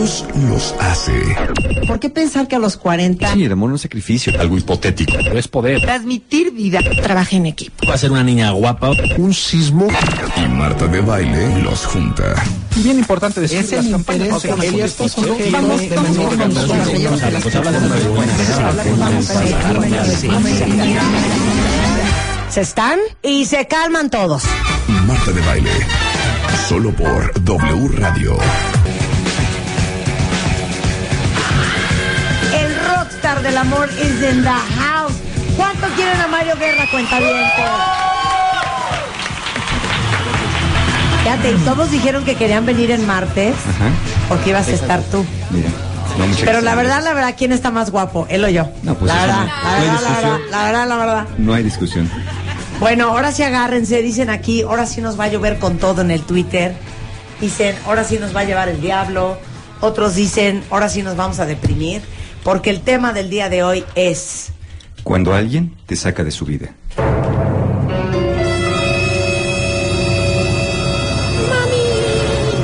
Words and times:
Dios 0.00 0.24
los 0.48 0.74
hace. 0.80 1.12
¿Por 1.86 2.00
qué 2.00 2.08
pensar 2.08 2.48
que 2.48 2.56
a 2.56 2.58
los 2.58 2.78
40 2.78 3.34
Sí, 3.34 3.44
el 3.44 3.52
amor 3.52 3.68
no 3.68 3.76
es 3.76 3.82
sacrificio. 3.82 4.32
Algo 4.40 4.56
hipotético. 4.56 5.12
Pero 5.22 5.38
es 5.38 5.46
poder. 5.46 5.82
transmitir 5.82 6.52
vida 6.52 6.80
trabaja 7.02 7.36
en 7.36 7.44
equipo? 7.44 7.86
Va 7.86 7.92
a 7.94 7.98
ser 7.98 8.10
una 8.10 8.24
niña 8.24 8.50
guapa. 8.52 8.92
Un 9.18 9.34
sismo. 9.34 9.88
Y 10.38 10.48
Marta 10.48 10.86
de 10.86 11.02
baile 11.02 11.62
los 11.62 11.84
junta. 11.84 12.34
Bien 12.76 12.98
importante 12.98 13.42
decir 13.42 13.58
Es 13.58 13.72
el 13.72 13.90
pues 13.90 15.18
una 15.18 15.32
buena. 15.34 15.68
Se 22.48 22.62
están 22.62 22.98
y 23.22 23.44
se 23.44 23.66
calman 23.66 24.08
todos. 24.08 24.44
Marta 25.06 25.30
de 25.30 25.42
baile. 25.42 25.70
Solo 26.66 26.90
por 26.96 27.44
W 27.44 27.88
Radio. 27.98 28.38
Del 33.42 33.56
amor 33.56 33.88
is 33.92 34.22
in 34.22 34.42
the 34.42 34.48
house. 34.50 35.12
¿Cuánto 35.56 35.86
quieren 35.96 36.20
a 36.20 36.26
Mario 36.28 36.56
Guerra? 36.56 36.84
Cuenta 36.90 37.18
bien. 37.18 37.36
Fíjate, 41.22 41.52
y 41.52 41.54
todos 41.64 41.90
dijeron 41.90 42.24
que 42.24 42.34
querían 42.34 42.64
venir 42.66 42.90
en 42.90 43.06
martes 43.06 43.54
Ajá. 43.68 43.90
porque 44.28 44.50
ibas 44.50 44.68
a 44.68 44.72
estar 44.72 45.00
tú. 45.02 45.24
Mira. 45.50 45.68
no, 46.18 46.26
muchas 46.26 46.42
Pero 46.44 46.60
la 46.60 46.74
verdad, 46.74 47.02
la 47.04 47.12
verdad, 47.12 47.34
¿quién 47.36 47.52
está 47.52 47.70
más 47.70 47.90
guapo? 47.90 48.26
Él 48.30 48.44
o 48.44 48.48
yo. 48.48 48.68
No, 48.82 48.94
pues 48.94 49.12
la, 49.12 49.20
verdad, 49.26 49.36
no- 49.46 49.46
la 49.46 49.78
verdad, 49.78 50.00
la 50.02 50.10
verdad, 50.10 50.38
la 50.50 50.64
verdad, 50.64 50.88
la 50.88 50.96
verdad. 50.96 51.26
No 51.38 51.54
hay 51.54 51.62
discusión. 51.62 52.10
Bueno, 52.80 53.08
ahora 53.08 53.32
sí 53.32 53.42
agárrense, 53.42 54.00
dicen 54.02 54.30
aquí, 54.30 54.62
ahora 54.62 54.86
sí 54.86 55.02
nos 55.02 55.20
va 55.20 55.24
a 55.24 55.28
llover 55.28 55.58
con 55.58 55.76
todo 55.78 56.00
en 56.00 56.10
el 56.10 56.22
Twitter. 56.22 56.74
Dicen, 57.40 57.76
ahora 57.86 58.04
sí 58.04 58.18
nos 58.18 58.34
va 58.34 58.40
a 58.40 58.44
llevar 58.44 58.68
el 58.70 58.80
diablo. 58.80 59.38
Otros 59.80 60.14
dicen, 60.14 60.64
ahora 60.70 60.88
sí 60.88 61.02
nos 61.02 61.16
vamos 61.16 61.38
a 61.40 61.46
deprimir. 61.46 62.02
Porque 62.42 62.70
el 62.70 62.80
tema 62.80 63.12
del 63.12 63.30
día 63.30 63.48
de 63.48 63.62
hoy 63.62 63.84
es... 63.94 64.52
Cuando 65.02 65.34
alguien 65.34 65.74
te 65.86 65.96
saca 65.96 66.24
de 66.24 66.30
su 66.30 66.44
vida. 66.44 66.74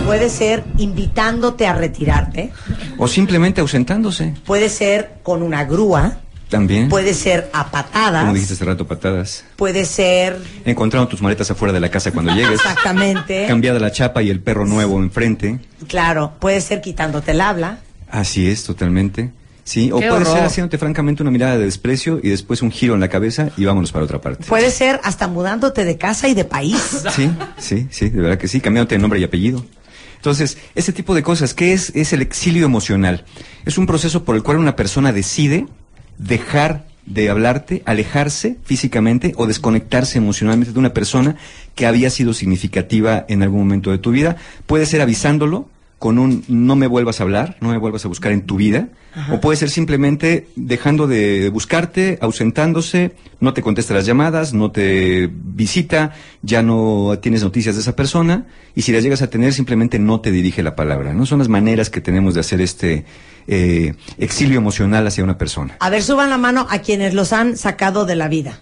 Puede 0.05 0.31
ser 0.31 0.63
invitándote 0.79 1.67
a 1.67 1.75
retirarte, 1.75 2.53
O 2.97 3.09
simplemente 3.09 3.61
ausentándose. 3.61 4.35
puede 4.47 4.69
ser 4.69 5.15
con 5.25 5.43
una 5.43 5.65
grúa, 5.65 6.19
También. 6.49 6.89
puede 6.89 7.13
ser 7.13 7.51
a 7.53 7.65
Como 7.65 7.73
patadas, 7.73 8.33
dijiste 8.33 8.55
hace 8.55 8.65
rato, 8.65 8.87
patadas. 8.87 9.45
puede 9.57 9.85
ser 9.85 10.39
Encontraron 10.65 11.09
tus 11.09 11.21
maletas 11.21 11.51
afuera 11.51 11.73
de 11.73 11.81
la 11.81 11.91
casa 11.91 12.13
cuando 12.13 12.33
llegues. 12.33 12.53
exactamente, 12.53 13.47
Cambiada 13.49 13.81
la 13.81 13.91
chapa 13.91 14.23
y 14.23 14.31
el 14.31 14.41
perro 14.41 14.65
nuevo 14.65 14.99
enfrente. 15.01 15.59
claro, 15.89 16.35
puede 16.39 16.61
ser 16.61 16.81
quitándote 16.81 17.33
el 17.33 17.41
habla, 17.41 17.81
Así 18.09 18.49
es, 18.49 18.63
totalmente. 18.63 19.33
Sí, 19.67 19.91
o 19.91 19.99
Qué 19.99 20.09
puede 20.09 20.25
ser 20.25 20.45
haciéndote 20.45 20.79
francamente 20.79 21.25
una 21.25 21.33
mirada 21.33 21.59
de 21.59 21.65
desprecio 21.65 22.21
y 22.23 22.29
después 22.29 22.63
un 22.63 22.71
giro 22.71 22.95
en 22.95 23.01
la 23.01 23.09
cabeza 23.09 23.51
y 23.57 23.65
vámonos 23.65 23.91
para 23.91 24.05
otra 24.05 24.21
parte. 24.21 24.45
puede 24.45 24.71
ser 24.71 25.01
hasta 25.03 25.27
mudándote 25.27 25.85
de 25.85 25.99
casa 25.99 26.29
y 26.29 26.35
de 26.35 26.45
país. 26.45 27.03
Sí, 27.17 27.31
sí, 27.59 27.89
sí, 27.91 28.11
de 28.11 28.21
verdad 28.21 28.39
que 28.39 28.47
sí, 28.47 28.61
cambiándote 28.61 28.95
de 28.95 29.01
nombre 29.01 29.19
y 29.19 29.25
apellido. 29.25 29.67
Entonces, 30.15 30.57
ese 30.77 30.93
tipo 30.93 31.17
de 31.17 31.25
cosas, 31.25 31.53
¿qué 31.53 31.73
es? 31.73 31.91
Es 31.97 32.13
el 32.13 32.23
exilio 32.23 32.65
emocional. 32.65 33.25
Es 33.65 33.77
un 33.77 33.87
proceso 33.87 34.25
por 34.25 34.37
el 34.37 34.45
cual 34.45 34.59
una 34.59 34.77
persona 34.77 35.13
decide 35.13 35.67
dejar 36.17 36.87
de 37.05 37.29
hablarte, 37.29 37.83
alejarse 37.87 38.59
físicamente 38.65 39.33
o 39.37 39.49
desconectarse 39.49 40.19
emocionalmente 40.19 40.73
de 40.73 40.79
una 40.79 40.95
persona 40.95 41.37
que 41.75 41.87
había 41.87 42.11
sido 42.11 42.35
significativa 42.35 43.25
en 43.29 43.43
algún 43.43 43.61
momento 43.61 43.91
de 43.91 43.99
tu 43.99 44.13
vida. 44.13 44.37
Puede 44.67 44.87
ser 44.87 45.01
avisándolo 45.01 45.69
con 45.99 46.19
un 46.19 46.45
no 46.49 46.77
me 46.77 46.87
vuelvas 46.87 47.21
a 47.21 47.23
hablar, 47.23 47.57
no 47.61 47.71
me 47.71 47.79
vuelvas 47.79 48.05
a 48.05 48.09
buscar 48.09 48.33
en 48.33 48.43
tu 48.43 48.57
vida, 48.57 48.89
o 49.33 49.41
puede 49.41 49.57
ser 49.57 49.71
simplemente 49.71 50.49
dejando 50.57 51.07
de 51.07 51.49
buscarte, 51.49 52.19
ausentándose, 52.21 53.13
no 53.41 53.55
te 53.55 53.63
contesta 53.63 53.95
las 53.95 54.05
llamadas, 54.05 54.53
no 54.53 54.71
te 54.71 55.31
visita, 55.33 56.13
ya 56.43 56.63
no 56.63 57.19
tienes 57.23 57.43
noticias 57.43 57.77
de 57.77 57.81
esa 57.81 57.97
persona, 57.97 58.47
y 58.75 58.83
si 58.83 58.93
las 58.93 59.03
llegas 59.03 59.23
a 59.23 59.31
tener, 59.31 59.55
simplemente 59.55 59.99
no 59.99 60.21
te 60.21 60.31
dirige 60.31 60.63
la 60.63 60.77
palabra. 60.77 61.15
No 61.15 61.25
son 61.25 61.39
las 61.39 61.49
maneras 61.49 61.89
que 61.89 62.03
tenemos 62.03 62.35
de 62.35 62.41
hacer 62.41 62.61
este 62.61 63.07
eh, 63.47 63.95
exilio 64.19 64.59
emocional 64.59 65.07
hacia 65.07 65.25
una 65.25 65.39
persona. 65.39 65.77
A 65.81 65.89
ver, 65.89 66.03
suban 66.03 66.29
la 66.29 66.37
mano 66.37 66.67
a 66.69 66.81
quienes 66.81 67.15
los 67.15 67.33
han 67.33 67.57
sacado 67.57 68.05
de 68.05 68.17
la 68.17 68.29
vida. 68.29 68.61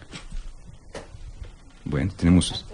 Bueno, 1.85 2.13
tenemos. 2.17 2.65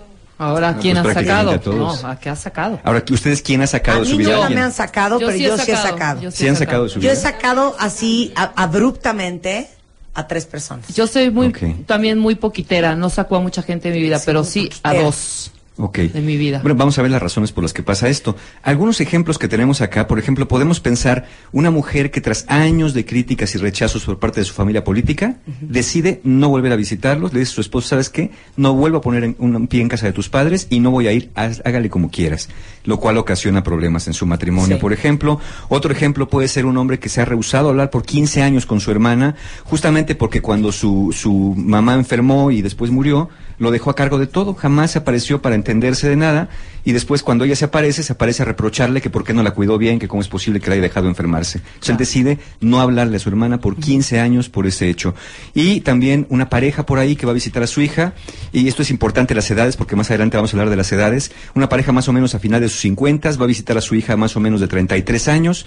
Ahora, 0.43 0.73
No, 0.73 0.81
¿quién 0.81 0.97
pues 1.03 1.15
ha 1.15 1.21
sacado? 1.21 1.61
No, 1.67 1.93
¿a 2.09 2.19
qué 2.19 2.31
ha 2.31 2.35
sacado? 2.37 2.81
Ahora, 2.83 3.05
¿ustedes 3.11 3.43
quién 3.43 3.61
ha 3.61 3.67
sacado 3.67 3.99
A 3.99 4.01
de 4.01 4.07
mí 4.07 4.11
su 4.13 4.17
vida? 4.17 4.37
no 4.49 4.49
me 4.49 4.61
han 4.63 4.73
sacado, 4.73 5.19
pero 5.19 5.33
yo 5.37 5.59
sí 5.59 5.71
he 5.71 5.77
sacado. 5.77 6.21
yo 6.23 6.31
Sí 6.31 6.49
han 6.49 6.57
sacado 6.57 6.89
su 6.89 6.95
Yo 6.95 7.01
vida. 7.03 7.13
he 7.13 7.17
sacado 7.17 7.77
así 7.79 8.33
a- 8.35 8.51
abruptamente 8.57 9.69
a 10.15 10.27
tres 10.27 10.47
personas. 10.47 10.89
Yo 10.95 11.07
soy 11.07 11.31
muy, 11.31 11.53
también 11.87 12.19
muy 12.19 12.37
poquitera, 12.37 12.97
no 12.97 13.11
saco 13.11 13.37
a 13.37 13.41
mucha 13.41 13.63
gente 13.63 13.91
de 13.91 13.97
mi 13.97 14.03
vida, 14.03 14.19
Sí, 14.19 14.23
pero 14.25 14.43
sí 14.45 14.71
a 14.83 14.95
dos. 14.95 15.53
Ok. 15.81 15.99
de 15.99 16.21
mi 16.21 16.37
vida. 16.37 16.61
Bueno, 16.63 16.77
vamos 16.77 16.99
a 16.99 17.03
ver 17.03 17.11
las 17.11 17.23
razones 17.23 17.53
por 17.53 17.65
las 17.65 17.73
que 17.73 17.83
pasa 17.83 18.09
esto. 18.09 18.37
Algunos 18.63 19.01
ejemplos 19.01 19.39
que 19.39 19.49
tenemos 19.49 19.81
acá, 19.81 20.07
por 20.07 20.19
ejemplo, 20.19 20.47
podemos 20.47 20.81
pensar 20.81 21.27
una 21.53 21.71
mujer 21.71 22.11
que 22.11 22.21
tras 22.21 22.45
años 22.49 22.95
de 22.95 23.05
críticas 23.05 23.55
y 23.55 23.59
rechazos 23.59 24.05
por 24.05 24.19
parte 24.19 24.41
de 24.41 24.45
su 24.45 24.55
familia 24.55 24.85
política, 24.85 25.37
decide 25.61 26.21
no 26.25 26.49
volver 26.49 26.73
a 26.73 26.77
visitarlos, 26.77 27.33
le 27.33 27.41
dice 27.41 27.53
a 27.53 27.55
su 27.55 27.61
esposo, 27.61 27.89
¿sabes 27.89 28.11
qué? 28.11 28.31
No 28.57 28.75
vuelvo 28.75 28.99
a 28.99 29.01
poner 29.01 29.35
un 29.39 29.67
pie 29.69 29.81
en 29.81 29.89
casa 29.89 30.07
de 30.07 30.13
tus 30.13 30.29
padres 30.29 30.67
y 30.71 30.81
no 30.81 30.91
voy 30.91 31.07
a 31.09 31.13
ir, 31.13 31.31
haz- 31.35 31.63
hágale 31.65 31.89
como 31.91 32.11
quieras, 32.11 32.49
lo 32.85 32.99
cual 33.01 33.17
ocasiona 33.19 33.63
problemas 33.63 34.07
en 34.07 34.13
su 34.15 34.27
matrimonio, 34.27 34.77
Sí. 34.77 34.81
por 34.81 34.93
ejemplo. 34.93 35.41
Otro 35.69 35.93
ejemplo 35.93 36.29
puede 36.29 36.49
ser 36.49 36.67
un 36.67 36.77
hombre 36.77 36.99
que 36.99 37.09
se 37.09 37.21
ha 37.21 37.25
rehusado 37.25 37.69
a 37.69 37.71
hablar 37.71 37.91
por 37.91 38.05
15 38.05 38.43
años 38.43 38.67
con 38.67 38.81
su 38.81 38.91
hermana, 38.91 39.35
justamente 39.65 40.15
porque 40.15 40.43
cuando 40.43 40.73
su, 40.73 41.15
su 41.17 41.55
mamá 41.57 41.95
enfermó 41.95 42.51
y 42.51 42.63
después 42.63 42.91
murió, 42.91 43.29
lo 43.61 43.71
dejó 43.71 43.91
a 43.91 43.95
cargo 43.95 44.19
de 44.19 44.27
todo, 44.27 44.55
jamás 44.55 44.93
se 44.93 44.99
apareció 44.99 45.43
para 45.43 45.55
entenderse 45.55 46.09
de 46.09 46.17
nada, 46.17 46.49
y 46.83 46.93
después 46.93 47.23
cuando 47.23 47.45
ella 47.45 47.55
se 47.55 47.67
aparece, 47.67 48.03
se 48.03 48.15
aparece 48.15 48.43
a 48.43 48.47
reprocharle 48.47 49.03
que 49.03 49.11
por 49.11 49.23
qué 49.23 49.35
no 49.35 49.43
la 49.43 49.51
cuidó 49.51 49.77
bien, 49.77 49.99
que 49.99 50.09
cómo 50.09 50.23
es 50.23 50.29
posible 50.29 50.61
que 50.61 50.69
la 50.71 50.75
haya 50.75 50.83
dejado 50.83 51.09
enfermarse. 51.09 51.59
Entonces 51.59 51.91
él 51.91 51.97
decide 51.99 52.39
no 52.61 52.81
hablarle 52.81 53.17
a 53.17 53.21
su 53.21 53.29
hermana 53.29 53.61
por 53.61 53.77
15 53.77 54.19
años 54.19 54.49
por 54.49 54.67
ese 54.67 54.89
hecho. 54.89 55.15
Y 55.53 55.83
también 55.83 56.27
una 56.31 56.49
pareja 56.49 56.87
por 56.87 56.99
ahí 56.99 57.17
que 57.17 57.27
va 57.27 57.33
a 57.33 57.35
visitar 57.35 57.63
a 57.63 57.67
su 57.67 57.83
hija, 57.83 58.15
y 58.51 58.67
esto 58.67 58.81
es 58.81 58.91
importante 58.91 59.35
las 59.35 59.51
edades, 59.51 59.77
porque 59.77 59.95
más 59.95 60.09
adelante 60.09 60.39
vamos 60.39 60.55
a 60.55 60.57
hablar 60.57 60.71
de 60.71 60.77
las 60.77 60.91
edades, 60.91 61.31
una 61.55 61.69
pareja 61.69 61.93
más 61.93 62.09
o 62.09 62.15
menos 62.15 62.35
a 62.35 62.39
final 62.39 62.63
de 62.63 62.71
sus 62.71 62.81
50, 62.81 63.31
va 63.33 63.45
a 63.45 63.47
visitar 63.47 63.77
a 63.77 63.83
su 63.83 63.95
hija 63.95 64.17
más 64.17 64.37
o 64.37 64.41
menos 64.41 64.63
de 64.63 64.69
33 64.69 65.29
años, 65.29 65.67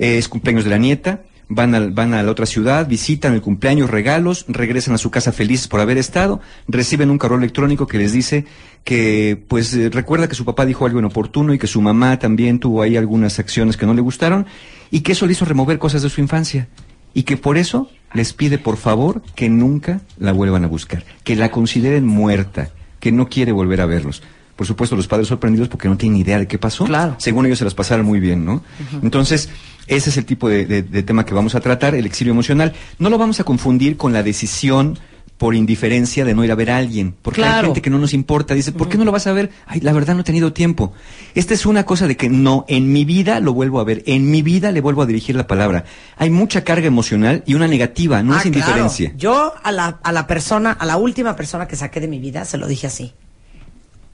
eh, 0.00 0.18
es 0.18 0.28
cumpleaños 0.28 0.64
de 0.64 0.70
la 0.70 0.78
nieta, 0.78 1.22
van, 1.48 1.74
al- 1.74 1.90
van 1.92 2.14
a 2.14 2.22
la 2.22 2.30
otra 2.30 2.46
ciudad, 2.46 2.86
visitan 2.88 3.32
el 3.34 3.40
cumpleaños, 3.40 3.90
regalos, 3.90 4.44
regresan 4.48 4.94
a 4.94 4.98
su 4.98 5.10
casa 5.10 5.32
felices 5.32 5.68
por 5.68 5.80
haber 5.80 5.98
estado, 5.98 6.40
reciben 6.68 7.10
un 7.10 7.18
correo 7.18 7.38
electrónico 7.38 7.86
que 7.86 7.98
les 7.98 8.12
dice 8.12 8.44
que, 8.84 9.42
pues, 9.48 9.74
eh, 9.74 9.90
recuerda 9.90 10.28
que 10.28 10.34
su 10.34 10.44
papá 10.44 10.64
dijo 10.66 10.86
algo 10.86 10.98
inoportuno 10.98 11.52
y 11.54 11.58
que 11.58 11.66
su 11.66 11.80
mamá 11.80 12.18
también 12.18 12.58
tuvo 12.58 12.82
ahí 12.82 12.96
algunas 12.96 13.38
acciones 13.38 13.76
que 13.76 13.86
no 13.86 13.94
le 13.94 14.00
gustaron 14.00 14.46
y 14.90 15.00
que 15.00 15.12
eso 15.12 15.26
le 15.26 15.32
hizo 15.32 15.44
remover 15.44 15.78
cosas 15.78 16.02
de 16.02 16.10
su 16.10 16.20
infancia 16.20 16.68
y 17.14 17.22
que 17.24 17.36
por 17.36 17.56
eso 17.58 17.90
les 18.14 18.32
pide 18.32 18.58
por 18.58 18.76
favor 18.76 19.22
que 19.34 19.48
nunca 19.48 20.00
la 20.18 20.32
vuelvan 20.32 20.64
a 20.64 20.68
buscar, 20.68 21.04
que 21.24 21.36
la 21.36 21.50
consideren 21.50 22.06
muerta, 22.06 22.70
que 23.00 23.12
no 23.12 23.28
quiere 23.28 23.52
volver 23.52 23.80
a 23.80 23.86
verlos. 23.86 24.22
Por 24.58 24.66
supuesto, 24.66 24.96
los 24.96 25.06
padres 25.06 25.28
sorprendidos 25.28 25.68
porque 25.68 25.88
no 25.88 25.96
tienen 25.96 26.18
idea 26.18 26.36
de 26.40 26.48
qué 26.48 26.58
pasó. 26.58 26.84
Claro. 26.84 27.14
Según 27.18 27.46
ellos 27.46 27.58
se 27.60 27.64
las 27.64 27.74
pasaron 27.74 28.04
muy 28.04 28.18
bien, 28.18 28.44
¿no? 28.44 28.60
Entonces, 29.04 29.48
ese 29.86 30.10
es 30.10 30.16
el 30.16 30.24
tipo 30.24 30.48
de, 30.48 30.66
de- 30.66 30.82
de 30.82 31.02
tema 31.04 31.24
que 31.24 31.32
vamos 31.32 31.54
a 31.54 31.60
tratar, 31.60 31.94
el 31.94 32.04
exilio 32.06 32.32
emocional. 32.32 32.72
No 32.98 33.08
lo 33.08 33.18
vamos 33.18 33.38
a 33.38 33.44
confundir 33.44 33.96
con 33.96 34.12
la 34.12 34.24
decisión 34.24 34.98
por 35.36 35.54
indiferencia 35.54 36.24
de 36.24 36.34
no 36.34 36.44
ir 36.44 36.50
a 36.50 36.56
ver 36.56 36.72
a 36.72 36.76
alguien. 36.78 37.14
Porque 37.22 37.44
hay 37.44 37.64
gente 37.66 37.80
que 37.82 37.90
no 37.90 37.98
nos 38.00 38.12
importa. 38.12 38.54
Dice, 38.54 38.72
¿por 38.72 38.88
qué 38.88 38.98
no 38.98 39.04
lo 39.04 39.12
vas 39.12 39.28
a 39.28 39.32
ver? 39.32 39.50
Ay, 39.66 39.78
la 39.80 39.92
verdad 39.92 40.14
no 40.16 40.22
he 40.22 40.24
tenido 40.24 40.52
tiempo. 40.52 40.92
Esta 41.36 41.54
es 41.54 41.64
una 41.64 41.84
cosa 41.86 42.08
de 42.08 42.16
que 42.16 42.28
no, 42.28 42.64
en 42.66 42.92
mi 42.92 43.04
vida 43.04 43.38
lo 43.38 43.54
vuelvo 43.54 43.78
a 43.78 43.84
ver. 43.84 44.02
En 44.06 44.28
mi 44.32 44.42
vida 44.42 44.72
le 44.72 44.80
vuelvo 44.80 45.02
a 45.02 45.06
dirigir 45.06 45.36
la 45.36 45.46
palabra. 45.46 45.84
Hay 46.16 46.30
mucha 46.30 46.64
carga 46.64 46.88
emocional 46.88 47.44
y 47.46 47.54
una 47.54 47.68
negativa, 47.68 48.20
no 48.24 48.34
Ah, 48.34 48.38
es 48.40 48.46
indiferencia. 48.46 49.10
claro. 49.10 49.18
Yo 49.20 49.54
a 49.62 49.70
la, 49.70 50.00
a 50.02 50.10
la 50.10 50.26
persona, 50.26 50.72
a 50.72 50.84
la 50.84 50.96
última 50.96 51.36
persona 51.36 51.68
que 51.68 51.76
saqué 51.76 52.00
de 52.00 52.08
mi 52.08 52.18
vida, 52.18 52.44
se 52.44 52.58
lo 52.58 52.66
dije 52.66 52.88
así. 52.88 53.12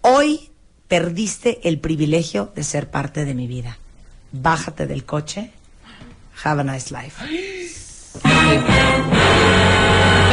Hoy 0.07 0.51
perdiste 0.87 1.67
el 1.67 1.79
privilegio 1.81 2.53
de 2.55 2.63
ser 2.63 2.91
parte 2.91 3.25
de 3.25 3.33
mi 3.35 3.47
vida. 3.47 3.79
Bájate 4.33 4.87
del 4.87 5.05
coche. 5.05 5.51
Have 6.45 6.61
a 6.61 6.65
nice 6.65 6.95
life. 6.95 7.25
Y 7.27 7.39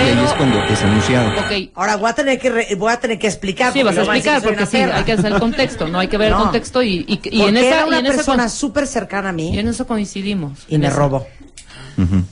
ahí 0.03 0.19
es 0.25 0.33
cuando 0.33 0.61
es 0.63 0.81
anunciado. 0.83 1.29
Ok, 1.39 1.69
Ahora 1.75 1.95
voy 1.95 2.09
a 2.09 2.13
tener 2.13 2.37
que 2.39 2.49
re- 2.49 2.75
voy 2.75 2.91
a 2.91 2.99
tener 2.99 3.17
que 3.17 3.27
explicar. 3.27 3.71
sí, 3.71 3.81
vas 3.83 3.97
a 3.97 4.01
explicar, 4.01 4.41
porque 4.41 4.65
sí, 4.65 4.77
hay 4.77 5.03
que 5.03 5.13
hacer 5.13 5.31
el 5.31 5.39
contexto, 5.39 5.87
no 5.87 5.99
hay 5.99 6.07
que 6.09 6.17
ver 6.17 6.31
No. 6.31 6.37
el 6.39 6.43
contexto 6.43 6.81
y, 6.83 7.05
y, 7.07 7.19
y 7.23 7.41
en 7.43 7.55
esa, 7.55 7.67
era 7.67 7.85
una 7.85 7.97
y 7.97 7.99
en 7.99 8.05
persona 8.07 8.49
súper 8.49 8.87
cercana 8.87 9.29
a 9.29 9.31
mí 9.31 9.53
y 9.55 9.59
en 9.59 9.67
eso 9.69 9.87
coincidimos. 9.87 10.65
y 10.67 10.77
me 10.79 10.89
robó. 10.89 11.25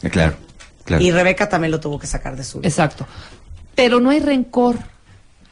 Eh, 0.02 0.10
claro, 0.10 0.36
claro. 0.84 1.04
Y 1.04 1.12
Rebeca 1.12 1.48
también 1.48 1.72
lo 1.72 1.80
tuvo 1.80 2.00
que 2.00 2.08
sacar 2.08 2.36
de 2.36 2.44
su 2.44 2.60
vida. 2.60 2.68
Exacto. 2.68 3.06
Pero 3.76 4.00
no 4.02 4.10
hay 4.10 4.20
rencor, 4.20 4.78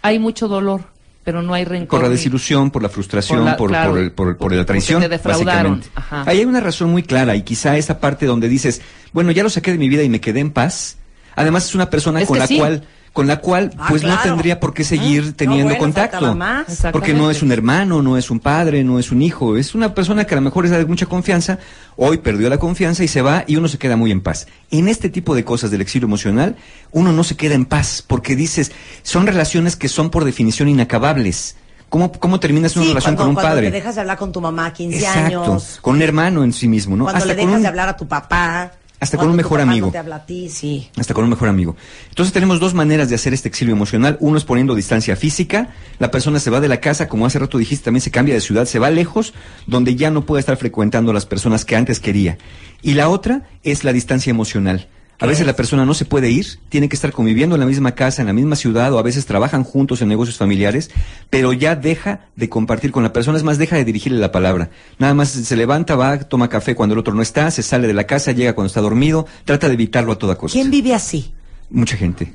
hay 0.01 0.17
mucho 0.19 0.47
dolor, 0.47 0.85
pero 1.27 1.41
no 1.41 1.53
hay 1.53 1.65
rencor. 1.65 1.99
por 1.99 2.03
la 2.03 2.09
desilusión, 2.09 2.71
por 2.71 2.81
la 2.81 2.87
frustración, 2.87 3.39
Por 3.39 3.43
por, 3.43 3.51
la- 3.51 3.57
por, 3.57 3.69
claro, 3.69 3.97
el- 3.97 4.11
por- 4.13 4.27
por 4.37 4.47
por- 4.47 4.53
la 4.55 4.63
traición, 4.65 5.01
te 5.01 5.09
defraudaron, 5.09 5.81
básicamente. 5.81 6.29
Ahí 6.31 6.39
hay 6.39 6.45
una 6.45 6.61
razón 6.61 6.89
muy 6.89 7.03
clara 7.03 7.35
y 7.35 7.41
quizá 7.41 7.75
esa 7.75 7.99
parte 7.99 8.25
donde 8.25 8.47
dices, 8.47 8.81
bueno, 9.11 9.31
ya 9.31 9.43
lo 9.43 9.49
saqué 9.49 9.73
de 9.73 9.77
mi 9.77 9.89
vida 9.89 10.03
y 10.03 10.07
me 10.09 10.21
quedé 10.21 10.39
en 10.39 10.51
paz. 10.51 10.95
Además 11.35 11.65
es 11.65 11.75
una 11.75 11.89
persona 11.89 12.21
Es 12.21 12.29
con 12.29 12.39
la 12.39 12.47
sí. 12.47 12.57
cual 12.57 12.85
con 13.17 13.25
la 13.25 13.37
cual 13.37 13.71
Ah, 13.79 13.87
pues 13.89 14.03
no 14.03 14.15
tendría 14.21 14.59
por 14.59 14.75
qué 14.75 14.83
seguir 14.83 15.33
teniendo 15.35 15.65
bueno, 15.73 15.79
contacto. 15.79 16.35
más. 16.35 16.83
Porque 16.91 17.15
no 17.15 17.31
es 17.31 17.41
un 17.41 17.51
hermano, 17.51 18.03
no 18.03 18.15
es 18.15 18.29
un 18.29 18.39
padre, 18.39 18.83
no 18.83 18.99
es 18.99 19.11
un 19.11 19.23
hijo, 19.23 19.57
es 19.57 19.73
una 19.73 19.95
persona 19.95 20.25
que 20.25 20.35
a 20.35 20.37
lo 20.37 20.41
mejor 20.43 20.65
es 20.65 20.71
de 20.71 20.85
mucha 20.85 21.07
confianza, 21.07 21.57
hoy 21.95 22.19
perdió 22.19 22.47
la 22.47 22.59
confianza 22.59 23.03
y 23.03 23.07
se 23.07 23.23
va 23.23 23.43
y 23.47 23.55
uno 23.55 23.67
se 23.69 23.79
queda 23.79 23.95
muy 23.97 24.11
en 24.11 24.21
paz. 24.21 24.45
En 24.69 24.87
este 24.87 25.09
tipo 25.09 25.33
de 25.33 25.43
cosas 25.43 25.71
del 25.71 25.81
exilio 25.81 26.05
emocional, 26.05 26.57
uno 26.91 27.11
no 27.11 27.23
se 27.23 27.35
queda 27.35 27.55
en 27.55 27.65
paz 27.65 28.03
porque 28.05 28.35
dices, 28.35 28.71
son 29.01 29.25
relaciones 29.25 29.75
que 29.75 29.89
son 29.89 30.11
por 30.11 30.23
definición 30.23 30.69
inacabables. 30.69 31.55
¿Cómo, 31.89 32.11
cómo 32.11 32.39
terminas 32.39 32.75
una 32.75 32.83
Sí, 32.85 32.89
relación 32.89 33.15
cuando, 33.15 33.23
con 33.23 33.29
un 33.29 33.33
cuando 33.35 33.49
padre? 33.49 33.67
te 33.71 33.77
dejas 33.77 33.95
de 33.95 34.01
hablar 34.01 34.17
con 34.19 34.31
tu 34.31 34.41
mamá 34.41 34.67
a 34.67 34.73
15 34.73 34.99
Exacto, 34.99 35.41
años. 35.43 35.79
con 35.81 35.95
un 35.95 36.01
hermano 36.03 36.43
en 36.43 36.53
sí 36.53 36.67
mismo, 36.67 36.95
¿no? 36.95 37.05
Cuando 37.05 37.25
le 37.25 37.33
con 37.35 37.37
dejas 37.45 37.55
un- 37.55 37.61
de 37.63 37.67
hablar 37.67 37.89
a 37.89 37.97
tu 37.97 38.07
papá. 38.07 38.73
Hasta 38.99 39.17
con 39.17 39.29
un 39.29 39.35
mejor 39.35 39.61
amigo. 39.61 39.87
No 39.87 39.91
te 39.91 39.97
habla 39.99 40.15
a 40.15 40.25
ti, 40.25 40.49
sí. 40.49 40.89
hasta 40.97 41.13
con 41.13 41.23
un 41.23 41.29
mejor 41.29 41.49
amigo. 41.49 41.75
Entonces 42.09 42.33
tenemos 42.33 42.59
dos 42.59 42.73
maneras 42.73 43.09
de 43.09 43.15
hacer 43.15 43.33
este 43.33 43.47
exilio 43.47 43.73
emocional. 43.73 44.17
Uno 44.21 44.37
es 44.37 44.43
poniendo 44.43 44.73
distancia 44.73 45.15
física. 45.15 45.69
La 45.99 46.09
persona 46.09 46.39
se 46.39 46.49
va 46.49 46.59
de 46.59 46.67
la 46.67 46.81
casa, 46.81 47.07
como 47.07 47.25
hace 47.27 47.37
rato 47.37 47.59
dijiste, 47.59 47.85
también 47.85 48.01
se 48.01 48.09
cambia 48.09 48.33
de 48.33 48.41
ciudad, 48.41 48.65
se 48.65 48.79
va 48.79 48.89
lejos, 48.89 49.33
donde 49.67 49.95
ya 49.95 50.09
no 50.09 50.25
puede 50.25 50.39
estar 50.39 50.57
frecuentando 50.57 51.11
a 51.11 51.13
las 51.13 51.27
personas 51.27 51.63
que 51.63 51.75
antes 51.75 51.99
quería. 51.99 52.39
Y 52.81 52.95
la 52.95 53.09
otra 53.09 53.47
es 53.63 53.83
la 53.83 53.93
distancia 53.93 54.31
emocional. 54.31 54.87
A 55.19 55.25
veces 55.25 55.47
la 55.47 55.55
persona 55.55 55.83
no 55.83 55.95
se 55.95 56.05
puede 56.05 56.29
ir, 56.29 56.59
tiene 56.69 56.89
que 56.89 56.95
estar 56.95 57.11
conviviendo 57.11 57.55
en 57.55 57.59
la 57.59 57.65
misma 57.65 57.93
casa, 57.95 58.21
en 58.21 58.27
la 58.27 58.33
misma 58.33 58.55
ciudad, 58.55 58.93
o 58.93 58.99
a 58.99 59.01
veces 59.01 59.25
trabajan 59.25 59.63
juntos 59.63 60.01
en 60.03 60.09
negocios 60.09 60.37
familiares, 60.37 60.91
pero 61.31 61.53
ya 61.53 61.75
deja 61.75 62.27
de 62.35 62.49
compartir 62.49 62.91
con 62.91 63.01
la 63.01 63.13
persona, 63.13 63.37
es 63.37 63.43
más, 63.43 63.57
deja 63.57 63.77
de 63.77 63.85
dirigirle 63.85 64.19
la 64.19 64.31
palabra. 64.31 64.69
Nada 64.99 65.15
más 65.15 65.29
se 65.29 65.55
levanta, 65.55 65.95
va, 65.95 66.19
toma 66.19 66.49
café 66.49 66.75
cuando 66.75 66.93
el 66.93 66.99
otro 66.99 67.15
no 67.15 67.23
está, 67.23 67.49
se 67.49 67.63
sale 67.63 67.87
de 67.87 67.95
la 67.95 68.05
casa, 68.05 68.31
llega 68.31 68.53
cuando 68.53 68.67
está 68.67 68.81
dormido, 68.81 69.25
trata 69.43 69.67
de 69.67 69.73
evitarlo 69.73 70.11
a 70.11 70.19
toda 70.19 70.35
costa. 70.35 70.53
¿Quién 70.53 70.69
vive 70.69 70.93
así? 70.93 71.33
Mucha 71.71 71.97
gente. 71.97 72.33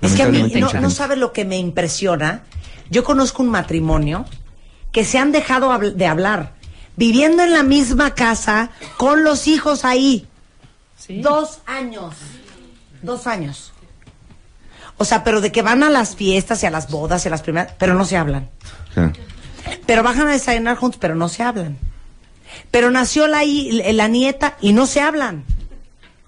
Es 0.00 0.14
que 0.14 0.22
a 0.22 0.28
mí 0.28 0.50
no, 0.54 0.90
sabe 0.90 1.16
lo 1.16 1.32
que 1.32 1.44
me 1.44 1.58
impresiona. 1.58 2.42
Yo 2.90 3.04
conozco 3.04 3.42
un 3.42 3.50
matrimonio 3.50 4.24
que 4.92 5.04
se 5.04 5.18
han 5.18 5.30
dejado 5.30 5.78
de 5.78 6.06
hablar, 6.06 6.54
viviendo 6.96 7.42
en 7.42 7.52
la 7.52 7.62
misma 7.62 8.14
casa, 8.14 8.70
con 8.96 9.24
los 9.24 9.46
hijos 9.46 9.84
ahí. 9.84 10.26
Sí. 10.96 11.20
Dos 11.20 11.60
años. 11.66 12.14
Dos 13.02 13.26
años. 13.26 13.72
O 14.96 15.04
sea, 15.04 15.24
pero 15.24 15.40
de 15.40 15.50
que 15.52 15.62
van 15.62 15.82
a 15.82 15.90
las 15.90 16.14
fiestas 16.16 16.62
y 16.62 16.66
a 16.66 16.70
las 16.70 16.90
bodas 16.90 17.24
y 17.24 17.28
a 17.28 17.30
las 17.30 17.42
primeras, 17.42 17.72
pero 17.78 17.94
no 17.94 18.04
se 18.04 18.16
hablan. 18.16 18.48
Pero 19.86 20.02
bajan 20.02 20.28
a 20.28 20.32
desayunar 20.32 20.76
juntos, 20.76 20.98
pero 21.00 21.14
no 21.14 21.28
se 21.28 21.42
hablan. 21.42 21.76
Pero 22.70 22.90
nació 22.90 23.26
la, 23.26 23.42
la 23.44 24.08
nieta 24.08 24.56
y 24.60 24.72
no 24.72 24.86
se 24.86 25.00
hablan. 25.00 25.44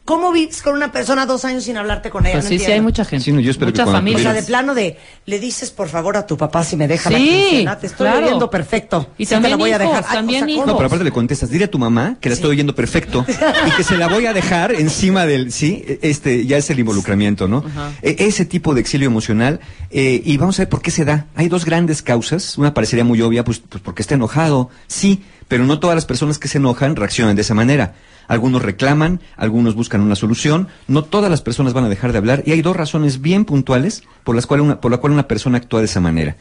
¿Cómo 0.06 0.32
vives 0.32 0.62
con 0.62 0.72
una 0.74 0.90
persona 0.92 1.26
dos 1.26 1.44
años 1.44 1.64
sin 1.64 1.76
hablarte 1.76 2.08
con 2.10 2.24
ella? 2.24 2.36
Pues 2.36 2.44
No 2.44 2.48
sí, 2.50 2.58
sí, 2.58 2.70
hay 2.72 2.80
mucha 2.80 3.04
gente. 3.04 3.24
Sí, 3.24 3.32
no, 3.32 3.40
yo 3.40 3.50
espero 3.50 3.72
que 3.72 3.82
mucha 3.82 3.84
cuando 3.84 3.98
O 3.98 4.00
familia. 4.00 4.22
sea, 4.22 4.32
de 4.32 4.42
plano 4.44 4.74
de, 4.74 4.96
le 5.26 5.38
dices 5.40 5.70
por 5.72 5.88
favor 5.88 6.16
a 6.16 6.26
tu 6.26 6.36
papá 6.36 6.64
si 6.64 6.76
me 6.76 6.86
deja 6.88 7.10
la 7.10 7.18
Sí, 7.18 7.24
quincena, 7.50 7.78
te 7.78 7.88
estoy 7.88 8.06
claro. 8.08 8.24
oyendo 8.26 8.48
perfecto. 8.48 9.10
Y 9.18 9.24
Sí 9.26 9.30
te 9.30 9.34
también 9.34 9.50
la 9.50 9.56
voy 9.56 9.72
a 9.72 9.78
dejar. 9.78 10.04
Ay, 10.08 10.14
también 10.16 10.48
hijos. 10.48 10.66
No, 10.66 10.76
pero 10.76 10.86
aparte 10.86 11.04
le 11.04 11.10
contestas, 11.10 11.50
dile 11.50 11.64
a 11.64 11.70
tu 11.70 11.78
mamá 11.78 12.16
que 12.20 12.28
la 12.28 12.34
estoy 12.36 12.50
oyendo 12.52 12.74
perfecto 12.74 13.26
y 13.66 13.70
que 13.72 13.82
se 13.84 13.96
la 13.96 14.06
voy 14.08 14.26
a 14.26 14.32
dejar 14.32 14.72
encima 14.72 15.26
del, 15.26 15.50
sí, 15.52 15.84
este, 16.02 16.46
ya 16.46 16.56
es 16.56 16.70
el 16.70 16.78
involucramiento, 16.78 17.48
¿no? 17.48 17.64
E- 18.00 18.14
ese 18.20 18.44
tipo 18.44 18.74
de 18.74 18.80
exilio 18.82 19.08
emocional, 19.08 19.58
eh, 19.90 20.22
y 20.24 20.36
vamos 20.36 20.58
a 20.60 20.62
ver 20.62 20.68
por 20.68 20.82
qué 20.82 20.92
se 20.92 21.04
da. 21.04 21.26
Hay 21.34 21.48
dos 21.48 21.64
grandes 21.64 22.00
causas, 22.02 22.56
una 22.58 22.72
parecería 22.74 23.04
muy 23.04 23.20
obvia, 23.22 23.42
pues, 23.44 23.58
pues 23.58 23.82
porque 23.82 24.02
está 24.02 24.14
enojado, 24.14 24.70
sí, 24.86 25.24
pero 25.48 25.64
no 25.64 25.78
todas 25.78 25.94
las 25.94 26.06
personas 26.06 26.38
que 26.38 26.48
se 26.48 26.58
enojan 26.58 26.96
reaccionan 26.96 27.36
de 27.36 27.42
esa 27.42 27.54
manera. 27.54 27.94
Algunos 28.28 28.62
reclaman, 28.62 29.20
algunos 29.36 29.74
buscan 29.76 30.00
una 30.00 30.16
solución, 30.16 30.66
no 30.88 31.04
todas 31.04 31.30
las 31.30 31.42
personas 31.42 31.72
van 31.74 31.84
a 31.84 31.88
dejar 31.88 32.10
de 32.12 32.18
hablar, 32.18 32.42
y 32.46 32.52
hay 32.52 32.62
dos 32.62 32.76
razones 32.76 33.20
bien 33.20 33.44
puntuales 33.44 34.02
por 34.24 34.34
las 34.34 34.46
cuales 34.46 34.64
una, 34.66 34.80
por 34.80 34.90
la 34.90 34.98
cual 34.98 35.12
una 35.12 35.28
persona 35.28 35.58
actúa 35.58 35.80
de 35.80 35.86
esa 35.86 36.00
manera. 36.00 36.36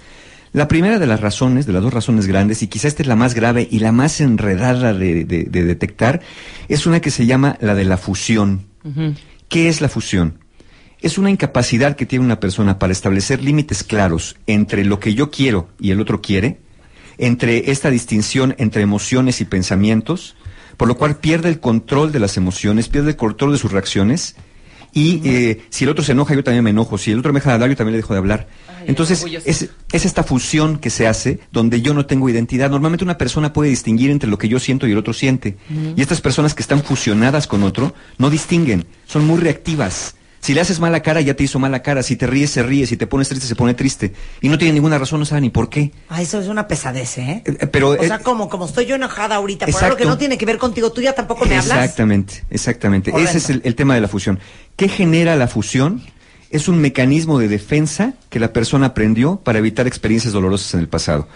La 0.52 0.68
primera 0.68 0.98
de 1.00 1.06
las 1.06 1.19
razones, 1.19 1.66
de 1.66 1.74
las 1.74 1.84
dos 1.84 1.94
razones 1.94 2.28
grandes, 2.28 2.63
y 2.63 2.68
quizá 2.68 2.88
esta 2.88 3.04
es 3.04 3.07
la 3.07 3.16
más 3.18 3.34
grave 3.36 3.68
y 3.69 3.80
la 3.80 3.92
más 3.92 4.19
enredada 4.22 4.94
de, 4.94 5.25
de- 5.25 5.44
de 5.44 5.63
detectar, 5.66 6.22
es 6.69 6.88
una 6.88 7.02
que 7.02 7.12
se 7.12 7.25
llama 7.25 7.57
la 7.62 7.75
de 7.75 7.86
la 7.86 7.98
fusión. 7.98 8.66
¿Qué 9.50 9.68
es 9.69 9.81
la 9.81 9.90
fusión? 9.90 10.40
Es 11.02 11.18
una 11.19 11.30
incapacidad 11.30 11.96
que 11.96 12.06
tiene 12.07 12.25
una 12.25 12.40
persona 12.40 12.80
para 12.80 12.94
establecer 12.94 13.44
límites 13.44 13.84
claros 13.84 14.38
entre 14.48 14.86
lo 14.86 15.00
que 15.00 15.13
yo 15.13 15.30
quiero 15.30 15.68
y 15.80 15.92
el 15.92 16.00
otro 16.02 16.22
quiere, 16.22 16.62
entre 17.18 17.72
esta 17.72 17.90
distinción 17.90 18.56
entre 18.58 18.82
emociones 18.82 19.42
y 19.42 19.46
pensamientos, 19.46 20.36
por 20.78 20.88
lo 20.88 20.98
cual 20.98 21.18
pierde 21.18 21.50
el 21.50 21.60
control 21.60 22.12
de 22.12 22.20
las 22.20 22.38
emociones, 22.38 22.90
pierde 22.90 23.12
el 23.12 23.16
control 23.16 23.54
de 23.54 23.58
sus 23.58 23.72
reacciones, 23.72 24.36
y 24.96 25.22
eh, 25.26 25.62
si 25.70 25.84
el 25.84 25.90
otro 25.90 26.06
se 26.06 26.14
enoja, 26.14 26.34
yo 26.34 26.44
también 26.44 26.64
me 26.64 26.70
enojo, 26.70 26.98
si 26.98 27.12
el 27.12 27.20
otro 27.20 27.34
me 27.34 27.40
deja 27.42 27.50
de 27.50 27.56
hablar, 27.56 27.70
yo 27.70 27.76
también 27.76 27.92
le 27.92 27.98
dejo 27.98 28.14
de 28.14 28.20
hablar. 28.20 28.48
Ay, 28.70 28.86
Entonces, 28.88 29.26
es 29.46 29.70
esta 29.92 30.24
fusión 30.24 30.78
que 30.78 30.90
se 30.90 31.06
hace 31.06 31.42
donde 31.52 31.82
yo 31.82 31.94
no 31.94 32.06
tengo 32.06 32.30
identidad. 32.30 32.70
Normalmente 32.70 33.04
una 33.04 33.18
persona 33.18 33.52
puede 33.52 33.70
distinguir 33.70 34.10
entre 34.10 34.30
lo 34.30 34.38
que 34.38 34.48
yo 34.48 34.58
siento 34.58 34.88
y 34.88 34.94
el 34.94 34.98
otro 34.98 35.12
siente. 35.12 35.58
Y 35.98 36.02
estas 36.02 36.22
personas 36.22 36.54
que 36.54 36.62
están 36.62 36.82
fusionadas 36.82 37.46
con 37.46 37.64
otro 37.64 37.94
no 38.18 38.30
distinguen, 38.30 38.86
son 39.06 39.28
muy 39.28 39.42
reactivas. 39.42 40.16
Si 40.45 40.53
le 40.53 40.62
haces 40.62 40.80
mala 40.80 41.01
cara, 41.01 41.21
ya 41.21 41.33
te 41.33 41.44
hizo 41.44 41.57
mala 41.57 41.81
cara. 41.81 42.03
Si 42.03 42.15
te 42.18 42.27
ríes, 42.27 42.51
se 42.51 42.62
ríe. 42.62 42.86
Si 42.86 42.97
te 42.97 43.07
pones 43.07 43.27
triste, 43.27 43.47
se 43.47 43.56
pone 43.56 43.74
triste. 43.74 44.13
Y 44.42 44.50
no 44.50 44.59
tiene 44.59 44.75
ninguna 44.75 45.00
razón, 45.00 45.19
no 45.19 45.25
sabe 45.25 45.42
ni 45.42 45.50
por 45.50 45.69
qué. 45.69 45.92
Ah, 46.07 46.21
eso 46.21 46.39
es 46.39 46.47
una 46.50 46.68
pesadez, 46.68 47.18
¿eh? 47.18 47.42
Eh, 47.44 47.57
eh, 47.62 47.65
pero, 47.65 47.89
o 47.89 48.03
sea, 48.03 48.18
eh, 48.18 48.19
como, 48.21 48.47
como 48.47 48.68
estoy 48.68 48.86
yo 48.86 48.94
enojada 48.94 49.38
ahorita 49.38 49.65
por 49.65 49.83
algo 49.83 49.97
que 49.97 50.06
no 50.06 50.19
tiene 50.19 50.38
que 50.38 50.45
ver 50.45 50.59
contigo, 50.59 50.92
tú 50.92 51.01
ya 51.01 51.13
tampoco 51.13 51.45
me 51.45 51.57
hablas. 51.57 51.80
Exactamente, 51.80 52.44
exactamente. 52.51 53.12
Ese 53.18 53.39
es 53.39 53.50
el, 53.50 53.62
el 53.65 53.74
tema 53.74 53.95
de 53.95 54.01
la 54.01 54.07
fusión. 54.07 54.39
¿Qué 54.75 54.88
genera 54.88 55.36
la 55.36 55.47
fusión? 55.47 56.03
Es 56.51 56.68
un 56.68 56.77
mecanismo 56.77 57.39
de 57.39 57.47
defensa 57.47 58.13
que 58.30 58.39
la 58.39 58.53
persona 58.53 58.86
aprendió 58.86 59.38
para 59.38 59.57
evitar 59.57 59.88
experiencias 59.88 60.31
dolorosas 60.31 60.75
en 60.75 60.81
el 60.81 60.88
pasado. 60.88 61.27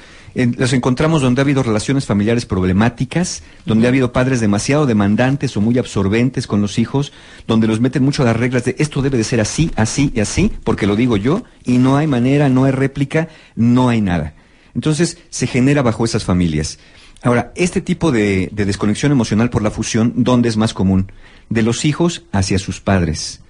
Los 0.57 0.71
encontramos 0.71 1.21
donde 1.21 1.41
ha 1.41 1.43
habido 1.43 1.63
relaciones 1.63 2.05
familiares 2.05 2.45
problemáticas, 2.45 3.43
donde 3.65 3.87
ha 3.87 3.89
habido 3.89 4.13
padres 4.13 4.39
demasiado 4.39 4.85
demandantes 4.85 5.57
o 5.57 5.61
muy 5.61 5.77
absorbentes 5.77 6.47
con 6.47 6.61
los 6.61 6.79
hijos, 6.79 7.11
donde 7.45 7.67
los 7.67 7.81
meten 7.81 8.03
mucho 8.03 8.21
a 8.21 8.25
las 8.25 8.37
reglas 8.37 8.63
de 8.63 8.73
esto 8.79 9.01
debe 9.01 9.17
de 9.17 9.25
ser 9.25 9.41
así, 9.41 9.69
así 9.75 10.13
y 10.15 10.21
así, 10.21 10.49
porque 10.63 10.87
lo 10.87 10.95
digo 10.95 11.17
yo, 11.17 11.43
y 11.65 11.77
no 11.77 11.97
hay 11.97 12.07
manera, 12.07 12.47
no 12.47 12.63
hay 12.63 12.71
réplica, 12.71 13.27
no 13.55 13.89
hay 13.89 13.99
nada. 13.99 14.33
Entonces 14.75 15.17
se 15.29 15.45
genera 15.45 15.81
bajo 15.81 16.05
esas 16.05 16.23
familias. 16.23 16.79
Ahora, 17.21 17.51
este 17.55 17.81
tipo 17.81 18.13
de, 18.13 18.47
de 18.53 18.63
desconexión 18.63 19.11
emocional 19.11 19.49
por 19.49 19.61
la 19.61 19.71
fusión, 19.71 20.13
¿dónde 20.15 20.47
es 20.47 20.55
más 20.55 20.73
común? 20.73 21.11
De 21.49 21.63
los 21.63 21.83
hijos 21.83 22.23
hacia 22.31 22.59
sus 22.59 22.79
padres. 22.79 23.41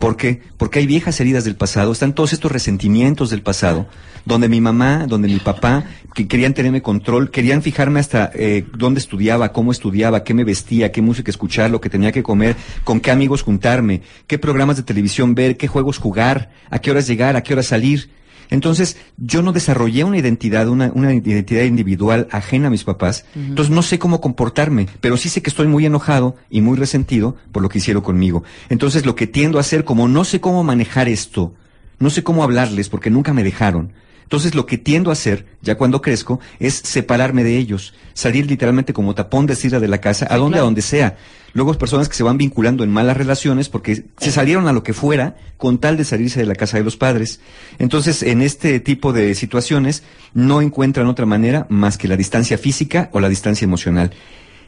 ¿Por 0.00 0.16
qué? 0.16 0.40
Porque 0.56 0.78
hay 0.78 0.86
viejas 0.86 1.20
heridas 1.20 1.44
del 1.44 1.56
pasado, 1.56 1.92
están 1.92 2.14
todos 2.14 2.32
estos 2.32 2.50
resentimientos 2.50 3.28
del 3.28 3.42
pasado, 3.42 3.86
donde 4.24 4.48
mi 4.48 4.58
mamá, 4.58 5.04
donde 5.06 5.28
mi 5.28 5.38
papá, 5.40 5.84
que 6.14 6.26
querían 6.26 6.54
tenerme 6.54 6.80
control, 6.80 7.30
querían 7.30 7.60
fijarme 7.60 8.00
hasta 8.00 8.30
eh, 8.32 8.64
dónde 8.74 8.98
estudiaba, 8.98 9.52
cómo 9.52 9.72
estudiaba, 9.72 10.24
qué 10.24 10.32
me 10.32 10.42
vestía, 10.42 10.90
qué 10.90 11.02
música 11.02 11.30
escuchar, 11.30 11.70
lo 11.70 11.82
que 11.82 11.90
tenía 11.90 12.12
que 12.12 12.22
comer, 12.22 12.56
con 12.82 13.00
qué 13.00 13.10
amigos 13.10 13.42
juntarme, 13.42 14.00
qué 14.26 14.38
programas 14.38 14.78
de 14.78 14.84
televisión 14.84 15.34
ver, 15.34 15.58
qué 15.58 15.68
juegos 15.68 15.98
jugar, 15.98 16.50
a 16.70 16.78
qué 16.78 16.90
horas 16.90 17.06
llegar, 17.06 17.36
a 17.36 17.42
qué 17.42 17.52
horas 17.52 17.66
salir. 17.66 18.08
Entonces, 18.50 18.96
yo 19.16 19.42
no 19.42 19.52
desarrollé 19.52 20.04
una 20.04 20.18
identidad, 20.18 20.68
una, 20.68 20.90
una 20.94 21.14
identidad 21.14 21.62
individual 21.62 22.28
ajena 22.30 22.66
a 22.66 22.70
mis 22.70 22.84
papás. 22.84 23.24
Entonces, 23.34 23.72
no 23.72 23.82
sé 23.82 23.98
cómo 23.98 24.20
comportarme, 24.20 24.88
pero 25.00 25.16
sí 25.16 25.28
sé 25.28 25.40
que 25.40 25.50
estoy 25.50 25.68
muy 25.68 25.86
enojado 25.86 26.36
y 26.50 26.60
muy 26.60 26.76
resentido 26.76 27.36
por 27.52 27.62
lo 27.62 27.68
que 27.68 27.78
hicieron 27.78 28.02
conmigo. 28.02 28.42
Entonces, 28.68 29.06
lo 29.06 29.14
que 29.14 29.26
tiendo 29.26 29.58
a 29.58 29.62
hacer, 29.62 29.84
como 29.84 30.08
no 30.08 30.24
sé 30.24 30.40
cómo 30.40 30.64
manejar 30.64 31.08
esto, 31.08 31.54
no 31.98 32.10
sé 32.10 32.22
cómo 32.22 32.42
hablarles 32.42 32.88
porque 32.88 33.10
nunca 33.10 33.32
me 33.32 33.44
dejaron. 33.44 33.92
Entonces, 34.30 34.54
lo 34.54 34.64
que 34.64 34.78
tiendo 34.78 35.10
a 35.10 35.14
hacer, 35.14 35.44
ya 35.60 35.76
cuando 35.76 36.00
crezco, 36.00 36.38
es 36.60 36.74
separarme 36.74 37.42
de 37.42 37.58
ellos, 37.58 37.94
salir 38.14 38.46
literalmente 38.46 38.92
como 38.92 39.16
tapón 39.16 39.46
de 39.46 39.56
sidra 39.56 39.80
de 39.80 39.88
la 39.88 39.98
casa, 39.98 40.28
a 40.30 40.36
donde, 40.36 40.60
a 40.60 40.62
donde 40.62 40.82
sea. 40.82 41.16
Luego, 41.52 41.74
personas 41.74 42.08
que 42.08 42.14
se 42.14 42.22
van 42.22 42.38
vinculando 42.38 42.84
en 42.84 42.92
malas 42.92 43.16
relaciones 43.16 43.68
porque 43.68 44.04
se 44.18 44.30
salieron 44.30 44.68
a 44.68 44.72
lo 44.72 44.84
que 44.84 44.92
fuera 44.92 45.36
con 45.56 45.78
tal 45.78 45.96
de 45.96 46.04
salirse 46.04 46.38
de 46.38 46.46
la 46.46 46.54
casa 46.54 46.76
de 46.76 46.84
los 46.84 46.96
padres. 46.96 47.40
Entonces, 47.80 48.22
en 48.22 48.40
este 48.40 48.78
tipo 48.78 49.12
de 49.12 49.34
situaciones, 49.34 50.04
no 50.32 50.62
encuentran 50.62 51.08
otra 51.08 51.26
manera 51.26 51.66
más 51.68 51.98
que 51.98 52.06
la 52.06 52.16
distancia 52.16 52.56
física 52.56 53.10
o 53.12 53.18
la 53.18 53.28
distancia 53.28 53.64
emocional. 53.64 54.12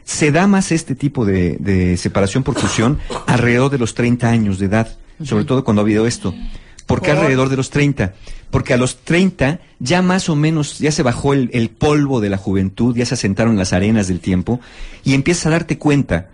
Se 0.03 0.33
da 0.33 0.45
más 0.45 0.73
este 0.73 0.93
tipo 0.93 1.25
de, 1.25 1.55
de 1.61 1.95
separación 1.95 2.43
por 2.43 2.55
fusión 2.55 2.99
alrededor 3.27 3.71
de 3.71 3.77
los 3.77 3.93
30 3.93 4.27
años 4.27 4.59
de 4.59 4.65
edad. 4.65 4.97
sobre 5.23 5.45
todo 5.45 5.63
cuando 5.63 5.81
ha 5.81 5.85
habido 5.85 6.05
esto. 6.05 6.35
¿Por 6.85 7.01
qué 7.01 7.11
alrededor 7.11 7.49
de 7.49 7.57
los 7.57 7.69
30? 7.69 8.13
Porque 8.49 8.73
a 8.73 8.77
los 8.77 8.97
30 8.97 9.59
ya 9.79 10.01
más 10.01 10.29
o 10.29 10.35
menos, 10.35 10.79
ya 10.79 10.91
se 10.91 11.03
bajó 11.03 11.33
el, 11.33 11.49
el 11.53 11.69
polvo 11.69 12.21
de 12.21 12.29
la 12.29 12.37
juventud, 12.37 12.95
ya 12.95 13.05
se 13.05 13.13
asentaron 13.13 13.57
las 13.57 13.73
arenas 13.73 14.07
del 14.07 14.19
tiempo 14.19 14.59
y 15.03 15.13
empiezas 15.13 15.47
a 15.47 15.51
darte 15.51 15.77
cuenta 15.77 16.29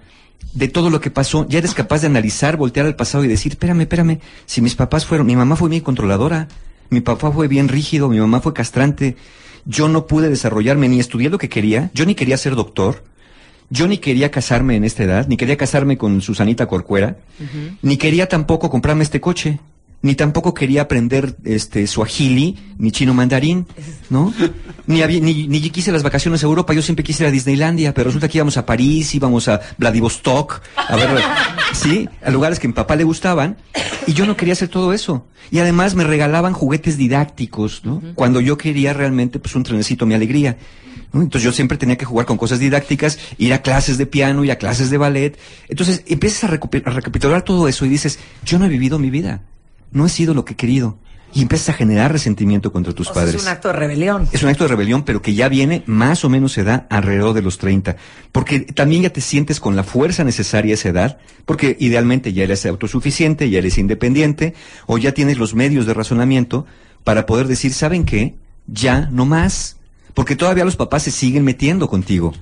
de 0.54 0.68
todo 0.68 0.90
lo 0.90 1.00
que 1.00 1.12
pasó, 1.12 1.48
ya 1.48 1.60
eres 1.60 1.74
capaz 1.74 2.02
de 2.02 2.08
analizar, 2.08 2.58
voltear 2.58 2.86
al 2.86 2.96
pasado 2.96 3.24
y 3.24 3.28
decir, 3.28 3.52
espérame, 3.54 3.82
espérame, 3.82 4.20
si 4.46 4.62
mis 4.62 4.76
papás 4.76 5.06
fueron, 5.06 5.28
mi 5.28 5.36
mamá 5.36 5.56
fue 5.56 5.70
bien 5.70 5.84
controladora, 5.84 6.48
mi 6.90 7.02
papá 7.02 7.32
fue 7.32 7.48
bien 7.48 7.68
rígido, 7.68 8.10
mi 8.10 8.20
mamá 8.20 8.42
fue 8.42 8.54
castrante, 8.54 9.16
yo 9.66 9.88
no 9.88 10.08
pude 10.08 10.30
desarrollarme 10.30 10.90
ni 10.90 11.00
estudié 11.00 11.30
lo 11.30 11.38
que 11.38 11.50
quería, 11.50 11.92
yo 11.94 12.06
ni 12.06 12.16
quería 12.16 12.38
ser 12.38 12.56
doctor, 12.56 13.04
yo 13.70 13.88
ni 13.88 14.00
quería 14.00 14.32
casarme 14.32 14.76
en 14.76 14.84
esta 14.84 15.04
edad, 15.04 15.28
ni 15.28 15.38
quería 15.38 15.58
casarme 15.58 15.98
con 15.98 16.22
Susanita 16.22 16.66
Corcuera, 16.66 17.18
ni 17.84 17.98
quería 17.98 18.28
tampoco 18.28 18.72
comprarme 18.72 19.04
este 19.04 19.22
coche, 19.22 19.60
ni 20.02 20.16
tampoco 20.16 20.54
quería 20.54 20.84
aprender 20.84 21.36
este 21.44 21.86
suajili, 21.88 22.58
ni 22.78 22.92
chino 22.92 23.14
mandarín, 23.14 23.68
¿no? 24.10 24.34
Ni, 24.88 25.02
había, 25.02 25.20
ni, 25.20 25.48
ni 25.48 25.62
quise 25.70 25.92
las 25.92 26.04
vacaciones 26.04 26.42
a 26.44 26.48
Europa, 26.48 26.74
yo 26.74 26.82
siempre 26.82 27.04
quise 27.04 27.24
ir 27.24 27.28
a 27.28 27.32
Disneylandia, 27.32 27.94
pero 27.94 28.06
resulta 28.06 28.28
que 28.28 28.38
íbamos 28.38 28.58
a 28.58 28.66
París, 28.66 29.14
íbamos 29.14 29.48
a 29.48 29.60
Vladivostok, 29.78 30.62
a 30.76 30.96
ver, 30.96 31.10
sí, 31.74 32.08
a 32.24 32.32
lugares 32.32 32.60
que 32.60 32.68
a 32.68 32.70
mi 32.70 32.74
papá 32.74 32.96
le 32.96 33.04
gustaban, 33.04 33.58
y 34.08 34.14
yo 34.14 34.26
no 34.26 34.36
quería 34.38 34.54
hacer 34.54 34.70
todo 34.70 34.94
eso. 34.94 35.28
Y 35.52 35.60
además 35.60 35.96
me 35.96 36.04
regalaban 36.04 36.54
juguetes 36.54 36.98
didácticos, 36.98 37.84
¿no? 37.84 38.02
Cuando 38.16 38.40
yo 38.40 38.58
quería 38.58 38.94
realmente, 38.94 39.40
pues 39.40 39.56
un 39.56 39.64
trenecito, 39.64 40.06
mi 40.06 40.14
alegría. 40.14 40.58
¿no? 41.12 41.22
Entonces 41.22 41.44
yo 41.44 41.52
siempre 41.52 41.78
tenía 41.78 41.98
que 41.98 42.06
jugar 42.06 42.26
con 42.26 42.38
cosas 42.38 42.60
didácticas, 42.60 43.20
ir 43.38 43.54
a 43.54 43.62
clases 43.62 43.98
de 43.98 44.06
piano, 44.06 44.44
ir 44.44 44.52
a 44.52 44.58
clases 44.58 44.90
de 44.90 44.98
ballet. 44.98 45.40
Entonces 45.68 46.04
empiezas 46.08 46.44
a, 46.44 46.48
a 46.48 46.92
recapitular 46.92 47.42
todo 47.42 47.68
eso 47.68 47.86
y 47.86 47.90
dices, 47.90 48.20
yo 48.46 48.60
no 48.60 48.66
he 48.66 48.70
vivido 48.70 49.00
mi 49.00 49.10
vida, 49.10 49.42
no 49.92 50.06
he 50.06 50.10
sido 50.10 50.34
lo 50.34 50.46
que 50.46 50.54
he 50.54 50.58
querido. 50.58 50.98
Y 51.32 51.44
empiezas 51.44 51.70
a 51.70 51.74
generar 51.74 52.12
resentimiento 52.12 52.72
contra 52.72 52.92
tus 52.94 53.08
O 53.10 53.14
sea, 53.14 53.22
padres. 53.22 53.36
es 53.36 53.44
un 53.44 53.50
acto 53.50 53.68
de 53.68 53.76
rebelión. 53.76 54.28
Es 54.32 54.42
un 54.42 54.50
acto 54.50 54.64
de 54.64 54.70
rebelión, 54.70 55.04
pero 55.04 55.22
que 55.22 55.36
ya 55.36 55.48
viene, 55.48 55.84
más 55.86 56.26
o 56.26 56.30
menos 56.30 56.54
se 56.54 56.64
da 56.64 56.88
alrededor 56.90 57.34
de 57.36 57.44
los 57.44 57.60
30. 57.60 57.98
Porque 58.32 58.62
también 58.62 59.04
ya 59.04 59.12
te 59.12 59.22
sientes 59.22 59.60
con 59.60 59.76
la 59.76 59.84
fuerza 59.84 60.24
necesaria 60.24 60.72
a 60.72 60.74
esa 60.74 60.90
edad, 60.90 61.20
porque 61.46 61.78
idealmente 61.80 62.34
ya 62.34 62.46
eres 62.46 62.66
autosuficiente, 62.66 63.48
ya 63.52 63.60
eres 63.60 63.78
independiente, 63.78 64.56
o 64.88 64.98
ya 64.98 65.12
tienes 65.12 65.38
los 65.38 65.54
medios 65.54 65.86
de 65.86 65.94
razonamiento 65.94 66.66
para 67.04 67.28
poder 67.28 67.48
decir, 67.48 67.74
¿saben 67.74 68.06
qué? 68.06 68.36
Ya, 68.66 69.08
no 69.12 69.28
más. 69.28 69.78
Porque 70.16 70.36
todavía 70.36 70.66
los 70.66 70.78
papás 70.78 71.04
se 71.04 71.12
siguen 71.12 71.44
metiendo 71.44 71.88
contigo. 71.90 72.34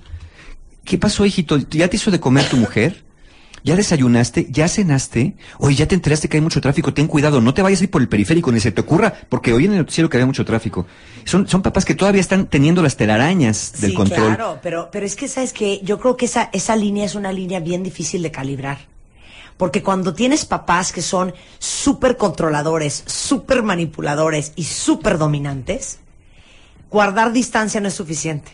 ¿Qué 0.86 0.98
pasó, 0.98 1.26
hijito? 1.26 1.58
¿Ya 1.72 1.90
te 1.90 1.98
hizo 1.98 2.10
de 2.10 2.22
comer 2.22 2.46
tu 2.48 2.56
mujer? 2.56 3.04
¿Ya 3.64 3.76
desayunaste? 3.76 4.48
¿Ya 4.50 4.68
cenaste? 4.68 5.36
Oye, 5.60 5.76
ya 5.76 5.88
te 5.88 5.96
enteraste 5.96 6.30
que 6.30 6.38
hay 6.38 6.42
mucho 6.42 6.62
tráfico, 6.62 6.94
ten 6.94 7.08
cuidado, 7.08 7.42
no 7.42 7.54
te 7.54 7.62
vayas 7.62 7.82
a 7.82 7.84
ir 7.86 7.92
por 7.92 8.02
el 8.02 8.08
periférico 8.08 8.52
ni 8.52 8.60
se 8.60 8.72
te 8.72 8.82
ocurra, 8.82 9.14
porque 9.30 9.54
hoy 9.54 9.66
en 9.66 9.72
el 9.72 9.80
noticiero 9.80 10.10
que 10.10 10.18
había 10.18 10.26
mucho 10.26 10.46
tráfico. 10.46 10.86
Son, 11.26 11.48
son 11.48 11.62
papás 11.62 11.86
que 11.86 11.96
todavía 11.96 12.22
están 12.22 12.48
teniendo 12.48 12.82
las 12.82 12.98
telarañas 12.98 13.74
del 13.82 13.92
sí, 13.92 13.96
control. 13.96 14.36
claro, 14.36 14.60
pero, 14.62 14.90
pero 14.92 15.06
es 15.06 15.16
que, 15.16 15.28
¿sabes 15.28 15.54
que 15.54 15.82
Yo 15.84 16.00
creo 16.00 16.18
que 16.18 16.26
esa, 16.26 16.50
esa 16.54 16.76
línea 16.76 17.06
es 17.06 17.16
una 17.16 17.32
línea 17.32 17.60
bien 17.60 17.84
difícil 17.84 18.22
de 18.22 18.32
calibrar. 18.32 18.78
Porque 19.58 19.82
cuando 19.82 20.14
tienes 20.14 20.46
papás 20.46 20.94
que 20.94 21.02
son 21.02 21.34
súper 21.58 22.16
controladores, 22.16 23.04
súper 23.08 23.64
manipuladores 23.64 24.54
y 24.56 24.66
súper 24.66 25.18
dominantes, 25.18 26.00
guardar 26.92 27.34
distancia 27.34 27.82
no 27.82 27.88
es 27.88 27.96
suficiente. 27.96 28.52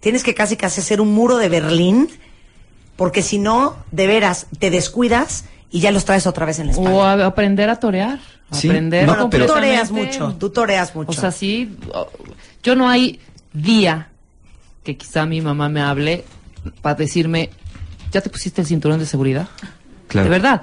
Tienes 0.00 0.22
que 0.22 0.34
casi 0.34 0.56
casi 0.56 0.80
hacer 0.80 1.00
un 1.00 1.12
muro 1.14 1.38
de 1.38 1.48
Berlín, 1.48 2.10
porque 3.02 3.20
si 3.22 3.40
no, 3.40 3.74
de 3.90 4.06
veras, 4.06 4.46
te 4.60 4.70
descuidas 4.70 5.46
y 5.72 5.80
ya 5.80 5.90
los 5.90 6.04
traes 6.04 6.24
otra 6.28 6.46
vez 6.46 6.60
en 6.60 6.66
la 6.66 6.72
espalda. 6.72 6.92
O 6.92 7.02
a- 7.02 7.26
aprender 7.26 7.68
a 7.68 7.74
torear. 7.80 8.20
Sí, 8.52 8.68
Aprender 8.68 9.06
no, 9.06 9.12
bueno, 9.14 9.24
tú 9.24 9.30
pero- 9.30 9.46
toreas 9.46 9.90
mucho, 9.90 10.36
tú 10.38 10.50
toreas 10.50 10.94
mucho. 10.94 11.10
O 11.10 11.12
sea, 11.12 11.32
sí, 11.32 11.76
yo 12.62 12.76
no 12.76 12.88
hay 12.88 13.18
día 13.52 14.06
que 14.84 14.96
quizá 14.96 15.26
mi 15.26 15.40
mamá 15.40 15.68
me 15.68 15.80
hable 15.80 16.24
para 16.80 16.94
decirme, 16.94 17.50
¿ya 18.12 18.20
te 18.20 18.30
pusiste 18.30 18.60
el 18.60 18.68
cinturón 18.68 19.00
de 19.00 19.06
seguridad? 19.06 19.48
Claro. 20.06 20.26
De 20.26 20.30
verdad. 20.30 20.62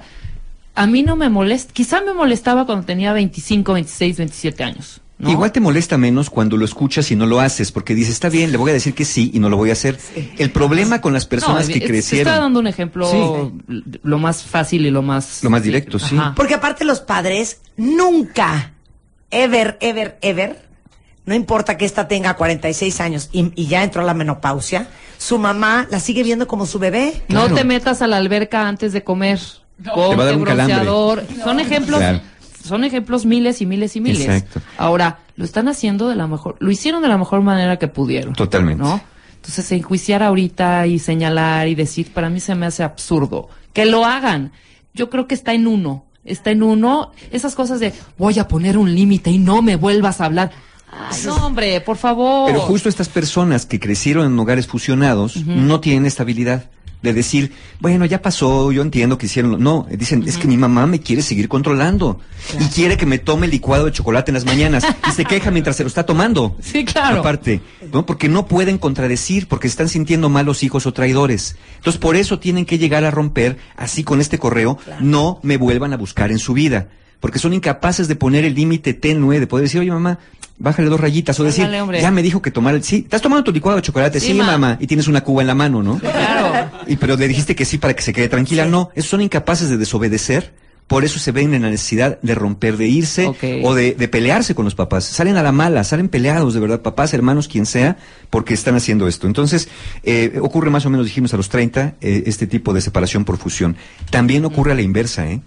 A 0.74 0.86
mí 0.86 1.02
no 1.02 1.16
me 1.16 1.28
molesta, 1.28 1.74
quizá 1.74 2.00
me 2.00 2.14
molestaba 2.14 2.64
cuando 2.64 2.86
tenía 2.86 3.12
25, 3.12 3.74
26, 3.74 4.16
27 4.16 4.64
años. 4.64 5.02
¿No? 5.20 5.30
Igual 5.30 5.52
te 5.52 5.60
molesta 5.60 5.96
menos 5.98 6.30
cuando 6.30 6.56
lo 6.56 6.64
escuchas 6.64 7.10
y 7.10 7.16
no 7.16 7.26
lo 7.26 7.40
haces, 7.40 7.70
porque 7.72 7.94
dices, 7.94 8.14
está 8.14 8.28
bien, 8.28 8.50
le 8.50 8.56
voy 8.58 8.70
a 8.70 8.74
decir 8.74 8.94
que 8.94 9.04
sí 9.04 9.30
y 9.34 9.38
no 9.38 9.48
lo 9.48 9.56
voy 9.56 9.70
a 9.70 9.74
hacer. 9.74 9.98
El 10.38 10.50
problema 10.50 11.00
con 11.00 11.12
las 11.12 11.26
personas 11.26 11.68
No, 11.68 11.72
que 11.74 11.78
es- 11.80 11.86
crecieron... 11.86 12.32
Está 12.32 12.42
dando 12.42 12.58
un 12.60 12.66
ejemplo 12.66 13.08
Sí. 13.10 13.98
lo 14.02 14.18
más 14.18 14.42
fácil 14.42 14.86
y 14.86 14.90
lo 14.90 15.02
más... 15.02 15.44
Lo 15.44 15.50
más 15.50 15.62
directo, 15.62 15.98
sí. 15.98 16.16
Ajá. 16.16 16.32
Porque 16.34 16.54
aparte 16.54 16.84
los 16.84 17.00
padres 17.00 17.60
nunca, 17.76 18.72
ever, 19.30 19.76
ever, 19.80 20.18
ever, 20.22 20.68
no 21.26 21.34
importa 21.34 21.76
que 21.76 21.84
esta 21.84 22.08
tenga 22.08 22.34
46 22.34 23.00
años 23.00 23.28
y, 23.32 23.52
y 23.54 23.66
ya 23.66 23.82
entró 23.84 24.02
a 24.02 24.04
la 24.04 24.14
menopausia, 24.14 24.88
su 25.18 25.38
mamá 25.38 25.86
la 25.90 26.00
sigue 26.00 26.22
viendo 26.22 26.46
como 26.48 26.66
su 26.66 26.78
bebé. 26.78 27.22
No 27.28 27.40
Claro. 27.40 27.54
te 27.54 27.64
metas 27.64 28.00
a 28.02 28.06
la 28.06 28.16
alberca 28.16 28.66
antes 28.66 28.92
de 28.92 29.04
comer. 29.04 29.38
Te 29.82 29.90
va 29.90 30.12
a 30.22 30.26
dar 30.26 30.36
un 30.36 30.44
calambre. 30.44 30.84
Son 31.44 31.60
ejemplos, 31.60 31.98
Claro. 32.00 32.20
Son 32.70 32.84
ejemplos 32.84 33.26
miles 33.26 33.60
y 33.60 33.66
miles 33.66 33.96
y 33.96 34.00
miles. 34.00 34.22
Exacto. 34.22 34.60
Ahora, 34.78 35.18
lo 35.36 35.44
están 35.44 35.68
haciendo 35.68 36.08
de 36.08 36.16
la 36.16 36.26
mejor, 36.26 36.56
lo 36.60 36.70
hicieron 36.70 37.02
de 37.02 37.08
la 37.08 37.18
mejor 37.18 37.42
manera 37.42 37.78
que 37.78 37.88
pudieron. 37.88 38.34
Totalmente. 38.34 38.82
¿No? 38.82 39.00
Entonces, 39.34 39.70
enjuiciar 39.72 40.22
ahorita 40.22 40.86
y 40.86 40.98
señalar 40.98 41.68
y 41.68 41.74
decir, 41.74 42.12
para 42.12 42.30
mí 42.30 42.40
se 42.40 42.54
me 42.54 42.66
hace 42.66 42.82
absurdo. 42.82 43.48
Que 43.72 43.86
lo 43.86 44.04
hagan. 44.04 44.52
Yo 44.94 45.10
creo 45.10 45.26
que 45.26 45.34
está 45.34 45.52
en 45.52 45.66
uno. 45.66 46.04
Está 46.24 46.50
en 46.50 46.62
uno. 46.62 47.12
Esas 47.30 47.54
cosas 47.54 47.80
de, 47.80 47.92
voy 48.18 48.38
a 48.38 48.48
poner 48.48 48.76
un 48.76 48.94
límite 48.94 49.30
y 49.30 49.38
no 49.38 49.62
me 49.62 49.76
vuelvas 49.76 50.20
a 50.20 50.26
hablar. 50.26 50.50
Ay, 50.92 51.22
no, 51.24 51.46
hombre, 51.46 51.80
por 51.80 51.96
favor. 51.96 52.50
Pero 52.50 52.60
justo 52.60 52.88
estas 52.88 53.08
personas 53.08 53.64
que 53.64 53.80
crecieron 53.80 54.26
en 54.26 54.38
hogares 54.38 54.66
fusionados 54.66 55.36
no 55.46 55.80
tienen 55.80 56.04
estabilidad 56.04 56.70
de 57.02 57.12
decir, 57.12 57.52
bueno, 57.80 58.04
ya 58.04 58.20
pasó, 58.22 58.72
yo 58.72 58.82
entiendo 58.82 59.18
que 59.18 59.26
hicieron. 59.26 59.52
lo-". 59.52 59.58
No, 59.58 59.86
dicen, 59.90 60.24
es 60.26 60.36
que 60.36 60.46
mi 60.46 60.56
mamá 60.56 60.86
me 60.86 61.00
quiere 61.00 61.22
seguir 61.22 61.48
controlando 61.48 62.20
y 62.58 62.64
quiere 62.66 62.96
que 62.96 63.06
me 63.06 63.18
tome 63.18 63.48
licuado 63.48 63.86
de 63.86 63.92
chocolate 63.92 64.30
en 64.30 64.34
las 64.34 64.44
mañanas 64.44 64.84
y 65.08 65.12
se 65.12 65.24
queja 65.24 65.50
mientras 65.50 65.76
se 65.76 65.82
lo 65.82 65.88
está 65.88 66.04
tomando. 66.04 66.56
Sí, 66.60 66.84
claro. 66.84 67.20
Aparte, 67.20 67.60
¿no? 67.92 68.06
Porque 68.06 68.28
no 68.28 68.46
pueden 68.46 68.78
contradecir, 68.78 69.48
porque 69.48 69.68
están 69.68 69.88
sintiendo 69.88 70.28
malos 70.28 70.62
hijos 70.62 70.86
o 70.86 70.92
traidores. 70.92 71.56
Entonces, 71.76 72.00
por 72.00 72.16
eso 72.16 72.38
tienen 72.38 72.66
que 72.66 72.78
llegar 72.78 73.04
a 73.04 73.10
romper, 73.10 73.58
así 73.76 74.04
con 74.04 74.20
este 74.20 74.38
correo, 74.38 74.78
no 75.00 75.40
me 75.42 75.56
vuelvan 75.56 75.92
a 75.92 75.96
buscar 75.96 76.30
en 76.30 76.38
su 76.38 76.52
vida. 76.52 76.88
Porque 77.20 77.38
son 77.38 77.52
incapaces 77.52 78.08
de 78.08 78.16
poner 78.16 78.46
el 78.46 78.54
límite 78.54 78.94
tenue, 78.94 79.40
de 79.40 79.46
poder 79.46 79.64
decir, 79.64 79.80
oye 79.80 79.90
mamá, 79.90 80.18
bájale 80.60 80.88
dos 80.88 81.00
rayitas, 81.00 81.40
o 81.40 81.44
decir, 81.44 81.66
hombre. 81.66 82.00
ya 82.00 82.10
me 82.12 82.22
dijo 82.22 82.40
que 82.40 82.52
tomar 82.52 82.74
el, 82.76 82.84
sí, 82.84 82.98
¿estás 82.98 83.20
tomando 83.22 83.42
tu 83.42 83.50
licuado 83.52 83.76
de 83.76 83.82
chocolate? 83.82 84.20
Sí, 84.20 84.28
Sí, 84.28 84.34
ma. 84.34 84.46
mamá, 84.46 84.76
y 84.80 84.86
tienes 84.86 85.08
una 85.08 85.22
cuba 85.24 85.40
en 85.42 85.48
la 85.48 85.54
mano, 85.56 85.82
¿no? 85.82 85.98
Claro. 85.98 86.70
Y 86.86 86.96
pero 86.96 87.16
le 87.16 87.26
dijiste 87.26 87.56
que 87.56 87.64
sí 87.64 87.78
para 87.78 87.94
que 87.94 88.02
se 88.02 88.12
quede 88.12 88.28
tranquila. 88.28 88.66
No, 88.66 88.90
esos 88.94 89.10
son 89.10 89.20
incapaces 89.22 89.68
de 89.68 89.76
desobedecer. 89.76 90.52
Por 90.86 91.04
eso 91.04 91.20
se 91.20 91.30
ven 91.30 91.54
en 91.54 91.62
la 91.62 91.70
necesidad 91.70 92.18
de 92.20 92.34
romper, 92.34 92.76
de 92.76 92.88
irse 92.88 93.30
o 93.62 93.74
de, 93.76 93.94
de 93.94 94.08
pelearse 94.08 94.56
con 94.56 94.64
los 94.64 94.74
papás. 94.74 95.04
Salen 95.04 95.36
a 95.36 95.42
la 95.44 95.52
mala, 95.52 95.84
salen 95.84 96.08
peleados, 96.08 96.52
de 96.52 96.58
verdad, 96.58 96.80
papás, 96.82 97.14
hermanos, 97.14 97.46
quien 97.46 97.64
sea, 97.64 97.96
porque 98.28 98.54
están 98.54 98.74
haciendo 98.74 99.06
esto. 99.06 99.28
Entonces, 99.28 99.68
eh, 100.02 100.40
ocurre 100.42 100.68
más 100.70 100.86
o 100.86 100.90
menos, 100.90 101.06
dijimos, 101.06 101.32
a 101.32 101.36
los 101.36 101.48
30, 101.48 101.94
eh, 102.00 102.24
este 102.26 102.48
tipo 102.48 102.72
de 102.74 102.80
separación 102.80 103.24
por 103.24 103.38
fusión. 103.38 103.76
También 104.10 104.44
ocurre 104.44 104.72
a 104.72 104.74
la 104.74 104.82
inversa, 104.82 105.30
¿eh? 105.30 105.40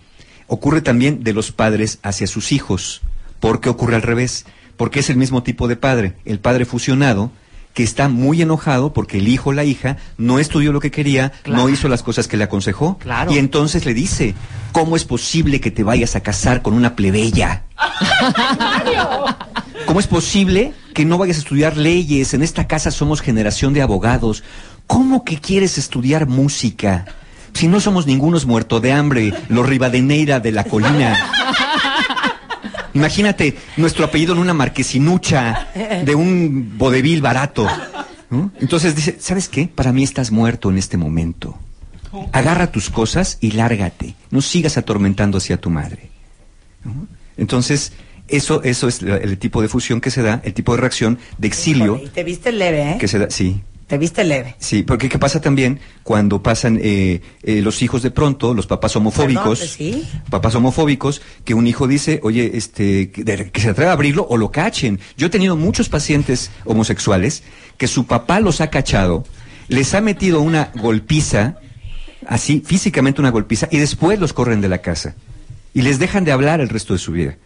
Ocurre 0.48 0.80
también 0.80 1.26
de 1.26 1.34
los 1.34 1.52
padres 1.52 2.00
hacia 2.04 2.26
sus 2.28 2.54
hijos. 2.54 3.02
¿Por 3.42 3.60
qué 3.60 3.68
ocurre 3.68 3.96
al 3.96 4.02
revés? 4.02 4.46
Porque 4.78 5.02
es 5.02 5.10
el 5.10 5.18
mismo 5.18 5.44
tipo 5.44 5.68
de 5.68 5.76
padre. 5.76 6.14
El 6.26 6.40
padre 6.40 6.66
fusionado 6.66 7.32
que 7.74 7.84
está 7.84 8.08
muy 8.08 8.40
enojado 8.42 8.94
porque 8.94 9.18
el 9.18 9.28
hijo 9.28 9.50
o 9.50 9.54
la 9.54 9.64
hija 9.64 9.98
no 10.20 10.38
estudió 10.38 10.72
lo 10.72 10.80
que 10.80 10.92
quería, 10.92 11.32
Claro. 11.42 11.64
no 11.64 11.70
hizo 11.70 11.90
las 11.90 12.04
cosas 12.04 12.28
que 12.28 12.38
le 12.38 12.44
aconsejó. 12.44 13.00
Claro. 13.00 13.34
Y 13.34 13.40
entonces 13.40 13.86
le 13.88 13.96
dice, 13.96 14.36
¿cómo 14.72 14.96
es 14.96 15.06
posible 15.06 15.60
que 15.60 15.72
te 15.72 15.82
vayas 15.84 16.16
a 16.16 16.22
casar 16.22 16.62
con 16.62 16.76
una 16.76 16.96
plebeya? 16.96 17.64
¿Cómo 19.88 20.00
es 20.00 20.08
posible 20.08 20.74
que 20.94 21.06
no 21.06 21.18
vayas 21.18 21.38
a 21.38 21.40
estudiar 21.40 21.78
leyes? 21.78 22.34
En 22.34 22.44
esta 22.44 22.68
casa 22.68 22.92
somos 22.92 23.22
generación 23.22 23.74
de 23.74 23.82
abogados. 23.82 24.44
¿Cómo 24.88 25.24
que 25.24 25.38
quieres 25.40 25.78
estudiar 25.78 26.28
música? 26.28 27.06
Si 27.54 27.68
no 27.68 27.80
somos 27.80 28.08
ningunos 28.08 28.46
muerto 28.46 28.80
de 28.80 28.94
hambre, 28.94 29.34
los 29.50 29.68
Rivadeneira 29.68 30.40
de 30.40 30.52
la 30.52 30.64
colina. 30.64 31.18
Imagínate 32.94 33.56
nuestro 33.78 34.06
apellido 34.06 34.34
en 34.34 34.40
una 34.40 34.54
marquesinucha 34.54 35.68
de 36.06 36.16
un 36.16 36.78
vodevil 36.78 37.22
barato. 37.22 37.68
¿no? 38.30 38.52
Entonces 38.60 38.96
dice, 38.96 39.18
¿sabes 39.20 39.50
qué? 39.50 39.68
Para 39.68 39.92
mí 39.92 40.04
estás 40.04 40.32
muerto 40.32 40.70
en 40.70 40.78
este 40.78 40.98
momento. 40.98 41.58
Agarra 42.32 42.72
tus 42.72 42.90
cosas 42.90 43.38
y 43.42 43.52
lárgate. 43.52 44.16
No 44.30 44.42
sigas 44.42 44.78
atormentando 44.78 45.40
hacia 45.40 45.58
tu 45.58 45.70
madre. 45.70 46.12
¿no? 46.84 47.08
Entonces, 47.38 47.94
eso, 48.28 48.64
eso 48.64 48.88
es 48.88 49.02
el 49.02 49.38
tipo 49.38 49.62
de 49.62 49.68
fusión 49.68 50.00
que 50.00 50.12
se 50.12 50.22
da, 50.22 50.42
el 50.44 50.54
tipo 50.54 50.74
de 50.76 50.82
reacción 50.82 51.20
de 51.38 51.48
exilio 51.48 51.96
Híjole, 51.96 52.04
y 52.06 52.10
te 52.10 52.24
viste 52.24 52.52
leve, 52.52 52.92
¿eh? 52.92 52.98
que 53.00 53.08
se 53.08 53.20
da, 53.20 53.30
sí. 53.30 53.62
Te 53.88 53.98
viste 53.98 54.24
leve. 54.24 54.56
Sí, 54.60 54.84
porque 54.84 55.10
¿qué 55.10 55.20
pasa 55.20 55.42
también 55.42 55.80
cuando 56.04 56.42
pasan 56.42 56.80
eh, 56.82 57.22
eh, 57.44 57.62
los 57.62 57.82
hijos 57.82 58.02
de 58.02 58.12
pronto, 58.12 58.54
los 58.54 58.66
papás 58.66 58.96
homofóbicos, 58.96 59.60
Perdón, 59.60 59.76
¿sí? 59.78 60.08
papás 60.30 60.56
homofóbicos, 60.56 61.22
que 61.44 61.54
un 61.54 61.68
hijo 61.68 61.88
dice, 61.88 62.20
oye, 62.24 62.52
este, 62.56 63.12
que, 63.12 63.24
que 63.24 63.62
se 63.62 63.70
atreva 63.70 63.92
a 63.92 63.94
abrirlo 63.94 64.26
o 64.30 64.38
lo 64.38 64.52
cachen. 64.52 65.00
Yo 65.18 65.28
he 65.28 65.30
tenido 65.30 65.56
muchos 65.56 65.90
pacientes 65.90 66.50
homosexuales 66.66 67.44
que 67.78 67.88
su 67.88 68.06
papá 68.06 68.40
los 68.40 68.62
ha 68.62 68.70
cachado, 68.70 69.26
les 69.68 69.94
ha 69.94 70.02
metido 70.02 70.42
una 70.42 70.72
golpiza, 70.76 71.58
así, 72.26 72.64
físicamente 72.66 73.22
una 73.22 73.32
golpiza, 73.32 73.68
y 73.72 73.78
después 73.78 74.20
los 74.20 74.34
corren 74.34 74.62
de 74.62 74.70
la 74.70 74.80
casa. 74.80 75.16
Y 75.74 75.82
les 75.82 76.00
dejan 76.00 76.24
de 76.24 76.32
hablar 76.32 76.62
el 76.62 76.70
resto 76.70 76.94
de 76.94 77.00
su 77.00 77.12
vida. 77.12 77.38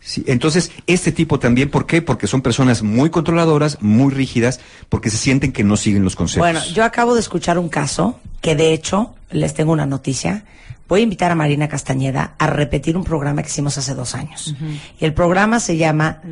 Sí, 0.00 0.24
entonces, 0.26 0.70
este 0.86 1.12
tipo 1.12 1.38
también, 1.38 1.70
¿por 1.70 1.84
qué? 1.86 2.00
Porque 2.00 2.26
son 2.26 2.40
personas 2.40 2.82
muy 2.82 3.10
controladoras, 3.10 3.82
muy 3.82 4.12
rígidas, 4.12 4.60
porque 4.88 5.10
se 5.10 5.16
sienten 5.18 5.52
que 5.52 5.64
no 5.64 5.76
siguen 5.76 6.04
los 6.04 6.16
consejos. 6.16 6.40
Bueno, 6.40 6.60
yo 6.72 6.84
acabo 6.84 7.14
de 7.14 7.20
escuchar 7.20 7.58
un 7.58 7.68
caso 7.68 8.18
que 8.40 8.54
de 8.54 8.72
hecho 8.72 9.14
les 9.30 9.54
tengo 9.54 9.72
una 9.72 9.86
noticia. 9.86 10.44
Voy 10.88 11.00
a 11.00 11.02
invitar 11.02 11.30
a 11.30 11.34
Marina 11.34 11.68
Castañeda 11.68 12.34
a 12.38 12.46
repetir 12.46 12.96
un 12.96 13.04
programa 13.04 13.42
que 13.42 13.48
hicimos 13.48 13.76
hace 13.76 13.94
dos 13.94 14.14
años. 14.14 14.54
Y 14.98 15.04
el 15.04 15.12
programa 15.12 15.60
se 15.60 15.76
llama... 15.76 16.22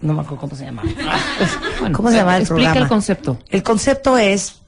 No 0.00 0.12
me 0.12 0.20
acuerdo 0.20 0.40
cómo 0.42 0.56
se 0.56 0.64
llama. 0.64 0.82
Bueno, 1.80 1.96
¿Cómo 1.96 2.10
se 2.10 2.16
llama 2.16 2.36
el 2.36 2.42
explica 2.42 2.70
programa? 2.70 2.84
el 2.84 2.88
concepto. 2.88 3.38
El 3.50 3.62
concepto 3.62 4.16
es, 4.16 4.60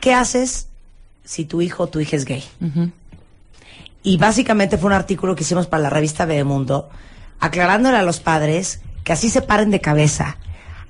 ¿qué 0.00 0.14
haces 0.14 0.66
si 1.24 1.44
tu 1.44 1.60
hijo 1.60 1.84
o 1.84 1.86
tu 1.88 2.00
hija 2.00 2.16
es 2.16 2.24
gay? 2.24 2.42
Y 4.02 4.16
básicamente 4.16 4.78
fue 4.78 4.88
un 4.88 4.94
artículo 4.94 5.34
que 5.34 5.42
hicimos 5.42 5.66
para 5.66 5.84
la 5.84 5.90
revista 5.90 6.24
Bebemundo, 6.24 6.90
aclarándole 7.38 7.96
a 7.96 8.02
los 8.02 8.20
padres 8.20 8.80
que 9.04 9.12
así 9.12 9.30
se 9.30 9.42
paren 9.42 9.70
de 9.70 9.80
cabeza, 9.80 10.38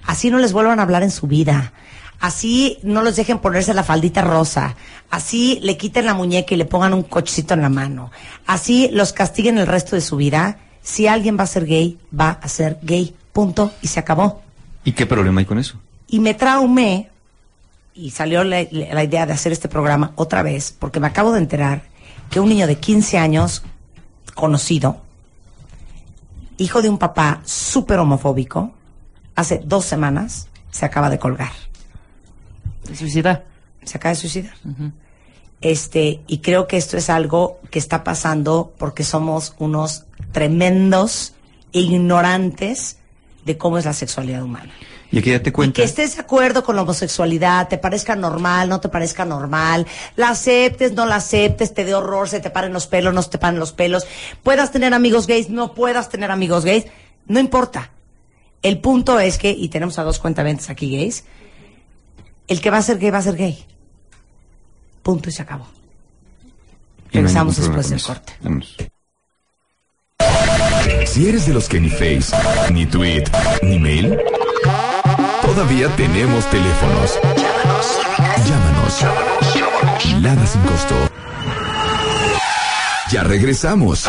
así 0.06 0.30
no 0.30 0.38
les 0.38 0.52
vuelvan 0.52 0.80
a 0.80 0.82
hablar 0.82 1.02
en 1.02 1.10
su 1.10 1.26
vida, 1.26 1.72
así 2.20 2.78
no 2.82 3.02
los 3.02 3.16
dejen 3.16 3.38
ponerse 3.38 3.74
la 3.74 3.84
faldita 3.84 4.22
rosa, 4.22 4.76
así 5.10 5.58
le 5.62 5.76
quiten 5.76 6.06
la 6.06 6.14
muñeca 6.14 6.54
y 6.54 6.58
le 6.58 6.64
pongan 6.64 6.94
un 6.94 7.02
cochecito 7.02 7.54
en 7.54 7.62
la 7.62 7.68
mano, 7.68 8.10
así 8.46 8.88
los 8.92 9.12
castiguen 9.12 9.58
el 9.58 9.66
resto 9.66 9.96
de 9.96 10.02
su 10.02 10.16
vida. 10.16 10.58
Si 10.82 11.06
alguien 11.06 11.38
va 11.38 11.44
a 11.44 11.46
ser 11.46 11.64
gay, 11.64 11.96
va 12.18 12.30
a 12.42 12.48
ser 12.48 12.78
gay, 12.82 13.14
punto, 13.32 13.72
y 13.82 13.86
se 13.86 14.00
acabó. 14.00 14.42
¿Y 14.84 14.92
qué 14.92 15.06
problema 15.06 15.40
hay 15.40 15.46
con 15.46 15.60
eso? 15.60 15.78
Y 16.08 16.18
me 16.18 16.34
traumé 16.34 17.08
y 17.94 18.10
salió 18.10 18.42
la, 18.42 18.66
la 18.72 19.04
idea 19.04 19.24
de 19.26 19.32
hacer 19.32 19.52
este 19.52 19.68
programa 19.68 20.10
otra 20.16 20.42
vez, 20.42 20.74
porque 20.76 20.98
me 20.98 21.06
acabo 21.06 21.32
de 21.32 21.38
enterar 21.38 21.91
que 22.32 22.40
un 22.40 22.48
niño 22.48 22.66
de 22.66 22.78
15 22.78 23.18
años, 23.18 23.62
conocido, 24.34 25.02
hijo 26.56 26.80
de 26.80 26.88
un 26.88 26.96
papá 26.96 27.42
súper 27.44 27.98
homofóbico, 27.98 28.72
hace 29.36 29.60
dos 29.62 29.84
semanas 29.84 30.48
se 30.70 30.86
acaba 30.86 31.10
de 31.10 31.18
colgar, 31.18 31.52
Se 32.84 32.96
suicida. 32.96 33.44
se 33.84 33.98
acaba 33.98 34.14
de 34.14 34.20
suicidar. 34.20 34.54
Este, 35.60 36.22
y 36.26 36.38
creo 36.38 36.66
que 36.66 36.78
esto 36.78 36.96
es 36.96 37.10
algo 37.10 37.60
que 37.70 37.78
está 37.78 38.02
pasando 38.02 38.72
porque 38.78 39.04
somos 39.04 39.54
unos 39.58 40.06
tremendos 40.32 41.34
ignorantes 41.72 42.96
de 43.44 43.58
cómo 43.58 43.78
es 43.78 43.84
la 43.84 43.92
sexualidad 43.92 44.42
humana. 44.42 44.72
Y 45.10 45.18
aquí 45.18 45.30
Y 45.30 45.50
cuenta. 45.52 45.76
que 45.76 45.84
estés 45.84 46.16
de 46.16 46.22
acuerdo 46.22 46.64
con 46.64 46.74
la 46.74 46.82
homosexualidad, 46.82 47.68
te 47.68 47.76
parezca 47.76 48.16
normal, 48.16 48.70
no 48.70 48.80
te 48.80 48.88
parezca 48.88 49.26
normal, 49.26 49.86
la 50.16 50.30
aceptes, 50.30 50.92
no 50.92 51.04
la 51.04 51.16
aceptes, 51.16 51.74
te 51.74 51.84
dé 51.84 51.94
horror, 51.94 52.30
se 52.30 52.40
te 52.40 52.48
paren 52.48 52.72
los 52.72 52.86
pelos, 52.86 53.12
no 53.12 53.20
se 53.22 53.28
te 53.28 53.38
paren 53.38 53.60
los 53.60 53.72
pelos, 53.72 54.06
puedas 54.42 54.72
tener 54.72 54.94
amigos 54.94 55.26
gays, 55.26 55.50
no 55.50 55.74
puedas 55.74 56.08
tener 56.08 56.30
amigos 56.30 56.64
gays, 56.64 56.86
no 57.26 57.40
importa. 57.40 57.90
El 58.62 58.78
punto 58.80 59.20
es 59.20 59.36
que, 59.36 59.50
y 59.50 59.68
tenemos 59.68 59.98
a 59.98 60.04
dos 60.04 60.18
cuentaventes 60.18 60.70
aquí 60.70 60.96
gays, 60.96 61.24
el 62.48 62.62
que 62.62 62.70
va 62.70 62.78
a 62.78 62.82
ser 62.82 62.98
gay 62.98 63.10
va 63.10 63.18
a 63.18 63.22
ser 63.22 63.36
gay. 63.36 63.66
Punto 65.02 65.28
y 65.28 65.32
se 65.32 65.42
acabó. 65.42 65.66
Y 67.10 67.18
no 67.18 67.22
Regresamos 67.24 67.58
ningún 67.58 67.76
después 67.76 67.90
del 67.90 68.02
corte. 68.02 68.32
Vámonos. 68.40 68.76
Si 71.06 71.28
eres 71.28 71.46
de 71.46 71.54
los 71.54 71.68
que 71.68 71.80
ni 71.80 71.90
Face, 71.90 72.34
ni 72.72 72.86
Tweet, 72.86 73.24
ni 73.62 73.78
Mail, 73.78 74.18
todavía 75.42 75.88
tenemos 75.96 76.48
teléfonos. 76.50 77.18
Llámanos. 78.48 79.04
Lada 80.22 80.46
sin 80.46 80.60
costo. 80.62 80.94
Ya 83.10 83.22
regresamos. 83.24 84.06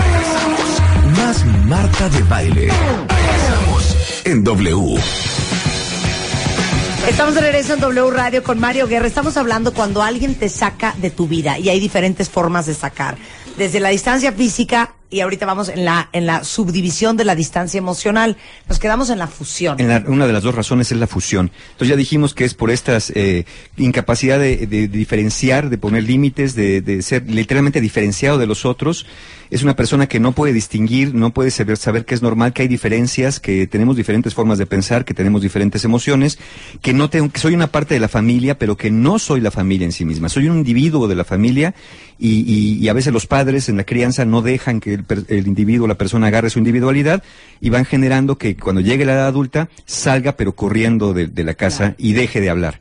Más 1.18 1.46
Marta 1.66 2.10
de 2.10 2.24
Baile. 2.24 2.72
Regresamos 3.10 4.22
en 4.24 4.44
W. 4.44 5.00
Estamos 7.08 7.36
de 7.36 7.42
regreso 7.42 7.74
en 7.74 7.82
W 7.82 8.12
Radio 8.12 8.44
con 8.44 8.60
Mario 8.60 8.88
Guerra. 8.88 9.08
Estamos 9.08 9.36
hablando 9.36 9.74
cuando 9.74 10.02
alguien 10.02 10.36
te 10.36 10.48
saca 10.48 10.96
de 10.98 11.10
tu 11.10 11.28
vida 11.28 11.60
y 11.60 11.68
hay 11.68 11.82
diferentes 11.82 12.30
formas 12.30 12.66
de 12.66 12.74
sacar. 12.74 13.18
Desde 13.58 13.82
la 13.82 13.90
distancia 13.90 14.32
física 14.32 14.94
y 15.14 15.22
ahorita 15.22 15.46
vamos 15.46 15.70
en 15.70 15.86
la, 15.86 16.10
en 16.12 16.26
la 16.26 16.44
subdivisión 16.44 17.16
de 17.16 17.24
la 17.24 17.36
distancia 17.36 17.78
emocional. 17.78 18.36
Nos 18.68 18.80
quedamos 18.80 19.10
en 19.10 19.20
la 19.20 19.28
fusión. 19.28 19.78
Una 20.08 20.28
de 20.28 20.34
las 20.34 20.44
dos 20.44 20.56
razones 20.56 20.92
es 20.92 20.98
la 20.98 21.08
fusión. 21.08 21.52
Entonces 21.74 21.90
ya 21.90 21.96
dijimos 21.96 22.34
que 22.34 22.46
es 22.46 22.54
por 22.56 22.72
esta 22.72 22.98
incapacidad 23.78 24.40
de, 24.40 24.68
de 24.68 24.88
diferenciar, 24.88 25.70
de 25.70 25.78
poner 25.78 26.04
límites, 26.04 26.56
de, 26.56 26.82
de 26.82 27.02
ser 27.02 27.30
literalmente 27.30 27.82
diferenciado 27.82 28.38
de 28.38 28.48
los 28.48 28.66
otros. 28.66 29.06
Es 29.52 29.62
una 29.62 29.76
persona 29.76 30.08
que 30.08 30.20
no 30.20 30.32
puede 30.32 30.52
distinguir, 30.52 31.14
no 31.14 31.32
puede 31.32 31.52
saber, 31.52 31.78
saber 31.78 32.06
que 32.06 32.16
es 32.16 32.24
normal, 32.24 32.54
que 32.54 32.64
hay 32.64 32.68
diferencias, 32.68 33.40
que 33.40 33.68
tenemos 33.68 33.96
diferentes 33.96 34.34
formas 34.34 34.58
de 34.58 34.66
pensar, 34.66 35.06
que 35.06 35.14
tenemos 35.14 35.44
diferentes 35.44 35.86
emociones, 35.86 36.40
que 36.82 36.94
no 36.94 37.10
tengo, 37.12 37.30
que 37.30 37.40
soy 37.40 37.54
una 37.54 37.68
parte 37.68 37.94
de 37.94 38.00
la 38.00 38.08
familia, 38.08 38.58
pero 38.58 38.78
que 38.78 38.90
no 38.90 39.20
soy 39.20 39.42
la 39.42 39.52
familia 39.52 39.86
en 39.86 39.92
sí 39.92 40.06
misma. 40.06 40.30
Soy 40.30 40.48
un 40.50 40.58
individuo 40.58 41.08
de 41.08 41.14
la 41.16 41.24
familia 41.24 41.76
y, 42.18 42.30
y- 42.52 42.80
y 42.84 42.88
a 42.88 42.94
veces 42.94 43.14
los 43.14 43.28
padres 43.28 43.70
en 43.70 43.78
la 43.78 43.84
crianza 43.84 44.26
no 44.26 44.42
dejan 44.42 44.80
que 44.80 44.98
el, 45.28 45.48
individuo, 45.48 45.88
la 45.88 45.98
persona 45.98 46.28
agarre 46.28 46.50
su 46.50 46.60
individualidad 46.60 47.24
y 47.62 47.70
van 47.70 47.86
generando 47.86 48.38
que 48.38 48.56
cuando 48.56 48.82
llegue 48.82 49.06
la 49.06 49.14
edad 49.14 49.28
adulta 49.28 49.70
salga 49.86 50.36
pero 50.38 50.54
corriendo 50.54 51.14
de, 51.14 51.28
de 51.28 51.44
la 51.44 51.54
casa 51.54 51.96
y 51.98 52.14
deje 52.14 52.42
de 52.42 52.50
hablar. 52.50 52.80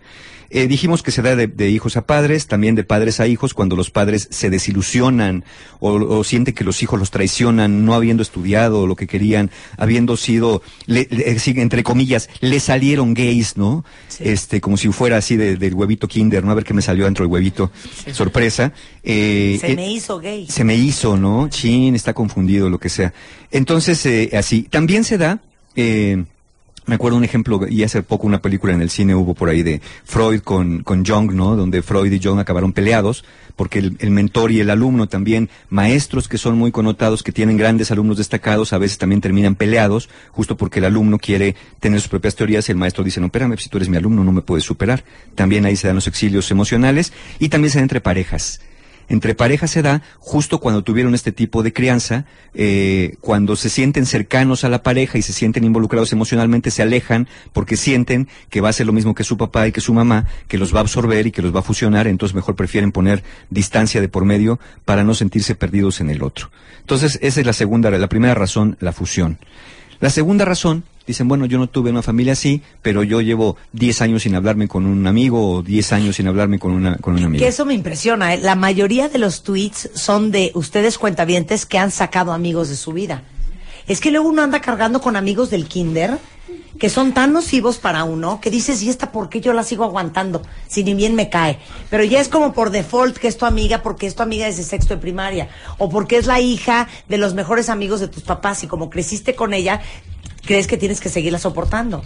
Eh, 0.54 0.66
dijimos 0.68 1.02
que 1.02 1.10
se 1.10 1.22
da 1.22 1.34
de, 1.34 1.46
de 1.46 1.70
hijos 1.70 1.96
a 1.96 2.06
padres, 2.06 2.46
también 2.46 2.74
de 2.74 2.84
padres 2.84 3.20
a 3.20 3.26
hijos, 3.26 3.54
cuando 3.54 3.74
los 3.74 3.90
padres 3.90 4.28
se 4.30 4.50
desilusionan 4.50 5.44
o, 5.80 5.92
o 5.92 6.24
sienten 6.24 6.54
que 6.54 6.62
los 6.62 6.82
hijos 6.82 6.98
los 7.00 7.10
traicionan, 7.10 7.86
no 7.86 7.94
habiendo 7.94 8.22
estudiado 8.22 8.86
lo 8.86 8.94
que 8.94 9.06
querían, 9.06 9.50
habiendo 9.78 10.16
sido, 10.18 10.60
le- 10.86 11.08
le- 11.10 11.38
sí, 11.38 11.54
entre 11.56 11.82
comillas, 11.82 12.28
le 12.40 12.60
salieron 12.60 13.14
gays, 13.14 13.56
¿no? 13.56 13.84
Sí. 14.08 14.24
Este, 14.26 14.60
como 14.60 14.76
si 14.76 14.88
fuera 14.92 15.16
así 15.16 15.36
de- 15.36 15.56
del 15.56 15.72
huevito 15.74 16.06
kinder, 16.06 16.44
¿no? 16.44 16.50
A 16.50 16.54
ver 16.54 16.64
qué 16.64 16.74
me 16.74 16.82
salió 16.82 17.06
dentro 17.06 17.24
del 17.24 17.32
huevito. 17.32 17.70
Sorpresa. 18.12 18.72
Eh, 19.02 19.56
Se 19.60 19.72
eh, 19.72 19.76
me 19.76 19.90
hizo 19.90 20.18
gay. 20.20 20.46
se 20.48 20.64
me 20.64 20.74
hizo, 20.76 21.16
¿no? 21.16 21.48
Chin, 21.48 21.94
está 21.94 22.12
confundido, 22.12 22.68
lo 22.68 22.78
que 22.78 22.88
sea. 22.90 23.14
Entonces, 23.50 24.04
eh, 24.06 24.30
así. 24.34 24.64
También 24.64 25.04
se 25.04 25.16
da, 25.18 25.40
eh, 25.76 26.24
me 26.86 26.96
acuerdo 26.96 27.16
un 27.16 27.24
ejemplo, 27.24 27.60
y 27.68 27.82
hace 27.84 28.02
poco 28.02 28.26
una 28.26 28.42
película 28.42 28.72
en 28.72 28.82
el 28.82 28.90
cine 28.90 29.14
hubo 29.14 29.34
por 29.34 29.48
ahí 29.48 29.62
de 29.62 29.80
Freud 30.04 30.40
con, 30.40 30.82
con 30.82 31.04
Jung, 31.04 31.32
¿no? 31.32 31.56
Donde 31.56 31.82
Freud 31.82 32.12
y 32.12 32.20
Jung 32.20 32.40
acabaron 32.40 32.72
peleados, 32.72 33.24
porque 33.56 33.78
el, 33.78 33.96
el 34.00 34.10
mentor 34.10 34.50
y 34.50 34.60
el 34.60 34.70
alumno 34.70 35.08
también, 35.08 35.48
maestros 35.68 36.28
que 36.28 36.38
son 36.38 36.58
muy 36.58 36.72
connotados, 36.72 37.22
que 37.22 37.32
tienen 37.32 37.56
grandes 37.56 37.90
alumnos 37.90 38.18
destacados, 38.18 38.72
a 38.72 38.78
veces 38.78 38.98
también 38.98 39.20
terminan 39.20 39.54
peleados, 39.54 40.08
justo 40.30 40.56
porque 40.56 40.80
el 40.80 40.86
alumno 40.86 41.18
quiere 41.18 41.54
tener 41.80 42.00
sus 42.00 42.08
propias 42.08 42.34
teorías 42.34 42.68
y 42.68 42.72
el 42.72 42.78
maestro 42.78 43.04
dice, 43.04 43.20
no, 43.20 43.26
espérame, 43.26 43.56
si 43.58 43.68
tú 43.68 43.78
eres 43.78 43.88
mi 43.88 43.96
alumno 43.96 44.24
no 44.24 44.32
me 44.32 44.42
puedes 44.42 44.64
superar. 44.64 45.04
También 45.34 45.64
ahí 45.66 45.76
se 45.76 45.86
dan 45.86 45.96
los 45.96 46.08
exilios 46.08 46.50
emocionales 46.50 47.12
y 47.38 47.48
también 47.48 47.70
se 47.70 47.78
da 47.78 47.82
entre 47.82 48.00
parejas 48.00 48.60
entre 49.08 49.34
parejas 49.34 49.70
se 49.70 49.82
da 49.82 50.02
justo 50.18 50.58
cuando 50.58 50.82
tuvieron 50.82 51.14
este 51.14 51.32
tipo 51.32 51.62
de 51.62 51.72
crianza, 51.72 52.24
eh, 52.54 53.16
cuando 53.20 53.56
se 53.56 53.68
sienten 53.68 54.06
cercanos 54.06 54.64
a 54.64 54.68
la 54.68 54.82
pareja 54.82 55.18
y 55.18 55.22
se 55.22 55.32
sienten 55.32 55.64
involucrados 55.64 56.12
emocionalmente, 56.12 56.70
se 56.70 56.82
alejan 56.82 57.28
porque 57.52 57.76
sienten 57.76 58.28
que 58.50 58.60
va 58.60 58.68
a 58.68 58.72
ser 58.72 58.86
lo 58.86 58.92
mismo 58.92 59.14
que 59.14 59.24
su 59.24 59.36
papá 59.36 59.66
y 59.68 59.72
que 59.72 59.80
su 59.80 59.94
mamá, 59.94 60.26
que 60.48 60.58
los 60.58 60.74
va 60.74 60.78
a 60.78 60.82
absorber 60.82 61.26
y 61.26 61.32
que 61.32 61.42
los 61.42 61.54
va 61.54 61.60
a 61.60 61.62
fusionar, 61.62 62.06
entonces 62.06 62.34
mejor 62.34 62.56
prefieren 62.56 62.92
poner 62.92 63.22
distancia 63.50 64.00
de 64.00 64.08
por 64.08 64.24
medio 64.24 64.58
para 64.84 65.04
no 65.04 65.14
sentirse 65.14 65.54
perdidos 65.54 66.00
en 66.00 66.10
el 66.10 66.22
otro. 66.22 66.50
Entonces, 66.80 67.18
esa 67.22 67.40
es 67.40 67.46
la 67.46 67.52
segunda, 67.52 67.90
la 67.90 68.08
primera 68.08 68.34
razón, 68.34 68.76
la 68.80 68.92
fusión. 68.92 69.38
La 70.00 70.10
segunda 70.10 70.44
razón, 70.44 70.84
dicen, 71.06 71.28
bueno, 71.28 71.46
yo 71.46 71.58
no 71.58 71.68
tuve 71.68 71.90
una 71.90 72.02
familia 72.02 72.34
así, 72.34 72.62
pero 72.82 73.02
yo 73.02 73.20
llevo 73.20 73.56
10 73.72 74.02
años 74.02 74.22
sin 74.22 74.34
hablarme 74.34 74.68
con 74.68 74.86
un 74.86 75.06
amigo 75.06 75.50
o 75.50 75.62
10 75.62 75.92
años 75.92 76.16
sin 76.16 76.28
hablarme 76.28 76.58
con 76.58 76.72
una, 76.72 76.96
con 76.96 77.14
una 77.14 77.26
amiga. 77.26 77.42
Que 77.42 77.48
eso 77.48 77.64
me 77.64 77.74
impresiona. 77.74 78.34
¿eh? 78.34 78.38
La 78.38 78.54
mayoría 78.54 79.08
de 79.08 79.18
los 79.18 79.42
tweets 79.42 79.90
son 79.94 80.30
de 80.30 80.52
ustedes 80.54 80.98
cuentavientes 80.98 81.66
que 81.66 81.78
han 81.78 81.90
sacado 81.90 82.32
amigos 82.32 82.68
de 82.68 82.76
su 82.76 82.92
vida. 82.92 83.22
Es 83.86 84.00
que 84.00 84.10
luego 84.10 84.28
uno 84.28 84.42
anda 84.42 84.60
cargando 84.60 85.00
con 85.00 85.16
amigos 85.16 85.50
del 85.50 85.66
kinder 85.66 86.18
que 86.78 86.88
son 86.88 87.12
tan 87.12 87.32
nocivos 87.32 87.78
para 87.78 88.04
uno 88.04 88.40
que 88.40 88.50
dices, 88.50 88.82
¿y 88.82 88.90
esta 88.90 89.12
por 89.12 89.28
qué 89.28 89.40
yo 89.40 89.52
la 89.52 89.62
sigo 89.62 89.84
aguantando? 89.84 90.42
Si 90.68 90.82
ni 90.84 90.94
bien 90.94 91.14
me 91.14 91.28
cae. 91.28 91.58
Pero 91.90 92.04
ya 92.04 92.20
es 92.20 92.28
como 92.28 92.52
por 92.52 92.70
default 92.70 93.16
que 93.18 93.28
es 93.28 93.36
tu 93.36 93.46
amiga 93.46 93.82
porque 93.82 94.06
es 94.06 94.14
tu 94.14 94.22
amiga 94.22 94.46
desde 94.46 94.62
sexto 94.62 94.94
de 94.94 95.00
primaria. 95.00 95.48
O 95.78 95.88
porque 95.88 96.16
es 96.16 96.26
la 96.26 96.40
hija 96.40 96.88
de 97.08 97.18
los 97.18 97.34
mejores 97.34 97.68
amigos 97.68 98.00
de 98.00 98.08
tus 98.08 98.22
papás 98.22 98.64
y 98.64 98.66
como 98.66 98.90
creciste 98.90 99.34
con 99.34 99.54
ella, 99.54 99.80
crees 100.44 100.66
que 100.66 100.76
tienes 100.76 101.00
que 101.00 101.08
seguirla 101.08 101.38
soportando. 101.38 102.02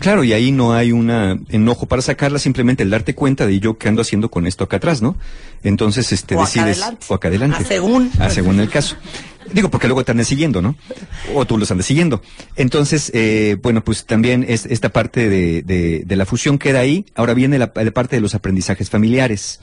Claro, 0.00 0.22
y 0.22 0.32
ahí 0.32 0.52
no 0.52 0.74
hay 0.74 0.92
un 0.92 1.10
enojo 1.50 1.86
para 1.86 2.02
sacarla, 2.02 2.38
simplemente 2.38 2.84
el 2.84 2.90
darte 2.90 3.16
cuenta 3.16 3.46
de 3.48 3.58
yo 3.58 3.78
qué 3.78 3.88
ando 3.88 4.02
haciendo 4.02 4.30
con 4.30 4.46
esto 4.46 4.62
acá 4.62 4.76
atrás, 4.76 5.02
¿no? 5.02 5.16
Entonces, 5.64 6.12
este, 6.12 6.36
O 6.36 6.40
acá 6.42 6.46
decides. 6.46 6.76
adelante. 6.78 7.06
O 7.08 7.14
acá 7.14 7.28
adelante. 7.28 7.56
A 7.58 7.64
según. 7.64 8.10
A 8.20 8.30
según 8.30 8.60
el 8.60 8.68
caso. 8.70 8.94
Digo, 9.52 9.70
porque 9.70 9.88
luego 9.88 10.04
te 10.04 10.12
andan 10.12 10.24
siguiendo, 10.26 10.62
¿no? 10.62 10.76
O 11.34 11.46
tú 11.46 11.58
los 11.58 11.68
andas 11.72 11.86
siguiendo. 11.86 12.22
Entonces, 12.54 13.10
eh, 13.12 13.56
bueno, 13.60 13.82
pues 13.82 14.04
también 14.04 14.44
es, 14.46 14.66
esta 14.66 14.90
parte 14.90 15.28
de, 15.28 15.62
de, 15.62 16.02
de 16.06 16.16
la 16.16 16.26
fusión 16.26 16.58
queda 16.58 16.78
ahí. 16.78 17.04
Ahora 17.16 17.34
viene 17.34 17.58
la, 17.58 17.72
la 17.74 17.90
parte 17.90 18.14
de 18.14 18.20
los 18.22 18.36
aprendizajes 18.36 18.90
familiares. 18.90 19.58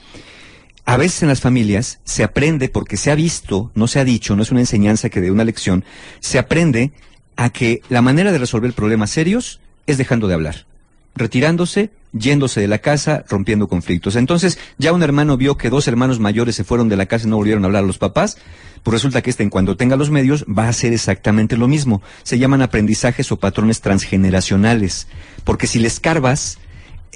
A 0.85 0.97
veces 0.97 1.21
en 1.23 1.29
las 1.29 1.39
familias 1.39 1.99
se 2.03 2.23
aprende, 2.23 2.67
porque 2.67 2.97
se 2.97 3.09
ha 3.09 3.15
visto, 3.15 3.71
no 3.73 3.88
se 3.88 3.99
ha 3.99 4.03
dicho, 4.03 4.35
no 4.35 4.41
es 4.43 4.51
una 4.51 4.59
enseñanza 4.59 5.09
que 5.09 5.21
de 5.21 5.31
una 5.31 5.43
lección, 5.45 5.85
se 6.19 6.39
aprende 6.39 6.91
a 7.35 7.49
que 7.49 7.81
la 7.89 8.01
manera 8.01 8.31
de 8.31 8.37
resolver 8.37 8.73
problemas 8.73 9.11
serios 9.11 9.59
es 9.87 9.97
dejando 9.97 10.27
de 10.27 10.33
hablar, 10.33 10.65
retirándose, 11.15 11.91
yéndose 12.11 12.61
de 12.61 12.67
la 12.67 12.79
casa, 12.79 13.25
rompiendo 13.29 13.67
conflictos. 13.67 14.15
Entonces, 14.15 14.57
ya 14.77 14.93
un 14.93 15.03
hermano 15.03 15.37
vio 15.37 15.57
que 15.57 15.69
dos 15.69 15.87
hermanos 15.87 16.19
mayores 16.19 16.55
se 16.55 16.63
fueron 16.63 16.89
de 16.89 16.95
la 16.95 17.05
casa 17.05 17.27
y 17.27 17.29
no 17.29 17.37
volvieron 17.37 17.63
a 17.63 17.67
hablar 17.67 17.83
a 17.83 17.87
los 17.87 17.97
papás, 17.97 18.37
pues 18.83 18.93
resulta 18.93 19.21
que 19.21 19.29
este, 19.29 19.43
en 19.43 19.49
cuando 19.49 19.75
tenga 19.75 19.95
los 19.95 20.11
medios, 20.11 20.45
va 20.45 20.65
a 20.65 20.69
hacer 20.69 20.93
exactamente 20.93 21.57
lo 21.57 21.67
mismo. 21.67 22.01
Se 22.23 22.39
llaman 22.39 22.61
aprendizajes 22.61 23.31
o 23.31 23.37
patrones 23.37 23.81
transgeneracionales, 23.81 25.07
porque 25.43 25.67
si 25.67 25.79
les 25.79 25.99
carbas, 25.99 26.59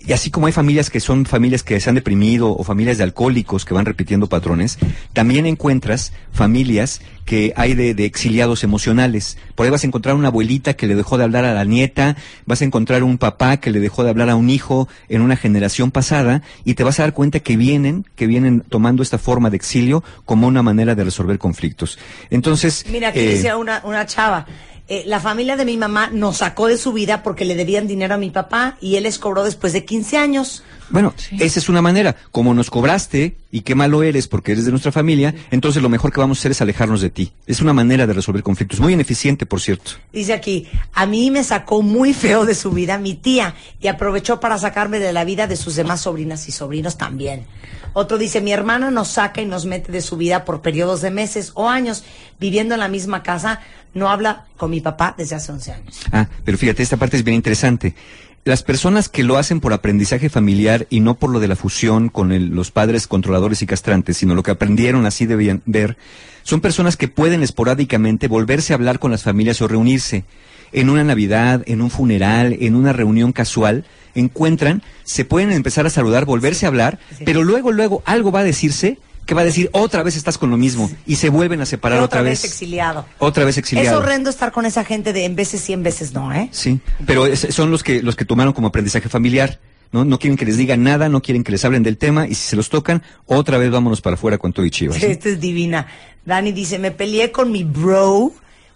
y 0.06 0.14
así 0.14 0.32
como 0.32 0.48
hay 0.48 0.54
familias 0.54 0.90
que 0.90 1.00
son 1.00 1.26
familias 1.26 1.64
que 1.64 1.80
se 1.80 1.90
han 1.90 1.96
deprimido 1.96 2.56
o 2.56 2.64
familias 2.64 2.98
de 2.98 3.04
alcohólicos 3.04 3.66
que 3.66 3.74
van 3.74 3.86
repitiendo 3.86 4.28
patrones, 4.28 4.78
también 5.14 5.46
encuentras 5.46 6.14
familias 6.32 7.02
que 7.26 7.54
hay 7.56 7.76
de, 7.76 7.94
de 7.94 8.06
exiliados 8.06 8.64
emocionales. 8.64 9.38
Por 9.56 9.66
ahí 9.66 9.72
vas 9.72 9.84
a 9.84 9.88
encontrar 9.88 10.16
una 10.16 10.30
abuelita 10.30 10.74
que 10.74 10.88
le 10.88 10.96
dejó 10.96 11.18
de 11.18 11.26
hablar 11.26 11.46
a 11.46 11.54
la 11.54 11.64
nieta, 11.64 12.18
vas 12.46 12.62
a 12.62 12.66
encontrar 12.66 13.04
un 13.04 13.18
papá 13.18 13.58
que 13.58 13.70
le 13.70 13.80
dejó 13.80 14.04
de 14.04 14.10
hablar 14.10 14.30
a 14.30 14.36
un 14.36 14.50
hijo 14.50 14.88
en 15.10 15.22
una 15.22 15.36
generación 15.36 15.92
pasada 15.92 16.42
y 16.66 16.74
te 16.74 16.84
vas 16.84 17.00
a 17.00 17.04
dar 17.04 17.14
cuenta 17.14 17.40
que 17.40 17.56
vienen, 17.56 18.06
que 18.16 18.26
vienen 18.26 18.62
tomando 18.62 19.04
esta 19.04 19.20
forma 19.20 19.50
de 19.50 19.58
exilio 19.58 20.04
como 20.26 20.48
una 20.48 20.64
manera 20.64 20.96
de 20.96 21.04
resolver 21.04 21.38
conflictos. 21.38 22.00
Entonces, 22.30 22.86
Mira, 22.90 23.10
aquí 23.10 23.20
eh, 23.20 23.30
dice 23.36 23.54
una, 23.54 23.82
una 23.84 24.06
chava. 24.06 24.48
Eh, 24.92 25.04
la 25.06 25.20
familia 25.20 25.56
de 25.56 25.66
mi 25.66 25.78
mamá 25.78 26.10
nos 26.12 26.38
sacó 26.38 26.68
de 26.68 26.78
su 26.78 26.94
vida 26.94 27.22
porque 27.22 27.46
le 27.46 27.54
debían 27.54 27.88
dinero 27.88 28.16
a 28.16 28.18
mi 28.18 28.32
papá 28.32 28.76
y 28.82 28.96
él 28.96 29.04
les 29.04 29.20
cobró 29.20 29.44
después 29.44 29.72
de 29.72 29.86
15 29.86 30.18
años. 30.18 30.64
Bueno, 30.90 31.14
esa 31.38 31.60
es 31.60 31.70
una 31.70 31.84
manera. 31.84 32.16
Como 32.32 32.56
nos 32.56 32.72
cobraste 32.72 33.36
y 33.52 33.62
qué 33.62 33.76
malo 33.76 34.04
eres 34.04 34.28
porque 34.28 34.52
eres 34.52 34.66
de 34.66 34.72
nuestra 34.72 34.92
familia, 34.92 35.34
entonces 35.50 35.82
lo 35.82 35.90
mejor 35.90 36.12
que 36.12 36.20
vamos 36.20 36.38
a 36.38 36.42
hacer 36.42 36.52
es 36.52 36.62
alejarnos 36.62 37.02
de 37.02 37.10
ti. 37.10 37.34
Es 37.48 37.62
una 37.62 37.74
manera 37.74 38.06
de 38.06 38.14
resolver 38.14 38.44
conflictos. 38.44 38.80
Muy 38.80 38.94
ineficiente, 38.94 39.46
por 39.46 39.60
cierto. 39.60 39.92
Dice 40.14 40.34
aquí, 40.34 40.68
a 40.94 41.06
mí 41.06 41.32
me 41.32 41.44
sacó 41.44 41.82
muy 41.82 42.14
feo 42.14 42.46
de 42.46 42.56
su 42.56 42.72
vida 42.72 42.98
mi 42.98 43.16
tía 43.16 43.56
y 43.82 43.88
aprovechó 43.88 44.40
para 44.40 44.58
sacarme 44.58 45.00
de 45.00 45.14
la 45.14 45.26
vida 45.26 45.48
de 45.48 45.56
sus 45.56 45.76
demás 45.76 46.02
sobrinas 46.02 46.48
y 46.48 46.52
sobrinos 46.52 46.98
también. 46.98 47.46
Otro 47.94 48.18
dice, 48.20 48.40
mi 48.40 48.52
hermana 48.52 48.92
nos 48.92 49.08
saca 49.10 49.42
y 49.42 49.46
nos 49.46 49.66
mete 49.66 49.92
de 49.92 50.02
su 50.02 50.16
vida 50.16 50.46
por 50.46 50.62
periodos 50.62 51.02
de 51.02 51.10
meses 51.10 51.52
o 51.56 51.70
años, 51.70 52.04
viviendo 52.40 52.76
en 52.76 52.80
la 52.80 52.88
misma 52.88 53.24
casa, 53.24 53.62
no 53.94 54.10
habla 54.10 54.46
con 54.58 54.70
mi 54.70 54.82
papá 54.82 55.16
desde 55.18 55.36
hace 55.36 55.52
11 55.52 55.72
años. 55.72 56.00
Ah, 56.12 56.28
pero 56.46 56.58
fíjate, 56.58 56.84
esta 56.84 56.98
parte 56.98 57.18
es 57.18 57.24
bien 57.24 57.36
interesante. 57.36 57.96
Las 58.46 58.64
personas 58.64 59.10
que 59.10 59.24
lo 59.24 59.38
hacen 59.38 59.60
por 59.60 59.74
aprendizaje 59.74 60.30
familiar 60.30 60.88
y 60.90 61.02
no 61.02 61.16
por 61.16 61.30
lo 61.30 61.40
de 61.40 61.48
la 61.48 61.56
fusión 61.56 62.10
con 62.10 62.32
el- 62.32 62.50
los 62.50 62.72
padres 62.72 63.06
controladores 63.06 63.62
y 63.62 63.68
castrantes, 63.68 64.18
sino 64.18 64.34
lo 64.34 64.44
que 64.44 64.52
aprendieron 64.52 65.06
así 65.06 65.26
debían 65.26 65.62
ver, 65.66 65.98
son 66.44 66.62
personas 66.62 66.96
que 66.98 67.08
pueden 67.10 67.44
esporádicamente 67.44 68.28
volverse 68.28 68.74
a 68.74 68.78
hablar 68.78 68.98
con 69.00 69.12
las 69.12 69.24
familias 69.24 69.62
o 69.62 69.68
reunirse. 69.68 70.24
En 70.72 70.90
una 70.90 71.04
Navidad, 71.04 71.64
en 71.66 71.82
un 71.82 71.90
funeral, 71.90 72.56
en 72.60 72.76
una 72.76 72.94
reunión 72.94 73.34
casual, 73.34 73.86
encuentran, 74.16 74.84
se 75.04 75.26
pueden 75.26 75.52
empezar 75.52 75.86
a 75.86 75.90
saludar, 75.92 76.26
volverse 76.26 76.66
a 76.66 76.70
hablar, 76.70 77.00
Sí. 77.18 77.24
pero 77.26 77.44
luego, 77.44 77.72
luego 77.72 78.02
algo 78.06 78.32
va 78.32 78.40
a 78.40 78.44
decirse 78.44 78.98
que 79.30 79.36
va 79.36 79.42
a 79.42 79.46
decir 79.46 79.70
otra 79.74 80.02
vez 80.02 80.18
estás 80.18 80.40
con 80.40 80.50
lo 80.50 80.58
mismo 80.58 80.90
y 81.06 81.18
se 81.18 81.30
vuelven 81.30 81.62
a 81.62 81.68
separar 81.68 81.98
Pero 82.00 82.06
otra, 82.06 82.22
vez. 82.24 82.44
exiliado. 82.44 83.06
Otra 83.20 83.46
vez 83.46 83.60
exiliado. 83.60 84.00
Es 84.00 84.04
horrendo 84.04 84.32
estar 84.32 84.52
con 84.52 84.66
esa 84.66 84.84
gente 84.84 85.14
de 85.14 85.26
en 85.26 85.36
veces 85.36 85.62
sí, 85.62 85.72
en 85.72 85.84
veces 85.84 86.14
no, 86.14 86.34
¿eh? 86.34 86.50
Sí, 86.52 86.80
pero 87.06 87.28
es- 87.28 87.46
son 87.52 87.70
los 87.70 87.84
que 87.84 88.02
los 88.02 88.16
que 88.16 88.26
tomaron 88.26 88.54
como 88.54 88.70
aprendizaje 88.70 89.08
familiar. 89.08 89.60
¿no? 89.92 90.04
no 90.06 90.18
quieren 90.20 90.36
que 90.38 90.46
les 90.46 90.58
digan 90.58 90.82
nada, 90.84 91.10
no 91.10 91.22
quieren 91.22 91.44
que 91.44 91.52
les 91.52 91.64
hablen 91.66 91.82
del 91.84 91.98
tema 91.98 92.28
y 92.28 92.34
si 92.36 92.48
se 92.50 92.56
los 92.56 92.70
tocan, 92.70 93.02
otra 93.28 93.58
vez 93.60 93.70
vámonos 93.72 94.02
para 94.02 94.16
afuera 94.16 94.38
con 94.40 94.52
todo 94.54 94.66
y 94.66 94.72
chivas. 94.72 94.98
Sí, 94.98 95.06
Esta 95.06 95.30
es 95.30 95.40
divina. 95.40 95.86
Dani 96.26 96.52
dice, 96.52 96.80
me 96.80 96.90
peleé 96.92 97.32
con 97.32 97.52
mi 97.52 97.64
bro 97.64 98.32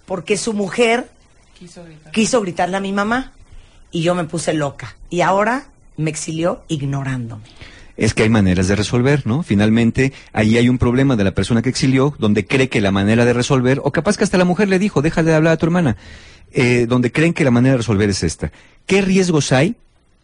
porque 0.05 0.37
su 0.37 0.53
mujer 0.53 1.09
quiso, 2.11 2.41
gritarle 2.41 2.77
a 2.77 2.79
mi 2.79 2.91
mamá 2.91 3.31
y 3.91 4.01
yo 4.01 4.13
me 4.15 4.23
puse 4.25 4.53
loca. 4.53 4.95
Y 5.09 5.21
ahora 5.21 5.65
me 5.97 6.09
exilió 6.11 6.63
ignorándome. 6.67 7.43
Es 7.95 8.13
que 8.13 8.23
hay 8.23 8.29
maneras 8.29 8.67
de 8.67 8.75
resolver, 8.75 9.27
¿no? 9.27 9.43
Finalmente, 9.43 10.13
ahí 10.33 10.57
hay 10.57 10.67
un 10.67 10.77
problema 10.79 11.15
de 11.15 11.23
la 11.23 11.31
persona 11.35 11.61
que 11.61 11.69
exilió, 11.69 12.15
donde 12.17 12.45
cree 12.45 12.67
que 12.69 12.81
la 12.81 12.91
manera 12.91 13.23
de 13.23 13.33
resolver, 13.33 13.79
o 13.83 13.91
capaz 13.91 14.17
que 14.17 14.23
hasta 14.23 14.37
la 14.37 14.45
mujer 14.45 14.67
le 14.67 14.79
dijo, 14.79 15.01
déjale 15.01 15.29
de 15.29 15.35
hablar 15.35 15.53
a 15.53 15.57
tu 15.57 15.67
hermana, 15.67 15.95
eh, 16.53 16.85
donde 16.87 17.11
creen 17.11 17.33
que 17.33 17.43
la 17.43 17.51
manera 17.51 17.73
de 17.73 17.77
resolver 17.77 18.09
es 18.09 18.23
esta. 18.23 18.51
¿Qué 18.87 19.01
riesgos 19.01 19.51
hay 19.51 19.75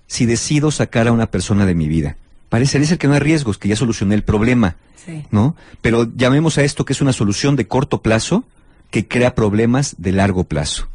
si 0.08 0.25
decido 0.25 0.71
sacar 0.71 1.08
a 1.08 1.12
una 1.12 1.27
persona 1.27 1.65
de 1.67 1.75
mi 1.75 1.88
vida? 1.88 2.17
Parece 2.49 2.84
ser 2.84 2.97
que 2.97 3.08
no 3.08 3.13
hay 3.13 3.19
riesgos, 3.19 3.60
que 3.60 3.67
ya 3.67 3.75
solucioné 3.75 4.15
el 4.15 4.23
problema, 4.23 4.75
Sí. 5.05 5.23
¿no? 5.32 5.55
Pero 5.82 6.10
llamemos 6.15 6.58
a 6.58 6.63
esto 6.63 6.84
que 6.86 6.93
es 6.93 7.01
una 7.01 7.13
solución 7.13 7.55
de 7.55 7.67
corto 7.67 8.01
plazo 8.01 8.43
que 8.91 9.08
crea 9.08 9.34
problemas 9.36 9.95
de 9.97 10.12
largo 10.12 10.43
plazo. 10.43 10.88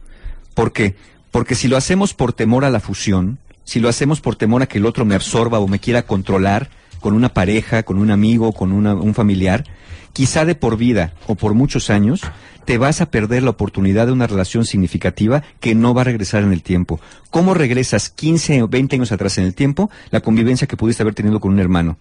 ¿Por 0.55 0.73
qué? 0.73 0.95
Porque 1.31 1.55
si 1.55 1.69
lo 1.69 1.77
hacemos 1.77 2.15
por 2.15 2.33
temor 2.33 2.65
a 2.65 2.71
la 2.71 2.81
fusión, 2.81 3.39
si 3.65 3.81
lo 3.81 3.89
hacemos 3.89 4.21
por 4.21 4.37
temor 4.37 4.63
a 4.63 4.67
que 4.67 4.79
el 4.79 4.87
otro 4.87 5.05
me 5.05 5.15
absorba 5.15 5.59
o 5.59 5.69
me 5.69 5.79
quiera 5.79 6.03
controlar 6.07 6.71
con 7.01 7.15
una 7.15 7.35
pareja, 7.35 7.83
con 7.83 7.99
un 7.99 8.11
amigo, 8.11 8.53
con 8.53 8.73
una- 8.73 8.95
un 8.95 9.15
familiar, 9.15 9.65
quizá 10.13 10.45
de 10.45 10.55
por 10.55 10.77
vida 10.77 11.13
o 11.27 11.35
por 11.35 11.55
muchos 11.55 11.91
años, 11.91 12.23
te 12.65 12.79
vas 12.79 13.01
a 13.03 13.11
perder 13.11 13.43
la 13.43 13.51
oportunidad 13.51 14.07
de 14.07 14.13
una 14.13 14.27
relación 14.27 14.65
significativa 14.65 15.43
que 15.61 15.75
no 15.75 15.93
va 15.93 16.01
a 16.01 16.05
regresar 16.05 16.43
en 16.45 16.53
el 16.53 16.63
tiempo. 16.63 16.99
¿Cómo 17.31 17.53
regresas 17.53 18.09
15 18.09 18.63
o 18.63 18.69
20 18.69 18.97
años 18.97 19.13
atrás 19.13 19.37
en 19.39 19.45
el 19.45 19.55
tiempo 19.55 19.91
la 20.11 20.21
convivencia 20.21 20.67
que 20.67 20.77
pudiste 20.79 21.03
haber 21.03 21.15
tenido 21.15 21.41
con 21.41 21.53
un 21.53 21.59
hermano? 21.61 21.99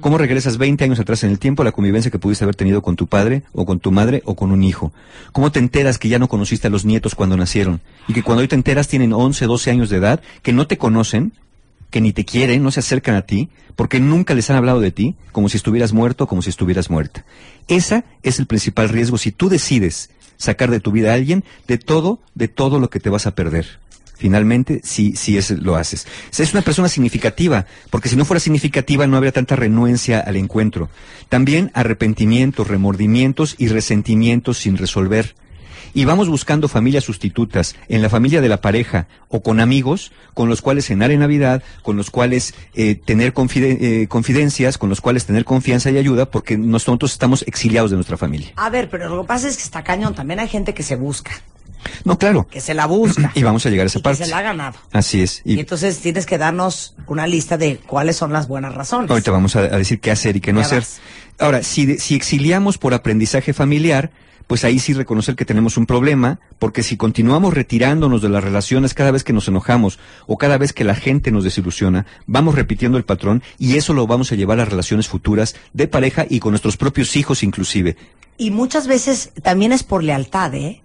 ¿Cómo 0.00 0.18
regresas 0.18 0.58
20 0.58 0.84
años 0.84 1.00
atrás 1.00 1.24
en 1.24 1.30
el 1.30 1.38
tiempo 1.38 1.64
la 1.64 1.72
convivencia 1.72 2.10
que 2.10 2.18
pudiste 2.18 2.44
haber 2.44 2.54
tenido 2.54 2.82
con 2.82 2.96
tu 2.96 3.06
padre 3.06 3.42
o 3.52 3.64
con 3.64 3.80
tu 3.80 3.90
madre 3.90 4.22
o 4.24 4.34
con 4.34 4.52
un 4.52 4.62
hijo? 4.62 4.92
¿Cómo 5.32 5.50
te 5.50 5.58
enteras 5.58 5.98
que 5.98 6.08
ya 6.08 6.18
no 6.18 6.28
conociste 6.28 6.66
a 6.66 6.70
los 6.70 6.84
nietos 6.84 7.14
cuando 7.14 7.36
nacieron? 7.36 7.80
Y 8.08 8.12
que 8.12 8.22
cuando 8.22 8.42
hoy 8.42 8.48
te 8.48 8.54
enteras 8.54 8.88
tienen 8.88 9.12
11, 9.12 9.46
12 9.46 9.70
años 9.70 9.90
de 9.90 9.96
edad, 9.96 10.22
que 10.42 10.52
no 10.52 10.66
te 10.66 10.78
conocen, 10.78 11.32
que 11.90 12.00
ni 12.00 12.12
te 12.12 12.24
quieren, 12.24 12.62
no 12.62 12.70
se 12.70 12.80
acercan 12.80 13.14
a 13.14 13.22
ti, 13.22 13.48
porque 13.76 14.00
nunca 14.00 14.34
les 14.34 14.50
han 14.50 14.56
hablado 14.56 14.80
de 14.80 14.90
ti, 14.90 15.14
como 15.32 15.48
si 15.48 15.56
estuvieras 15.56 15.92
muerto, 15.92 16.26
como 16.26 16.42
si 16.42 16.50
estuvieras 16.50 16.90
muerta. 16.90 17.24
Esa 17.68 18.04
es 18.22 18.38
el 18.38 18.46
principal 18.46 18.88
riesgo 18.88 19.18
si 19.18 19.32
tú 19.32 19.48
decides 19.48 20.10
sacar 20.36 20.70
de 20.70 20.80
tu 20.80 20.92
vida 20.92 21.12
a 21.12 21.14
alguien 21.14 21.44
de 21.66 21.78
todo, 21.78 22.20
de 22.34 22.48
todo 22.48 22.78
lo 22.78 22.90
que 22.90 23.00
te 23.00 23.10
vas 23.10 23.26
a 23.26 23.34
perder. 23.34 23.78
Finalmente, 24.16 24.80
si, 24.84 25.16
si 25.16 25.36
es, 25.36 25.50
lo 25.50 25.76
haces. 25.76 26.06
Es 26.36 26.52
una 26.52 26.62
persona 26.62 26.88
significativa, 26.88 27.66
porque 27.90 28.08
si 28.08 28.16
no 28.16 28.24
fuera 28.24 28.40
significativa 28.40 29.06
no 29.06 29.16
habría 29.16 29.32
tanta 29.32 29.56
renuencia 29.56 30.20
al 30.20 30.36
encuentro. 30.36 30.88
También 31.28 31.70
arrepentimientos, 31.74 32.68
remordimientos 32.68 33.56
y 33.58 33.68
resentimientos 33.68 34.58
sin 34.58 34.76
resolver. 34.76 35.34
Y 35.96 36.06
vamos 36.06 36.28
buscando 36.28 36.66
familias 36.66 37.04
sustitutas 37.04 37.76
en 37.88 38.02
la 38.02 38.10
familia 38.10 38.40
de 38.40 38.48
la 38.48 38.60
pareja 38.60 39.06
o 39.28 39.42
con 39.42 39.60
amigos 39.60 40.10
con 40.34 40.48
los 40.48 40.60
cuales 40.60 40.86
cenar 40.86 41.12
en 41.12 41.20
Navidad, 41.20 41.62
con 41.82 41.96
los 41.96 42.10
cuales 42.10 42.52
eh, 42.74 42.96
tener 42.96 43.32
eh, 43.36 44.06
confidencias, 44.08 44.76
con 44.76 44.88
los 44.90 45.00
cuales 45.00 45.24
tener 45.24 45.44
confianza 45.44 45.92
y 45.92 45.96
ayuda, 45.98 46.28
porque 46.32 46.58
nosotros 46.58 47.12
estamos 47.12 47.42
exiliados 47.46 47.92
de 47.92 47.96
nuestra 47.96 48.16
familia. 48.16 48.48
A 48.56 48.70
ver, 48.70 48.90
pero 48.90 49.08
lo 49.08 49.22
que 49.22 49.28
pasa 49.28 49.46
es 49.46 49.56
que 49.56 49.62
está 49.62 49.84
cañón. 49.84 50.16
También 50.16 50.40
hay 50.40 50.48
gente 50.48 50.74
que 50.74 50.82
se 50.82 50.96
busca, 50.96 51.30
No, 52.04 52.18
claro. 52.18 52.46
que 52.50 52.60
se 52.60 52.74
la 52.74 52.86
busca. 52.86 53.32
Y 53.34 53.42
vamos 53.42 53.66
a 53.66 53.70
llegar 53.70 53.84
a 53.84 53.88
esa 53.88 53.98
y 53.98 54.02
parte. 54.02 54.18
que 54.18 54.24
se 54.24 54.30
la 54.30 54.38
ha 54.38 54.42
ganado. 54.42 54.78
Así 54.92 55.22
es. 55.22 55.42
Y, 55.44 55.58
entonces 55.58 55.98
tienes 55.98 56.26
que 56.26 56.38
darnos 56.38 56.94
una 57.06 57.26
lista 57.26 57.56
de 57.56 57.78
cuáles 57.78 58.16
son 58.16 58.32
las 58.32 58.48
buenas 58.48 58.74
razones. 58.74 59.10
Ahorita 59.10 59.30
vamos 59.30 59.56
a, 59.56 59.60
a 59.60 59.78
decir 59.78 60.00
qué 60.00 60.10
hacer 60.10 60.36
y 60.36 60.40
qué 60.40 60.52
no 60.52 60.60
hacer. 60.60 60.80
vas. 60.80 61.00
Ahora, 61.38 61.62
si, 61.62 61.98
si 61.98 62.14
exiliamos 62.14 62.78
por 62.78 62.94
aprendizaje 62.94 63.52
familiar, 63.52 64.10
pues 64.46 64.64
ahí 64.64 64.78
sí 64.78 64.92
reconocer 64.92 65.36
que 65.36 65.44
tenemos 65.44 65.76
un 65.76 65.86
problema, 65.86 66.38
porque 66.58 66.82
si 66.82 66.96
continuamos 66.96 67.54
retirándonos 67.54 68.22
de 68.22 68.28
las 68.28 68.44
relaciones 68.44 68.94
cada 68.94 69.10
vez 69.10 69.24
que 69.24 69.32
nos 69.32 69.48
enojamos 69.48 69.98
o 70.26 70.36
cada 70.36 70.58
vez 70.58 70.72
que 70.72 70.84
la 70.84 70.94
gente 70.94 71.30
nos 71.30 71.44
desilusiona, 71.44 72.06
vamos 72.26 72.54
repitiendo 72.54 72.98
el 72.98 73.04
patrón 73.04 73.42
y 73.58 73.76
eso 73.76 73.94
lo 73.94 74.06
vamos 74.06 74.32
a 74.32 74.34
llevar 74.34 74.60
a 74.60 74.64
relaciones 74.64 75.08
futuras 75.08 75.56
de 75.72 75.88
pareja 75.88 76.26
y 76.28 76.40
con 76.40 76.52
nuestros 76.52 76.76
propios 76.76 77.16
hijos 77.16 77.42
inclusive. 77.42 77.96
Y 78.36 78.50
muchas 78.50 78.86
veces 78.86 79.32
también 79.42 79.72
es 79.72 79.82
por 79.82 80.02
lealtad, 80.02 80.54
¿eh? 80.54 80.82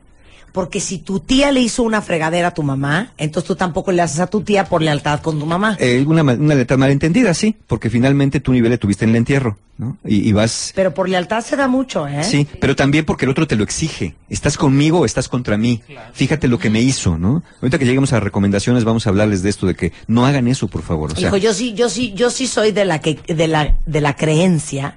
Porque 0.52 0.80
si 0.80 1.00
tu 1.00 1.20
tía 1.20 1.52
le 1.52 1.62
hizo 1.62 1.84
una 1.84 2.02
fregadera 2.02 2.50
a 2.50 2.54
tu 2.54 2.64
mamá, 2.64 3.12
entonces 3.18 3.48
tú 3.48 3.56
tampoco 3.56 3.92
le 3.92 4.02
haces 4.02 4.20
a 4.20 4.28
tu 4.28 4.42
tía 4.42 4.66
por 4.66 4.82
lealtad 4.82 5.20
con 5.22 5.40
tu 5.40 5.46
mamá. 5.46 5.78
Eh, 5.80 6.04
una, 6.08 6.22
una 6.24 6.56
lealtad 6.56 6.78
malentendida, 6.78 7.34
sí, 7.34 7.56
porque 7.68 7.90
finalmente 7.90 8.40
tu 8.40 8.52
nivel 8.52 8.72
le 8.72 8.78
tuviste 8.78 9.06
en 9.06 9.12
el 9.12 9.18
entierro, 9.18 9.58
¿no? 9.78 9.98
Y, 10.06 10.28
y 10.28 10.32
vas... 10.32 10.72
Pero 10.76 10.94
por 10.94 11.08
lealtad 11.08 11.42
se 11.44 11.56
da 11.56 11.68
mucho, 11.68 12.08
¿eh? 12.08 12.24
Sí, 12.24 12.48
pero 12.60 12.76
también 12.76 13.06
porque 13.06 13.26
el 13.26 13.32
otro 13.32 13.48
te 13.48 13.56
lo 13.56 13.64
exige. 13.64 14.16
¿Estás 14.30 14.58
conmigo 14.58 15.00
o 15.00 15.06
estás 15.06 15.30
contra 15.30 15.58
mí? 15.58 15.82
Fíjate 16.14 16.48
lo 16.48 16.58
que 16.60 16.70
me 16.70 16.82
hizo, 16.82 17.18
¿no? 17.18 17.44
Ahorita 17.62 17.78
que 17.78 17.86
lleguemos 17.86 18.12
a 18.14 18.20
recomendaciones 18.20 18.84
vamos 18.84 19.06
a 19.06 19.10
hablarles 19.12 19.44
de 19.44 19.50
esto, 19.50 19.68
de 19.68 19.76
que 19.76 19.92
no 20.08 20.26
hagan 20.26 20.48
eso, 20.48 20.68
por 20.68 20.82
favor. 20.82 21.12
O 21.12 21.16
sea, 21.16 21.28
Hijo, 21.28 21.38
yo 21.38 21.54
sí, 21.54 21.74
yo 21.74 21.90
sí, 21.90 22.14
yo 22.16 22.30
sí 22.30 22.48
soy 22.48 22.72
de 22.72 22.86
la 22.86 23.00
que, 23.00 23.20
de 23.28 23.48
la, 23.48 23.76
de 23.86 24.02
la 24.02 24.16
creencia 24.16 24.96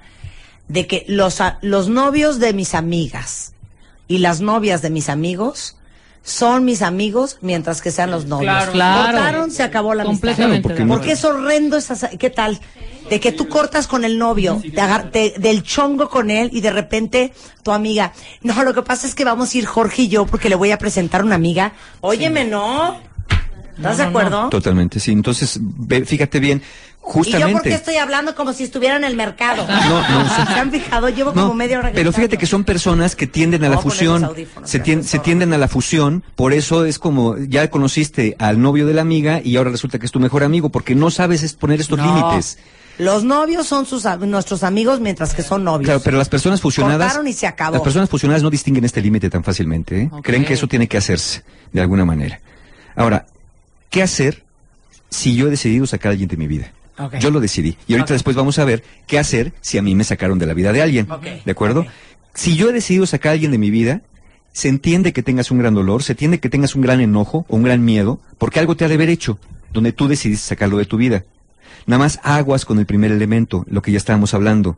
de 0.67 0.87
que 0.87 1.03
los, 1.07 1.41
a- 1.41 1.59
los 1.61 1.89
novios 1.89 2.39
de 2.39 2.53
mis 2.53 2.73
amigas 2.73 3.52
y 4.07 4.19
las 4.19 4.41
novias 4.41 4.81
de 4.81 4.89
mis 4.89 5.09
amigos 5.09 5.77
son 6.25 6.63
mis 6.63 6.81
amigos 6.81 7.37
mientras 7.41 7.81
que 7.81 7.91
sean 7.91 8.09
los 8.09 8.25
novios. 8.27 8.53
Claro. 8.53 8.71
Claro. 8.71 9.11
Cortaron, 9.17 9.51
se 9.51 9.61
acabó 9.63 9.93
la 9.93 10.03
amistad. 10.03 10.29
Completamente 10.29 10.61
Claro, 10.61 10.63
porque 10.63 10.79
de 10.79 10.85
no- 10.85 10.93
acuerdo. 10.93 11.01
Porque 11.01 11.11
es 11.13 11.25
horrendo 11.25 11.75
esas, 11.77 12.07
¿qué 12.17 12.29
tal? 12.29 12.59
De 13.09 13.19
que 13.19 13.33
tú 13.33 13.49
cortas 13.49 13.87
con 13.87 14.05
el 14.05 14.17
novio, 14.17 14.61
te 14.73 14.79
agar- 14.79 15.11
te- 15.11 15.33
del 15.37 15.63
chongo 15.63 16.09
con 16.09 16.31
él 16.31 16.49
y 16.53 16.61
de 16.61 16.71
repente 16.71 17.33
tu 17.61 17.71
amiga, 17.73 18.13
no, 18.41 18.63
lo 18.63 18.73
que 18.73 18.83
pasa 18.83 19.05
es 19.05 19.15
que 19.15 19.25
vamos 19.25 19.53
a 19.53 19.57
ir 19.57 19.65
Jorge 19.65 20.03
y 20.03 20.07
yo 20.07 20.25
porque 20.25 20.47
le 20.47 20.55
voy 20.55 20.71
a 20.71 20.77
presentar 20.77 21.23
una 21.25 21.35
amiga. 21.35 21.73
Óyeme, 21.99 22.45
no. 22.45 22.97
¿Estás 23.77 23.97
de 23.97 24.03
No, 24.05 24.09
no, 24.11 24.19
no. 24.19 24.19
acuerdo? 24.19 24.49
Totalmente, 24.49 24.99
sí. 24.99 25.11
Entonces, 25.11 25.57
ve- 25.61 26.05
fíjate 26.05 26.39
bien, 26.39 26.59
¿Y 26.59 27.05
yo 27.05 27.11
por 27.13 27.25
qué 27.25 27.31
justamente... 27.31 27.73
estoy 27.73 27.95
hablando 27.97 28.33
como 28.33 28.53
si 28.53 28.63
estuviera 28.63 28.95
en 28.95 29.03
el 29.03 29.15
mercado? 29.17 29.67
No, 29.67 30.09
no. 30.09 30.29
¿Se 30.53 30.59
han 30.59 30.71
fijado? 30.71 31.09
Llevo 31.09 31.33
como 31.33 31.47
No, 31.47 31.53
media 31.53 31.79
hora 31.79 31.91
pero 31.93 32.13
fíjate 32.13 32.37
que 32.37 32.45
son 32.45 32.63
personas 32.63 33.15
que 33.17 33.27
tienden 33.27 33.63
a 33.65 33.69
la 33.69 33.77
fusión, 33.77 34.29
se, 34.63 34.81
tien- 34.81 35.03
se 35.03 35.19
tienden 35.19 35.51
a 35.53 35.57
la 35.57 35.67
fusión, 35.67 36.23
por 36.35 36.53
eso 36.53 36.85
es 36.85 36.99
como 36.99 37.37
ya 37.37 37.69
conociste 37.69 38.35
al 38.39 38.61
novio 38.61 38.85
de 38.87 38.93
la 38.93 39.01
amiga 39.01 39.41
y 39.43 39.57
ahora 39.57 39.71
resulta 39.71 39.99
que 39.99 40.05
es 40.05 40.11
tu 40.13 40.19
mejor 40.21 40.43
amigo, 40.43 40.69
porque 40.69 40.95
no 40.95 41.11
sabes 41.11 41.43
es 41.43 41.53
poner 41.53 41.81
estos 41.81 41.97
No. 41.99 42.05
límites. 42.05 42.57
Los 42.99 43.23
novios 43.23 43.65
son 43.67 43.87
sus, 43.87 44.05
nuestros 44.19 44.61
amigos 44.63 44.99
mientras 44.99 45.33
que 45.33 45.41
son 45.41 45.63
novios. 45.63 45.85
Claro, 45.87 46.01
pero 46.05 46.17
las 46.19 46.29
personas 46.29 46.61
fusionadas, 46.61 47.07
Cortaron 47.07 47.27
y 47.27 47.33
se 47.33 47.47
acabó. 47.47 47.73
las 47.73 47.81
personas 47.81 48.07
fusionadas 48.07 48.43
no 48.43 48.51
distinguen 48.51 48.85
este 48.85 49.01
límite 49.01 49.31
tan 49.31 49.43
fácilmente, 49.43 50.03
¿eh? 50.03 50.09
Ok. 50.11 50.23
creen 50.23 50.45
que 50.45 50.53
eso 50.53 50.67
tiene 50.67 50.87
que 50.87 50.97
hacerse 50.97 51.43
de 51.71 51.81
alguna 51.81 52.05
manera. 52.05 52.39
Ahora, 52.95 53.25
¿qué 53.93 54.01
hacer 54.01 54.43
si 55.11 55.35
yo 55.35 55.47
he 55.47 55.51
decidido 55.51 55.85
sacar 55.85 56.09
a 56.09 56.11
alguien 56.13 56.27
de 56.27 56.35
mi 56.35 56.47
vida? 56.47 56.73
Yo 57.19 57.29
lo 57.29 57.39
decidí. 57.39 57.77
Y 57.87 57.93
ahorita 57.93 58.13
después 58.13 58.35
vamos 58.35 58.57
a 58.57 58.65
ver 58.65 58.83
qué 59.05 59.19
hacer 59.19 59.53
si 59.61 59.77
a 59.77 59.83
mí 59.83 59.93
me 59.93 60.03
sacaron 60.03 60.39
de 60.39 60.47
la 60.47 60.55
vida 60.55 60.73
de 60.73 60.81
alguien. 60.81 61.07
¿De 61.45 61.51
acuerdo? 61.51 61.85
Si 62.33 62.55
yo 62.55 62.69
he 62.69 62.73
decidido 62.73 63.05
sacar 63.05 63.29
a 63.29 63.33
alguien 63.33 63.51
de 63.51 63.59
mi 63.59 63.69
vida, 63.69 64.01
se 64.51 64.67
entiende 64.67 65.13
que 65.13 65.21
tengas 65.21 65.51
un 65.51 65.59
gran 65.59 65.75
dolor, 65.75 66.01
se 66.01 66.13
entiende 66.13 66.39
que 66.39 66.49
tengas 66.49 66.73
un 66.73 66.81
gran 66.81 67.01
enojo 67.01 67.45
o 67.47 67.55
un 67.55 67.61
gran 67.63 67.85
miedo, 67.85 68.19
porque 68.39 68.59
algo 68.59 68.75
te 68.75 68.83
ha 68.83 68.87
de 68.87 68.95
haber 68.95 69.09
hecho, 69.09 69.37
donde 69.71 69.93
tú 69.93 70.07
decidiste 70.07 70.47
sacarlo 70.47 70.77
de 70.77 70.85
tu 70.85 70.97
vida. 70.97 71.25
Nada 71.85 71.99
más 71.99 72.19
aguas 72.23 72.65
con 72.65 72.79
el 72.79 72.87
primer 72.87 73.11
elemento, 73.11 73.63
lo 73.69 73.83
que 73.83 73.91
ya 73.91 73.97
estábamos 73.97 74.33
hablando. 74.33 74.75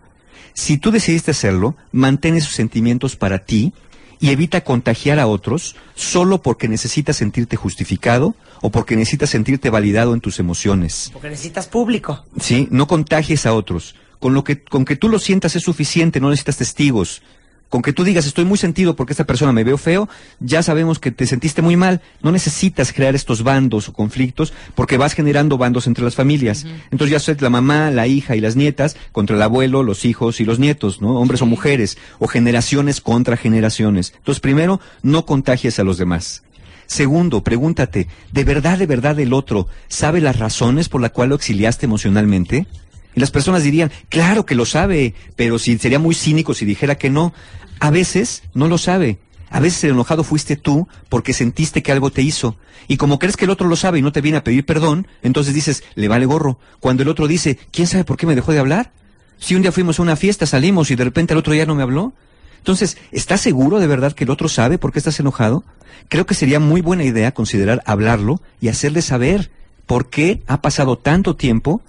Si 0.53 0.77
tú 0.77 0.91
decidiste 0.91 1.31
hacerlo, 1.31 1.77
mantén 1.93 2.35
esos 2.35 2.53
sentimientos 2.53 3.15
para 3.15 3.39
ti 3.39 3.73
y 4.19 4.29
evita 4.29 4.63
contagiar 4.63 5.19
a 5.19 5.27
otros 5.27 5.75
solo 5.95 6.41
porque 6.41 6.67
necesitas 6.67 7.17
sentirte 7.17 7.55
justificado 7.55 8.35
o 8.61 8.71
porque 8.71 8.95
necesitas 8.95 9.29
sentirte 9.29 9.69
validado 9.69 10.13
en 10.13 10.21
tus 10.21 10.39
emociones. 10.39 11.09
Porque 11.13 11.29
necesitas 11.29 11.67
público. 11.67 12.25
¿sí? 12.39 12.67
No 12.71 12.87
contagies 12.87 13.45
a 13.45 13.53
otros. 13.53 13.95
Con 14.19 14.33
lo 14.33 14.43
que, 14.43 14.63
con 14.63 14.85
que 14.85 14.95
tú 14.95 15.09
lo 15.09 15.19
sientas 15.19 15.55
es 15.55 15.63
suficiente, 15.63 16.19
no 16.19 16.29
necesitas 16.29 16.57
testigos. 16.57 17.21
Con 17.69 17.81
que 17.81 17.93
tú 17.93 18.03
digas, 18.03 18.25
estoy 18.25 18.45
muy 18.45 18.57
sentido 18.57 18.95
porque 18.95 19.13
esta 19.13 19.25
persona 19.25 19.51
me 19.51 19.63
veo 19.63 19.77
feo, 19.77 20.07
ya 20.39 20.63
sabemos 20.63 20.99
que 20.99 21.11
te 21.11 21.25
sentiste 21.25 21.61
muy 21.61 21.75
mal. 21.75 22.01
No 22.21 22.31
necesitas 22.31 22.93
crear 22.93 23.15
estos 23.15 23.43
bandos 23.43 23.89
o 23.89 23.93
conflictos 23.93 24.53
porque 24.75 24.97
vas 24.97 25.13
generando 25.13 25.57
bandos 25.57 25.87
entre 25.87 26.03
las 26.03 26.15
familias. 26.15 26.65
Entonces 26.91 27.11
ya 27.11 27.19
sé 27.19 27.35
la 27.39 27.49
mamá, 27.49 27.91
la 27.91 28.07
hija 28.07 28.35
y 28.35 28.41
las 28.41 28.55
nietas 28.55 28.95
contra 29.11 29.35
el 29.35 29.41
abuelo, 29.41 29.83
los 29.83 30.05
hijos 30.05 30.39
y 30.39 30.45
los 30.45 30.59
nietos, 30.59 31.01
¿no? 31.01 31.19
Hombres 31.19 31.41
o 31.41 31.45
mujeres, 31.45 31.97
o 32.19 32.27
generaciones 32.27 33.01
contra 33.01 33.37
generaciones. 33.37 34.13
Entonces, 34.15 34.39
primero, 34.39 34.79
no 35.01 35.25
contagies 35.25 35.79
a 35.79 35.83
los 35.83 35.97
demás. 35.97 36.43
Segundo, 36.87 37.43
pregúntate, 37.43 38.07
¿de 38.31 38.43
verdad, 38.43 38.77
de 38.77 38.85
verdad 38.85 39.19
el 39.19 39.33
otro 39.33 39.67
sabe 39.87 40.21
las 40.21 40.37
razones 40.37 40.87
por 40.87 41.01
las 41.01 41.11
cuales 41.11 41.29
lo 41.29 41.35
exiliaste 41.35 41.87
emocionalmente? 41.87 42.67
Y 43.15 43.19
las 43.19 43.31
personas 43.31 43.63
dirían, 43.63 43.91
claro 44.09 44.45
que 44.45 44.55
lo 44.55 44.65
sabe, 44.65 45.13
pero 45.35 45.57
si 45.57 45.77
sería 45.77 45.99
muy 45.99 46.13
cínico 46.15 46.53
si 46.53 46.65
dijera 46.65 46.95
que 46.95 47.09
no. 47.09 47.33
A 47.79 47.89
veces 47.89 48.43
no 48.53 48.67
lo 48.67 48.77
sabe. 48.77 49.19
A 49.49 49.59
veces 49.59 49.83
el 49.85 49.91
enojado 49.91 50.23
fuiste 50.23 50.57
tú 50.57 50.87
porque 51.07 51.33
sentiste 51.33 51.81
que 51.81 51.91
algo 51.91 52.09
te 52.09 52.21
hizo. 52.21 52.57
Y 52.87 52.97
como 52.97 53.19
crees 53.19 53.37
que 53.37 53.45
el 53.45 53.51
otro 53.51 53.67
lo 53.67 53.75
sabe 53.75 53.99
y 53.99 54.01
no 54.01 54.11
te 54.11 54.21
viene 54.21 54.37
a 54.37 54.43
pedir 54.43 54.65
perdón, 54.65 55.07
entonces 55.23 55.53
dices, 55.53 55.83
le 55.95 56.07
vale 56.07 56.25
gorro. 56.25 56.59
Cuando 56.79 57.03
el 57.03 57.09
otro 57.09 57.27
dice, 57.27 57.57
¿quién 57.71 57.87
sabe 57.87 58.03
por 58.03 58.17
qué 58.17 58.27
me 58.27 58.35
dejó 58.35 58.51
de 58.51 58.59
hablar? 58.59 58.91
Si 59.37 59.55
un 59.55 59.61
día 59.61 59.71
fuimos 59.71 59.99
a 59.99 60.03
una 60.03 60.15
fiesta, 60.15 60.45
salimos 60.45 60.91
y 60.91 60.95
de 60.95 61.03
repente 61.03 61.33
el 61.33 61.39
otro 61.39 61.53
día 61.53 61.65
no 61.65 61.75
me 61.75 61.83
habló. 61.83 62.13
Entonces, 62.57 62.97
¿estás 63.11 63.41
seguro 63.41 63.79
de 63.79 63.87
verdad 63.87 64.13
que 64.13 64.23
el 64.23 64.29
otro 64.29 64.49
sabe 64.49 64.77
por 64.77 64.91
qué 64.91 64.99
estás 64.99 65.19
enojado? 65.19 65.63
Creo 66.09 66.25
que 66.25 66.33
sería 66.33 66.59
muy 66.59 66.81
buena 66.81 67.03
idea 67.03 67.33
considerar 67.33 67.81
hablarlo 67.85 68.41
y 68.59 68.67
hacerle 68.67 69.01
saber 69.01 69.51
por 69.85 70.09
qué 70.09 70.41
ha 70.47 70.61
pasado 70.61 70.97
tanto 70.97 71.35
tiempo 71.35 71.81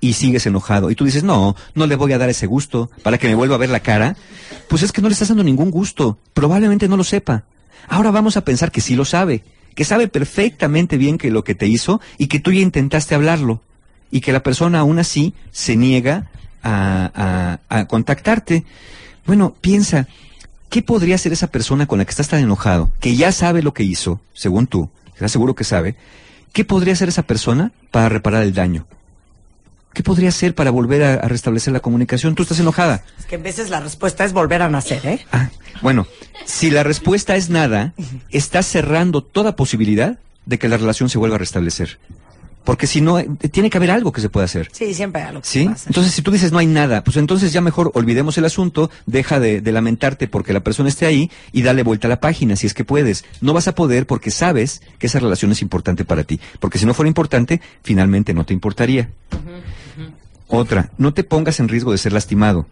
y 0.00 0.14
sigues 0.14 0.46
enojado. 0.46 0.90
Y 0.90 0.94
tú 0.94 1.04
dices, 1.04 1.24
no, 1.24 1.56
no 1.74 1.86
le 1.86 1.96
voy 1.96 2.12
a 2.12 2.18
dar 2.18 2.28
ese 2.28 2.46
gusto 2.46 2.90
para 3.02 3.18
que 3.18 3.28
me 3.28 3.34
vuelva 3.34 3.54
a 3.54 3.58
ver 3.58 3.70
la 3.70 3.80
cara. 3.80 4.16
Pues 4.68 4.82
es 4.82 4.92
que 4.92 5.02
no 5.02 5.08
le 5.08 5.14
estás 5.14 5.28
dando 5.28 5.44
ningún 5.44 5.70
gusto. 5.70 6.18
Probablemente 6.34 6.88
no 6.88 6.96
lo 6.96 7.04
sepa. 7.04 7.44
Ahora 7.88 8.10
vamos 8.10 8.36
a 8.36 8.44
pensar 8.44 8.72
que 8.72 8.80
sí 8.80 8.96
lo 8.96 9.04
sabe, 9.04 9.44
que 9.74 9.84
sabe 9.84 10.08
perfectamente 10.08 10.96
bien 10.96 11.18
que 11.18 11.30
lo 11.30 11.44
que 11.44 11.54
te 11.54 11.66
hizo 11.66 12.00
y 12.18 12.26
que 12.26 12.40
tú 12.40 12.52
ya 12.52 12.60
intentaste 12.60 13.14
hablarlo 13.14 13.62
y 14.10 14.20
que 14.20 14.32
la 14.32 14.42
persona 14.42 14.80
aún 14.80 14.98
así 14.98 15.34
se 15.52 15.76
niega 15.76 16.30
a, 16.62 17.86
contactarte. 17.88 18.64
Bueno, 19.24 19.54
piensa, 19.60 20.08
¿qué 20.68 20.82
podría 20.82 21.14
hacer 21.14 21.32
esa 21.32 21.48
persona 21.48 21.86
con 21.86 21.98
la 21.98 22.04
que 22.04 22.10
estás 22.10 22.28
tan 22.28 22.42
enojado, 22.42 22.90
que 23.00 23.14
ya 23.14 23.30
sabe 23.32 23.62
lo 23.62 23.72
que 23.74 23.84
hizo, 23.84 24.20
según 24.34 24.66
tú, 24.66 24.90
estás 25.14 25.32
seguro 25.32 25.54
que 25.54 25.64
sabe? 25.64 25.96
¿Qué 26.52 26.64
podría 26.64 26.94
hacer 26.94 27.08
esa 27.08 27.22
persona 27.22 27.72
para 27.90 28.08
reparar 28.08 28.42
el 28.42 28.54
daño? 28.54 28.86
¿Qué 29.96 30.02
podría 30.02 30.28
hacer 30.28 30.54
para 30.54 30.70
volver 30.70 31.02
a, 31.02 31.14
a 31.14 31.26
restablecer 31.26 31.72
la 31.72 31.80
comunicación? 31.80 32.34
Tú 32.34 32.42
estás 32.42 32.60
enojada. 32.60 33.02
Es 33.18 33.24
que 33.24 33.36
en 33.36 33.42
veces 33.42 33.70
la 33.70 33.80
respuesta 33.80 34.26
es 34.26 34.34
volver 34.34 34.60
a 34.60 34.68
nacer, 34.68 35.06
¿eh? 35.06 35.24
Ah, 35.32 35.48
bueno, 35.80 36.06
si 36.44 36.70
la 36.70 36.82
respuesta 36.82 37.34
es 37.34 37.48
nada, 37.48 37.94
estás 38.28 38.66
cerrando 38.66 39.22
toda 39.24 39.56
posibilidad 39.56 40.18
de 40.44 40.58
que 40.58 40.68
la 40.68 40.76
relación 40.76 41.08
se 41.08 41.16
vuelva 41.16 41.36
a 41.36 41.38
restablecer. 41.38 41.98
Porque 42.62 42.86
si 42.86 43.00
no, 43.00 43.18
eh, 43.18 43.26
tiene 43.50 43.70
que 43.70 43.78
haber 43.78 43.90
algo 43.90 44.12
que 44.12 44.20
se 44.20 44.28
pueda 44.28 44.44
hacer. 44.44 44.68
Sí, 44.70 44.92
siempre 44.92 45.22
hay 45.22 45.28
algo 45.28 45.40
que 45.40 45.48
¿Sí? 45.48 45.60
se 45.60 45.64
puede 45.64 45.74
hacer. 45.76 45.88
Entonces, 45.88 46.12
si 46.12 46.20
tú 46.20 46.30
dices 46.30 46.52
no 46.52 46.58
hay 46.58 46.66
nada, 46.66 47.02
pues 47.02 47.16
entonces 47.16 47.54
ya 47.54 47.62
mejor 47.62 47.90
olvidemos 47.94 48.36
el 48.36 48.44
asunto, 48.44 48.90
deja 49.06 49.40
de, 49.40 49.62
de 49.62 49.72
lamentarte 49.72 50.28
porque 50.28 50.52
la 50.52 50.60
persona 50.60 50.90
esté 50.90 51.06
ahí 51.06 51.30
y 51.52 51.62
dale 51.62 51.82
vuelta 51.84 52.06
a 52.06 52.10
la 52.10 52.20
página 52.20 52.54
si 52.54 52.66
es 52.66 52.74
que 52.74 52.84
puedes. 52.84 53.24
No 53.40 53.54
vas 53.54 53.66
a 53.66 53.74
poder 53.74 54.06
porque 54.06 54.30
sabes 54.30 54.82
que 54.98 55.06
esa 55.06 55.20
relación 55.20 55.52
es 55.52 55.62
importante 55.62 56.04
para 56.04 56.24
ti. 56.24 56.38
Porque 56.60 56.78
si 56.78 56.84
no 56.84 56.92
fuera 56.92 57.08
importante, 57.08 57.62
finalmente 57.82 58.34
no 58.34 58.44
te 58.44 58.52
importaría. 58.52 59.08
Otra, 60.48 60.90
no 60.98 61.12
te 61.12 61.24
pongas 61.24 61.60
en 61.60 61.68
riesgo 61.68 61.92
de 61.92 61.98
ser 61.98 62.12
lastimado. 62.12 62.66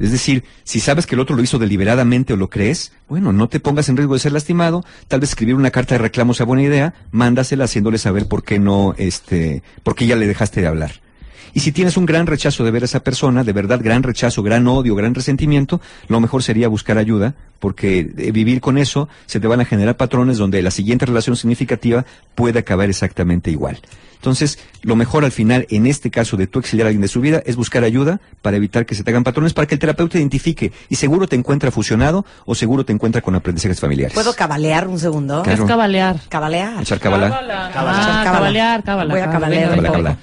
Es 0.00 0.12
decir, 0.12 0.44
si 0.62 0.80
sabes 0.80 1.06
que 1.06 1.16
el 1.16 1.20
otro 1.20 1.34
lo 1.34 1.42
hizo 1.42 1.58
deliberadamente 1.58 2.32
o 2.32 2.36
lo 2.36 2.48
crees, 2.48 2.92
bueno, 3.08 3.32
no 3.32 3.48
te 3.48 3.58
pongas 3.58 3.88
en 3.88 3.96
riesgo 3.96 4.14
de 4.14 4.20
ser 4.20 4.32
lastimado. 4.32 4.84
Tal 5.08 5.20
vez 5.20 5.30
escribir 5.30 5.56
una 5.56 5.70
carta 5.70 5.94
de 5.94 5.98
reclamo 5.98 6.34
sea 6.34 6.46
buena 6.46 6.62
idea, 6.62 6.94
mándasela 7.10 7.64
haciéndole 7.64 7.98
saber 7.98 8.28
por 8.28 8.44
qué 8.44 8.58
no, 8.58 8.94
este, 8.96 9.62
por 9.82 9.94
qué 9.94 10.06
ya 10.06 10.16
le 10.16 10.26
dejaste 10.26 10.60
de 10.60 10.68
hablar. 10.68 11.00
Y 11.54 11.60
si 11.60 11.72
tienes 11.72 11.96
un 11.96 12.06
gran 12.06 12.26
rechazo 12.26 12.64
de 12.64 12.70
ver 12.70 12.82
a 12.82 12.86
esa 12.86 13.00
persona, 13.02 13.44
de 13.44 13.52
verdad 13.52 13.80
gran 13.82 14.02
rechazo, 14.02 14.42
gran 14.42 14.66
odio, 14.66 14.94
gran 14.94 15.14
resentimiento, 15.14 15.80
lo 16.08 16.20
mejor 16.20 16.42
sería 16.42 16.68
buscar 16.68 16.98
ayuda, 16.98 17.34
porque 17.58 18.00
eh, 18.16 18.32
vivir 18.32 18.60
con 18.60 18.78
eso 18.78 19.08
se 19.26 19.40
te 19.40 19.46
van 19.46 19.60
a 19.60 19.64
generar 19.64 19.96
patrones 19.96 20.38
donde 20.38 20.62
la 20.62 20.70
siguiente 20.70 21.06
relación 21.06 21.36
significativa 21.36 22.04
puede 22.34 22.60
acabar 22.60 22.88
exactamente 22.88 23.50
igual. 23.50 23.80
Entonces, 24.18 24.58
lo 24.82 24.96
mejor 24.96 25.24
al 25.24 25.30
final, 25.30 25.66
en 25.70 25.86
este 25.86 26.10
caso 26.10 26.36
de 26.36 26.48
tú 26.48 26.58
exiliar 26.58 26.86
a 26.86 26.88
alguien 26.88 27.02
de 27.02 27.08
su 27.08 27.20
vida, 27.20 27.40
es 27.46 27.54
buscar 27.54 27.84
ayuda 27.84 28.20
para 28.42 28.56
evitar 28.56 28.84
que 28.84 28.96
se 28.96 29.04
te 29.04 29.10
hagan 29.12 29.22
patrones, 29.22 29.54
para 29.54 29.68
que 29.68 29.76
el 29.76 29.78
terapeuta 29.78 30.18
identifique 30.18 30.72
y 30.88 30.96
seguro 30.96 31.28
te 31.28 31.36
encuentra 31.36 31.70
fusionado 31.70 32.26
o 32.44 32.56
seguro 32.56 32.84
te 32.84 32.92
encuentra 32.92 33.20
con 33.22 33.36
aprendizajes 33.36 33.78
familiares. 33.78 34.14
¿Puedo 34.14 34.34
cabalear 34.34 34.88
un 34.88 34.98
segundo? 34.98 35.42
Claro. 35.44 35.62
Es 35.62 35.68
cabalear. 35.68 36.16
Cabalear. 36.28 36.82
Echar 36.82 36.98
cabala. 36.98 37.70
Ah, 37.74 38.22
cabalear, 38.24 38.82
cabala. 38.82 39.14
Voy 39.14 39.22
a 39.22 39.30
cabalear 39.30 39.76
poco. 39.76 39.92
venga. 39.92 40.18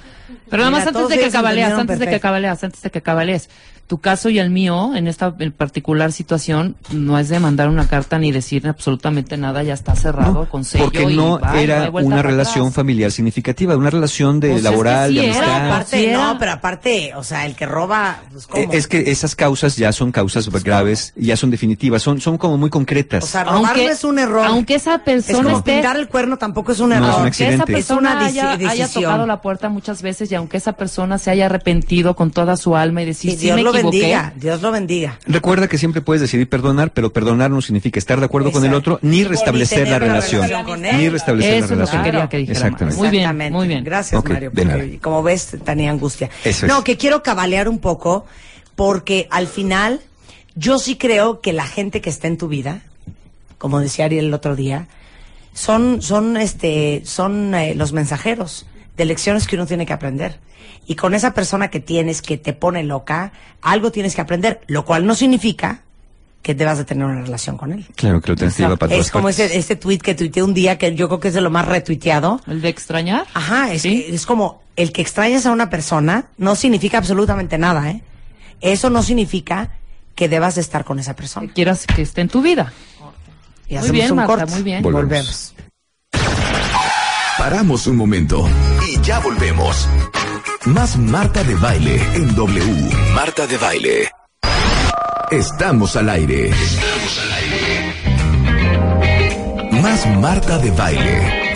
Pero 0.50 0.64
nada 0.64 0.72
más 0.72 0.88
antes 0.88 1.10
de 1.10 1.20
que 1.20 1.32
cabaleas, 1.32 1.74
antes 1.74 2.00
de 2.00 2.08
que 2.08 2.20
cabaleas, 2.20 2.64
antes 2.64 2.82
de 2.82 2.90
que 2.90 3.02
cabalees. 3.02 3.50
Tu 3.88 4.00
caso 4.00 4.30
y 4.30 4.40
el 4.40 4.50
mío, 4.50 4.94
en 4.96 5.08
esta 5.08 5.36
en 5.38 5.52
particular 5.52 6.12
situación, 6.12 6.76
no 6.92 7.20
es 7.20 7.30
de 7.30 7.40
mandar 7.40 7.70
una 7.70 7.88
carta 7.88 8.18
ni 8.18 8.32
decir 8.32 8.68
absolutamente 8.68 9.38
nada, 9.38 9.62
ya 9.62 9.76
está 9.76 9.96
cerrado 9.96 10.34
No, 10.34 10.50
con 10.50 10.64
sello. 10.66 10.86
porque 10.86 11.06
no 11.06 11.40
era 11.54 11.92
una 11.92 12.24
relación 12.24 12.64
atrás. 12.66 12.74
familiar 12.76 13.12
significativa, 13.12 13.76
una 13.76 13.92
relación 13.92 14.40
de 14.40 14.48
Pues 14.50 14.58
es 14.62 14.64
que 14.66 14.72
laboral, 14.72 15.10
sí 15.12 15.16
de 15.20 15.26
era, 15.28 15.38
amistad. 15.38 15.68
Aparte, 15.70 16.12
no, 16.14 16.36
pero 16.40 16.52
aparte, 16.54 17.12
o 17.16 17.24
sea, 17.24 17.46
el 17.46 17.56
que 17.56 17.68
roba, 17.68 18.22
pues, 18.32 18.48
¿cómo? 18.48 18.64
Eh, 18.64 18.70
Es 18.72 18.88
que 18.88 19.12
esas 19.12 19.36
causas 19.36 19.76
ya 19.76 19.92
son 19.92 20.12
causas 20.12 20.50
graves, 20.64 21.14
ya 21.16 21.38
son 21.38 21.52
definitivas, 21.52 22.02
son, 22.02 22.20
son 22.20 22.40
como 22.40 22.58
muy 22.58 22.72
concretas. 22.72 23.24
o 23.24 23.28
sea, 23.28 23.44
robar 23.44 23.78
no 23.78 23.84
es 23.84 24.04
un 24.04 24.18
error. 24.18 24.48
Aunque 24.48 24.74
esa 24.76 24.96
es 24.96 25.02
persona 25.02 25.44
como 25.44 25.58
esté 25.60 25.74
pintar 25.74 25.98
el 25.98 26.08
cuerno 26.08 26.38
tampoco 26.38 26.72
es 26.72 26.80
un 26.80 26.90
No, 26.90 26.96
es 26.96 27.02
error. 27.04 27.22
un 27.28 27.32
que 27.32 27.54
esa 27.54 27.66
persona 27.68 28.10
Es 28.28 28.34
una 28.34 28.52
haya, 28.54 28.70
haya 28.72 28.88
tocado 28.88 29.28
la 29.28 29.42
puerta 29.44 29.70
muchas 29.70 30.02
veces 30.02 30.32
y 30.32 30.36
aunque 30.36 30.58
esa 30.58 30.74
persona 30.74 31.20
se 31.20 31.30
haya 31.30 31.46
arrepentido 31.46 32.16
con 32.16 32.32
toda 32.32 32.58
su 32.58 32.76
alma 32.76 33.04
y 33.04 33.06
decir, 33.06 33.30
Sí, 33.32 33.38
sí, 33.38 33.44
Dios 33.46 33.56
me 33.58 33.62
lo 33.62 33.75
equivoqué, 33.76 34.00
bendiga, 34.00 34.34
Dios 34.36 34.62
lo 34.62 34.72
bendiga. 34.72 35.20
Recuerda 35.26 35.68
que 35.68 35.78
siempre 35.78 36.02
puedes 36.02 36.22
decidir 36.22 36.50
perdonar, 36.50 36.92
pero 36.92 37.12
perdonar 37.14 37.52
no 37.52 37.62
significa 37.62 38.00
estar 38.00 38.20
de 38.20 38.26
acuerdo 38.26 38.52
con 38.52 38.66
el 38.66 38.74
otro, 38.74 39.00
ni 39.02 39.24
restablecer 39.24 39.88
la 39.88 40.00
relación. 40.00 40.44
relación 40.44 40.66
con 40.66 40.86
él. 40.86 40.98
Ni 40.98 41.10
restablecer 41.10 41.54
Eso 41.56 41.60
la 41.60 41.66
es 41.66 41.70
lo 41.70 41.76
que 41.76 41.76
relación. 41.76 42.04
quería 42.04 42.30
que 42.30 42.38
dijera. 42.38 42.60
Exactamente. 42.60 43.00
Muy 43.00 43.10
bien, 43.10 43.54
muy 43.54 43.68
bien. 43.68 43.84
Gracias, 43.84 44.24
Mario. 44.24 44.52
de 44.54 44.66
nada. 44.66 44.84
como 45.02 45.24
ves, 45.24 45.58
tenía 45.64 45.92
angustia. 45.92 46.30
Eso 46.44 46.68
no, 46.68 46.80
es. 46.80 46.84
que 46.84 46.98
quiero 46.98 47.24
cabalear 47.24 47.70
un 47.70 47.80
poco, 47.80 48.26
porque 48.76 49.28
al 49.32 49.48
final, 49.48 50.02
yo 50.56 50.80
sí 50.80 50.96
creo 50.96 51.42
que 51.42 51.54
la 51.54 51.66
gente 51.66 52.02
que 52.02 52.10
está 52.10 52.28
en 52.28 52.38
tu 52.38 52.48
vida, 52.48 52.82
como 53.58 53.80
decía 53.80 54.06
Ariel 54.06 54.26
el 54.26 54.34
otro 54.34 54.56
día, 54.56 54.88
son, 55.54 56.02
son, 56.02 56.38
este, 56.38 57.02
son 57.06 57.56
eh, 57.56 57.76
los 57.76 57.94
mensajeros 57.94 58.66
de 58.98 59.06
lecciones 59.06 59.48
que 59.48 59.56
uno 59.56 59.66
tiene 59.66 59.86
que 59.86 59.94
aprender. 59.94 60.40
Y 60.88 60.96
con 60.96 61.14
esa 61.14 61.34
persona 61.34 61.70
que 61.70 61.80
tienes 61.80 62.22
que 62.22 62.38
te 62.38 62.54
pone 62.54 62.84
loca, 62.84 63.32
algo 63.62 63.92
tienes 63.92 64.16
que 64.16 64.22
aprender, 64.22 64.62
lo 64.68 64.86
cual 64.86 65.06
no 65.06 65.16
significa 65.16 65.82
que 66.42 66.54
debas 66.54 66.78
de 66.78 66.86
tener 66.86 67.06
una 67.06 67.22
relación 67.22 67.58
con 67.58 67.72
él. 67.72 67.88
Claro 67.96 68.22
que 68.22 68.30
lo 68.32 68.36
tienes 68.36 68.56
que 68.56 68.78
para 68.78 68.94
Es 68.94 69.10
como 69.10 69.24
partes. 69.26 69.40
ese, 69.48 69.58
este 69.58 69.76
tweet 69.76 69.98
que 69.98 70.14
tuiteé 70.14 70.44
un 70.44 70.54
día, 70.54 70.78
que 70.78 70.94
yo 70.94 71.08
creo 71.08 71.20
que 71.20 71.30
es 71.30 71.34
de 71.34 71.42
lo 71.42 71.50
más 71.50 71.68
retuiteado. 71.68 72.40
El 72.46 72.62
de 72.62 72.70
extrañar. 72.70 73.26
Ajá, 73.34 73.74
es, 73.74 73.82
¿Sí? 73.82 74.04
que 74.08 74.14
es 74.16 74.28
como 74.28 74.62
el 74.76 74.92
que 74.92 75.02
extrañas 75.02 75.48
a 75.48 75.52
una 75.52 75.72
persona 75.72 76.26
no 76.38 76.56
significa 76.56 77.00
absolutamente 77.00 77.58
nada, 77.58 77.90
¿eh? 77.90 78.04
Eso 78.62 78.92
no 78.92 79.02
significa 79.02 79.72
que 80.14 80.30
debas 80.30 80.54
de 80.56 80.62
estar 80.62 80.86
con 80.86 81.00
esa 81.00 81.16
persona. 81.16 81.52
Quieras 81.52 81.88
que 81.88 82.04
esté 82.04 82.22
en 82.22 82.30
tu 82.30 82.44
vida. 82.44 82.72
Y 83.68 83.74
Muy 83.74 83.78
hacemos 83.80 83.92
bien, 83.94 84.12
un 84.12 84.16
Marta, 84.18 84.36
corte. 84.36 84.52
muy 84.54 84.62
bien. 84.64 84.84
Volvemos. 84.84 85.06
Volvemos. 85.08 85.56
Paramos 87.38 87.88
un 87.88 87.96
momento 87.98 88.48
ya 89.06 89.20
volvemos. 89.20 89.88
Más 90.66 90.98
Marta 90.98 91.44
de 91.44 91.56
Baile 91.56 92.02
en 92.16 92.36
W. 92.36 92.90
Marta 93.14 93.46
de 93.46 93.58
Baile. 93.58 94.12
Estamos 95.30 95.96
al 95.96 96.10
aire. 96.10 96.52
Más 99.72 100.08
Marta 100.18 100.58
de 100.58 100.72
Baile 100.72 101.54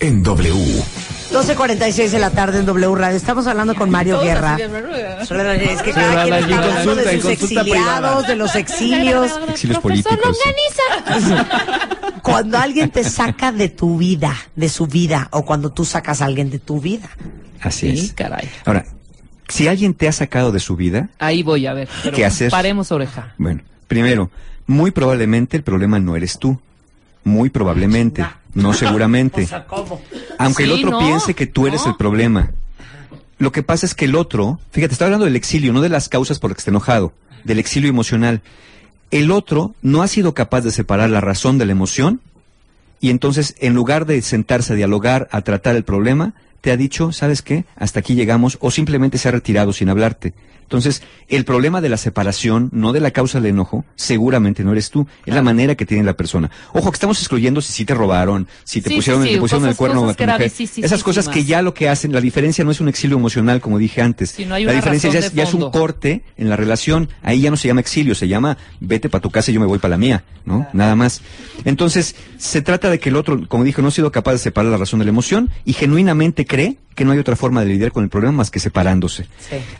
en 0.00 0.22
W. 0.22 1.05
12.46 1.36 2.08
de 2.12 2.18
la 2.18 2.30
tarde 2.30 2.60
en 2.60 2.64
W 2.64 2.94
Radio. 2.94 3.14
Estamos 3.14 3.46
hablando 3.46 3.74
con 3.74 3.90
Mario 3.90 4.20
Guerra. 4.22 4.56
Es 4.56 5.82
que 5.82 5.92
cada 5.92 6.22
quien 6.24 6.34
está 6.34 6.54
en 6.54 6.54
hablando 6.54 6.94
de 6.94 7.20
sus 7.20 7.30
exiliados, 7.30 8.26
de 8.26 8.36
los 8.36 8.54
exilios. 8.56 9.32
Exilios 9.50 9.80
políticos. 9.80 10.18
Cuando 12.22 12.56
alguien 12.56 12.88
te 12.88 13.04
saca 13.04 13.52
de 13.52 13.68
tu 13.68 13.98
vida, 13.98 14.34
de 14.54 14.70
su 14.70 14.86
vida, 14.86 15.28
o 15.30 15.44
cuando 15.44 15.70
tú 15.72 15.84
sacas 15.84 16.22
a 16.22 16.24
alguien 16.24 16.48
de 16.48 16.58
tu 16.58 16.80
vida. 16.80 17.10
Así 17.60 17.94
Sí, 17.94 18.06
es. 18.06 18.12
caray. 18.14 18.48
Ahora, 18.64 18.86
si 19.48 19.68
alguien 19.68 19.92
te 19.92 20.08
ha 20.08 20.12
sacado 20.12 20.52
de 20.52 20.60
su 20.60 20.74
vida, 20.74 21.10
Ahí 21.18 21.42
voy 21.42 21.66
a 21.66 21.74
ver. 21.74 21.88
¿Qué 22.14 22.24
hacer? 22.24 22.50
Paremos 22.50 22.90
oreja. 22.92 23.34
bueno, 23.36 23.60
primero, 23.88 24.30
muy 24.66 24.90
probablemente 24.90 25.58
el 25.58 25.62
problema 25.62 25.98
no 26.00 26.16
eres 26.16 26.38
tú. 26.38 26.58
Muy 27.26 27.50
probablemente, 27.50 28.24
no 28.54 28.72
seguramente. 28.72 29.48
¿cómo? 29.66 30.00
Aunque 30.38 30.62
el 30.62 30.70
otro 30.70 30.92
no, 30.92 31.00
piense 31.00 31.34
que 31.34 31.48
tú 31.48 31.66
eres 31.66 31.84
no. 31.84 31.90
el 31.90 31.96
problema. 31.96 32.52
Lo 33.38 33.50
que 33.50 33.64
pasa 33.64 33.84
es 33.84 33.96
que 33.96 34.04
el 34.04 34.14
otro, 34.14 34.60
fíjate, 34.70 34.92
estoy 34.92 35.06
hablando 35.06 35.24
del 35.24 35.34
exilio, 35.34 35.72
no 35.72 35.80
de 35.80 35.88
las 35.88 36.08
causas 36.08 36.38
por 36.38 36.50
las 36.50 36.56
que 36.56 36.60
esté 36.60 36.70
enojado, 36.70 37.12
del 37.42 37.58
exilio 37.58 37.90
emocional. 37.90 38.42
El 39.10 39.32
otro 39.32 39.74
no 39.82 40.02
ha 40.02 40.06
sido 40.06 40.34
capaz 40.34 40.60
de 40.60 40.70
separar 40.70 41.10
la 41.10 41.20
razón 41.20 41.58
de 41.58 41.66
la 41.66 41.72
emoción 41.72 42.20
y 43.00 43.10
entonces 43.10 43.56
en 43.58 43.74
lugar 43.74 44.06
de 44.06 44.22
sentarse 44.22 44.74
a 44.74 44.76
dialogar, 44.76 45.26
a 45.32 45.40
tratar 45.40 45.74
el 45.74 45.82
problema, 45.82 46.34
te 46.60 46.70
ha 46.70 46.76
dicho, 46.76 47.10
¿sabes 47.10 47.42
qué? 47.42 47.64
Hasta 47.74 47.98
aquí 47.98 48.14
llegamos 48.14 48.56
o 48.60 48.70
simplemente 48.70 49.18
se 49.18 49.28
ha 49.28 49.32
retirado 49.32 49.72
sin 49.72 49.88
hablarte. 49.88 50.32
Entonces, 50.66 51.02
el 51.28 51.44
problema 51.44 51.80
de 51.80 51.88
la 51.88 51.96
separación, 51.96 52.70
no 52.72 52.92
de 52.92 52.98
la 53.00 53.12
causa 53.12 53.40
del 53.40 53.50
enojo, 53.52 53.84
seguramente 53.94 54.64
no 54.64 54.72
eres 54.72 54.90
tú, 54.90 55.06
es 55.24 55.32
la 55.34 55.42
manera 55.42 55.76
que 55.76 55.86
tiene 55.86 56.02
la 56.02 56.14
persona. 56.16 56.50
Ojo, 56.72 56.90
que 56.90 56.96
estamos 56.96 57.18
excluyendo 57.20 57.60
si 57.60 57.72
sí 57.72 57.84
te 57.84 57.94
robaron, 57.94 58.48
si 58.64 58.80
te 58.82 58.90
Sí, 58.90 58.96
pusieron, 58.96 59.22
sí, 59.22 59.30
te 59.34 59.38
pusieron 59.38 59.62
el 59.64 59.68
cosas- 59.70 59.76
cuerno 59.78 60.00
cosas 60.02 60.14
a 60.14 60.16
tu 60.16 60.24
mujer. 60.32 60.52
Esas 60.84 61.02
cosas 61.04 61.28
que 61.28 61.44
ya 61.44 61.62
lo 61.62 61.72
que 61.72 61.88
hacen, 61.88 62.12
la 62.12 62.20
diferencia 62.20 62.64
no 62.64 62.70
es 62.72 62.80
un 62.80 62.88
exilio 62.88 63.16
emocional, 63.16 63.60
como 63.60 63.78
dije 63.78 64.02
antes. 64.02 64.30
Sí, 64.30 64.44
no 64.44 64.56
hay 64.56 64.64
la 64.64 64.72
diferencia 64.72 65.08
ya 65.10 65.20
es, 65.20 65.32
ya 65.32 65.44
es 65.44 65.54
un 65.54 65.70
corte 65.70 66.22
en 66.36 66.48
la 66.50 66.56
relación. 66.56 67.08
Ahí 67.22 67.40
ya 67.42 67.50
no 67.50 67.56
se 67.56 67.68
llama 67.68 67.80
exilio, 67.80 68.14
se 68.16 68.26
llama 68.28 68.58
vete 68.80 69.08
para 69.08 69.22
tu 69.22 69.30
casa 69.30 69.50
y 69.50 69.54
yo 69.54 69.60
me 69.60 69.66
voy 69.66 69.78
para 69.78 69.90
la 69.92 69.98
mía, 69.98 70.24
¿no? 70.44 70.66
Nada 70.72 70.96
más. 70.96 71.20
Entonces, 71.64 72.16
se 72.38 72.60
trata 72.62 72.90
de 72.90 72.98
que 72.98 73.08
el 73.08 73.16
otro, 73.16 73.46
como 73.48 73.64
dije, 73.64 73.82
no 73.82 73.88
ha 73.88 73.92
sido 73.92 74.10
capaz 74.12 74.32
de 74.32 74.38
separar 74.38 74.70
la 74.70 74.78
razón 74.78 74.98
de 74.98 75.04
la 75.04 75.10
emoción 75.10 75.50
y 75.64 75.72
genuinamente 75.74 76.44
cree 76.44 76.78
que 76.94 77.04
no 77.04 77.12
hay 77.12 77.18
otra 77.18 77.36
forma 77.36 77.60
de 77.62 77.66
lidiar 77.66 77.92
con 77.92 78.04
el 78.04 78.08
problema 78.10 78.32
más 78.38 78.50
que 78.50 78.58
separándose. 78.58 79.26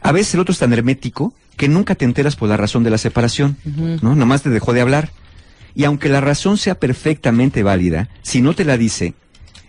A 0.03 0.13
veces 0.13 0.35
el 0.35 0.41
otro 0.41 0.53
es 0.53 0.59
tan 0.59 0.73
hermético 0.77 1.35
que 1.57 1.69
nunca 1.69 1.95
te 1.95 2.05
enteras 2.05 2.37
por 2.37 2.49
la 2.49 2.57
razón 2.57 2.85
de 2.85 2.91
la 2.91 2.99
separación, 2.99 3.57
¿no? 4.03 4.15
Nada 4.15 4.27
más 4.27 4.43
te 4.43 4.51
dejó 4.51 4.73
de 4.73 4.83
hablar. 4.83 5.11
Y 5.75 5.85
aunque 5.85 6.09
la 6.09 6.21
razón 6.21 6.59
sea 6.59 6.79
perfectamente 6.79 7.63
válida, 7.63 8.09
si 8.23 8.41
no 8.41 8.55
te 8.55 8.65
la 8.65 8.79
dice, 8.79 9.15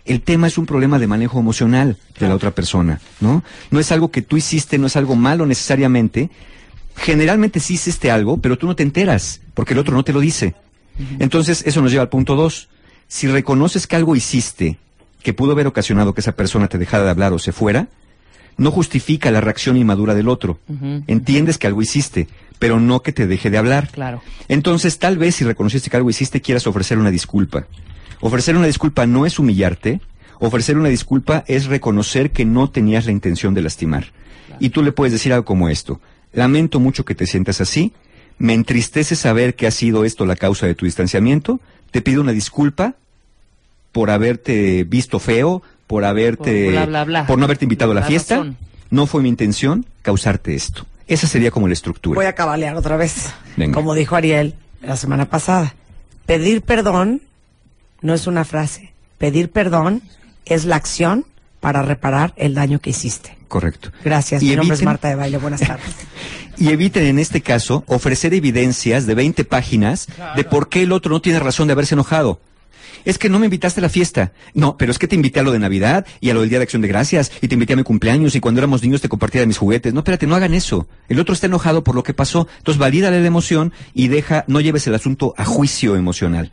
el 0.04 0.22
tema 0.22 0.46
es 0.46 0.56
un 0.56 0.66
problema 0.66 0.98
de 0.98 1.06
manejo 1.06 1.38
emocional 1.38 1.98
de 2.18 2.28
la 2.28 2.34
otra 2.34 2.50
persona, 2.50 3.00
¿no? 3.20 3.44
No 3.70 3.78
es 3.78 3.92
algo 3.92 4.10
que 4.10 4.22
tú 4.22 4.36
hiciste, 4.36 4.78
no 4.78 4.86
es 4.86 4.96
algo 4.96 5.16
malo 5.16 5.44
necesariamente. 5.44 6.30
Generalmente 6.96 7.60
sí 7.60 7.74
hiciste 7.74 8.10
algo, 8.10 8.38
pero 8.38 8.56
tú 8.56 8.66
no 8.66 8.74
te 8.74 8.82
enteras, 8.82 9.42
porque 9.54 9.74
el 9.74 9.80
otro 9.80 9.94
no 9.94 10.04
te 10.04 10.12
lo 10.12 10.20
dice. 10.20 10.54
Entonces, 11.18 11.62
eso 11.66 11.80
nos 11.80 11.92
lleva 11.92 12.02
al 12.02 12.08
punto 12.08 12.36
dos. 12.36 12.68
Si 13.06 13.26
reconoces 13.28 13.86
que 13.86 13.96
algo 13.96 14.16
hiciste 14.16 14.78
que 15.22 15.32
pudo 15.32 15.52
haber 15.52 15.66
ocasionado 15.66 16.14
que 16.14 16.20
esa 16.20 16.32
persona 16.32 16.68
te 16.68 16.78
dejara 16.78 17.04
de 17.04 17.10
hablar 17.10 17.32
o 17.32 17.38
se 17.38 17.52
fuera, 17.52 17.88
no 18.58 18.70
justifica 18.70 19.30
la 19.30 19.40
reacción 19.40 19.76
inmadura 19.76 20.14
del 20.14 20.28
otro. 20.28 20.58
Entiendes 21.06 21.56
que 21.56 21.66
algo 21.66 21.80
hiciste, 21.80 22.28
pero 22.58 22.80
no 22.80 23.02
que 23.02 23.12
te 23.12 23.26
deje 23.26 23.50
de 23.50 23.56
hablar. 23.56 23.88
Claro. 23.90 24.20
Entonces, 24.48 24.98
tal 24.98 25.16
vez 25.16 25.36
si 25.36 25.44
reconociste 25.44 25.88
que 25.88 25.96
algo 25.96 26.10
hiciste, 26.10 26.42
quieras 26.42 26.66
ofrecer 26.66 26.98
una 26.98 27.10
disculpa. 27.10 27.66
Ofrecer 28.20 28.56
una 28.56 28.66
disculpa 28.66 29.06
no 29.06 29.24
es 29.26 29.38
humillarte, 29.38 30.00
ofrecer 30.40 30.76
una 30.76 30.88
disculpa 30.88 31.44
es 31.46 31.66
reconocer 31.66 32.32
que 32.32 32.44
no 32.44 32.68
tenías 32.68 33.06
la 33.06 33.12
intención 33.12 33.54
de 33.54 33.62
lastimar. 33.62 34.12
Y 34.58 34.70
tú 34.70 34.82
le 34.82 34.92
puedes 34.92 35.12
decir 35.12 35.32
algo 35.32 35.44
como 35.44 35.68
esto. 35.68 36.00
Lamento 36.32 36.80
mucho 36.80 37.04
que 37.04 37.14
te 37.14 37.26
sientas 37.26 37.60
así, 37.60 37.92
me 38.38 38.54
entristece 38.54 39.14
saber 39.14 39.54
que 39.54 39.66
ha 39.66 39.70
sido 39.70 40.04
esto 40.04 40.26
la 40.26 40.36
causa 40.36 40.66
de 40.66 40.74
tu 40.74 40.84
distanciamiento, 40.84 41.60
te 41.90 42.02
pido 42.02 42.20
una 42.20 42.32
disculpa 42.32 42.96
por 43.92 44.10
haberte 44.10 44.84
visto 44.84 45.18
feo, 45.18 45.62
por 45.88 46.04
haberte 46.04 46.66
Por 46.66 46.72
bla, 46.74 46.86
bla, 46.86 47.04
bla. 47.04 47.26
por 47.26 47.38
no 47.38 47.44
haberte 47.44 47.64
invitado 47.64 47.90
a 47.90 47.94
la, 47.96 48.02
fiesta. 48.02 48.36
razón. 48.36 48.56
No 48.90 49.06
fue 49.06 49.20
mi 49.22 49.28
intención 49.28 49.84
causarte 50.02 50.54
esto. 50.54 50.86
Esa 51.08 51.26
sería 51.26 51.50
como 51.50 51.66
la 51.66 51.72
estructura. 51.74 52.14
Voy 52.16 52.26
a 52.26 52.34
cabalear 52.34 52.76
otra 52.76 52.96
vez. 52.96 53.32
Venga. 53.56 53.74
Como 53.74 53.94
dijo 53.94 54.14
Ariel 54.14 54.54
la 54.82 54.96
semana 54.96 55.24
pasada. 55.28 55.74
Pedir 56.26 56.62
perdón 56.62 57.22
no 58.02 58.14
es 58.14 58.26
una 58.28 58.44
frase. 58.44 58.92
Pedir 59.18 59.50
perdón 59.50 60.02
es 60.44 60.64
la 60.66 60.76
acción 60.76 61.24
para 61.60 61.82
reparar 61.82 62.32
el 62.36 62.54
daño 62.54 62.78
que 62.78 62.90
hiciste. 62.90 63.36
Correcto. 63.48 63.90
Gracias. 64.04 64.42
Y 64.42 64.50
Mi 64.50 64.56
nombre 64.56 64.74
es 64.74 64.80
eviten- 64.82 64.84
Marta 64.84 65.08
de 65.08 65.14
Baile. 65.16 65.38
Buenas 65.38 65.60
tardes. 65.60 65.94
Y 66.60 66.70
eviten 66.70 67.04
en 67.06 67.20
este 67.20 67.40
caso 67.40 67.84
ofrecer 67.86 68.34
evidencias 68.34 69.06
de 69.06 69.14
20 69.14 69.44
páginas 69.44 70.08
de 70.34 70.42
por 70.42 70.68
qué 70.68 70.82
el 70.82 70.90
otro 70.90 71.12
no 71.12 71.20
tiene 71.22 71.38
razón 71.38 71.68
de 71.68 71.72
haberse 71.72 71.94
enojado. 71.94 72.40
Es 73.04 73.18
que 73.18 73.28
no 73.28 73.38
me 73.38 73.46
invitaste 73.46 73.80
a 73.80 73.82
la 73.82 73.88
fiesta. 73.88 74.32
No, 74.54 74.76
pero 74.76 74.90
es 74.90 74.98
que 74.98 75.08
te 75.08 75.14
invité 75.14 75.40
a 75.40 75.42
lo 75.42 75.52
de 75.52 75.58
Navidad 75.58 76.06
y 76.20 76.30
a 76.30 76.34
lo 76.34 76.40
del 76.40 76.50
Día 76.50 76.58
de 76.58 76.64
Acción 76.64 76.82
de 76.82 76.88
Gracias 76.88 77.32
y 77.40 77.48
te 77.48 77.54
invité 77.54 77.72
a 77.72 77.76
mi 77.76 77.82
cumpleaños 77.82 78.34
y 78.34 78.40
cuando 78.40 78.60
éramos 78.60 78.82
niños 78.82 79.00
te 79.00 79.08
compartía 79.08 79.44
mis 79.46 79.58
juguetes. 79.58 79.92
No, 79.94 80.00
espérate, 80.00 80.26
no 80.26 80.34
hagan 80.34 80.54
eso. 80.54 80.88
El 81.08 81.20
otro 81.20 81.34
está 81.34 81.46
enojado 81.46 81.84
por 81.84 81.94
lo 81.94 82.02
que 82.02 82.14
pasó. 82.14 82.48
Entonces 82.58 82.78
valídale 82.78 83.20
la 83.20 83.26
emoción 83.26 83.72
y 83.94 84.08
deja, 84.08 84.44
no 84.46 84.60
lleves 84.60 84.86
el 84.86 84.94
asunto 84.94 85.34
a 85.36 85.44
juicio 85.44 85.96
emocional. 85.96 86.52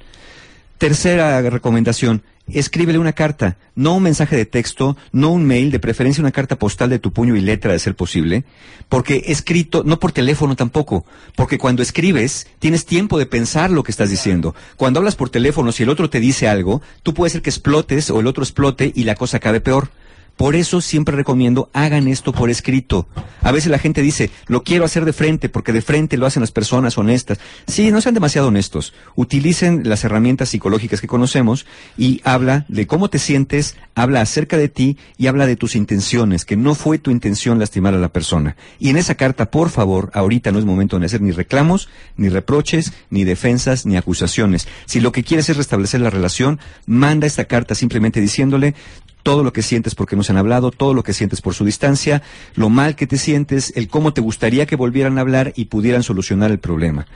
Tercera 0.77 1.41
recomendación, 1.41 2.23
escríbele 2.47 2.99
una 2.99 3.13
carta, 3.13 3.57
no 3.75 3.95
un 3.95 4.03
mensaje 4.03 4.35
de 4.35 4.45
texto, 4.45 4.97
no 5.11 5.31
un 5.31 5.45
mail, 5.45 5.71
de 5.71 5.79
preferencia 5.79 6.21
una 6.21 6.31
carta 6.31 6.57
postal 6.57 6.89
de 6.89 6.99
tu 6.99 7.11
puño 7.11 7.35
y 7.35 7.41
letra 7.41 7.71
de 7.71 7.79
ser 7.79 7.95
posible, 7.95 8.43
porque 8.89 9.23
escrito, 9.27 9.83
no 9.83 9.99
por 9.99 10.11
teléfono 10.11 10.55
tampoco, 10.55 11.05
porque 11.35 11.57
cuando 11.57 11.81
escribes 11.81 12.47
tienes 12.59 12.85
tiempo 12.85 13.17
de 13.17 13.25
pensar 13.25 13.71
lo 13.71 13.83
que 13.83 13.91
estás 13.91 14.09
diciendo. 14.09 14.55
Cuando 14.77 14.99
hablas 14.99 15.15
por 15.15 15.29
teléfono, 15.29 15.71
si 15.71 15.83
el 15.83 15.89
otro 15.89 16.09
te 16.09 16.19
dice 16.19 16.47
algo, 16.47 16.81
tú 17.03 17.13
puedes 17.13 17.33
ser 17.33 17.41
que 17.41 17.49
explotes 17.49 18.09
o 18.09 18.19
el 18.19 18.27
otro 18.27 18.43
explote 18.43 18.91
y 18.95 19.03
la 19.03 19.15
cosa 19.15 19.37
acabe 19.37 19.61
peor. 19.61 19.89
Por 20.37 20.55
eso 20.55 20.81
siempre 20.81 21.15
recomiendo, 21.15 21.69
hagan 21.73 22.07
esto 22.07 22.33
por 22.33 22.49
escrito. 22.49 23.07
A 23.41 23.51
veces 23.51 23.71
la 23.71 23.79
gente 23.79 24.01
dice, 24.01 24.31
lo 24.47 24.63
quiero 24.63 24.83
hacer 24.83 25.05
de 25.05 25.13
frente, 25.13 25.49
porque 25.49 25.71
de 25.71 25.81
frente 25.81 26.17
lo 26.17 26.25
hacen 26.25 26.41
las 26.41 26.51
personas 26.51 26.97
honestas. 26.97 27.39
Sí, 27.67 27.91
no 27.91 28.01
sean 28.01 28.15
demasiado 28.15 28.49
honestos. 28.49 28.93
Utilicen 29.15 29.87
las 29.87 30.03
herramientas 30.03 30.49
psicológicas 30.49 30.99
que 30.99 31.07
conocemos 31.07 31.65
y 31.97 32.21
habla 32.23 32.65
de 32.67 32.85
cómo 32.85 33.09
te 33.09 33.19
sientes, 33.19 33.75
habla 33.95 34.21
acerca 34.21 34.57
de 34.57 34.67
ti 34.67 34.97
y 35.17 35.27
habla 35.27 35.47
de 35.47 35.55
tus 35.55 35.75
intenciones, 35.75 36.43
que 36.43 36.57
no 36.57 36.75
fue 36.75 36.97
tu 36.97 37.11
intención 37.11 37.59
lastimar 37.59 37.93
a 37.93 37.99
la 37.99 38.09
persona. 38.09 38.57
Y 38.77 38.89
en 38.89 38.97
esa 38.97 39.15
carta, 39.15 39.51
por 39.51 39.69
favor, 39.69 40.11
ahorita 40.13 40.51
no 40.51 40.59
es 40.59 40.65
momento 40.65 40.99
de 40.99 41.05
hacer 41.05 41.21
ni 41.21 41.31
reclamos, 41.31 41.87
ni 42.17 42.29
reproches, 42.29 42.93
ni 43.09 43.23
defensas, 43.23 43.85
ni 43.85 43.95
acusaciones. 43.95 44.67
Si 44.85 44.99
lo 44.99 45.11
que 45.11 45.23
quieres 45.23 45.49
es 45.49 45.57
restablecer 45.57 46.01
la 46.01 46.09
relación, 46.09 46.59
manda 46.85 47.27
esta 47.27 47.45
carta 47.45 47.75
simplemente 47.75 48.19
diciéndole, 48.19 48.75
todo 49.25 49.43
lo 49.43 49.51
que 49.51 49.63
sientes 49.63 49.95
porque 49.95 50.15
no 50.15 50.21
se 50.21 50.33
han 50.33 50.37
hablado, 50.37 50.69
todo 50.69 50.93
lo 50.93 51.01
que 51.01 51.11
sientes 51.11 51.41
por 51.41 51.55
su 51.55 51.65
distancia, 51.65 52.21
lo 52.53 52.69
mal 52.69 52.95
que 52.95 53.07
te 53.07 53.17
sientes, 53.17 53.73
el 53.75 53.87
cómo 53.87 54.13
te 54.13 54.21
gustaría 54.21 54.67
que 54.67 54.75
volvieran 54.75 55.17
a 55.17 55.21
hablar 55.21 55.51
y 55.55 55.65
pudieran 55.65 56.03
solucionar 56.03 56.51
el 56.51 56.59
problema. 56.59 57.07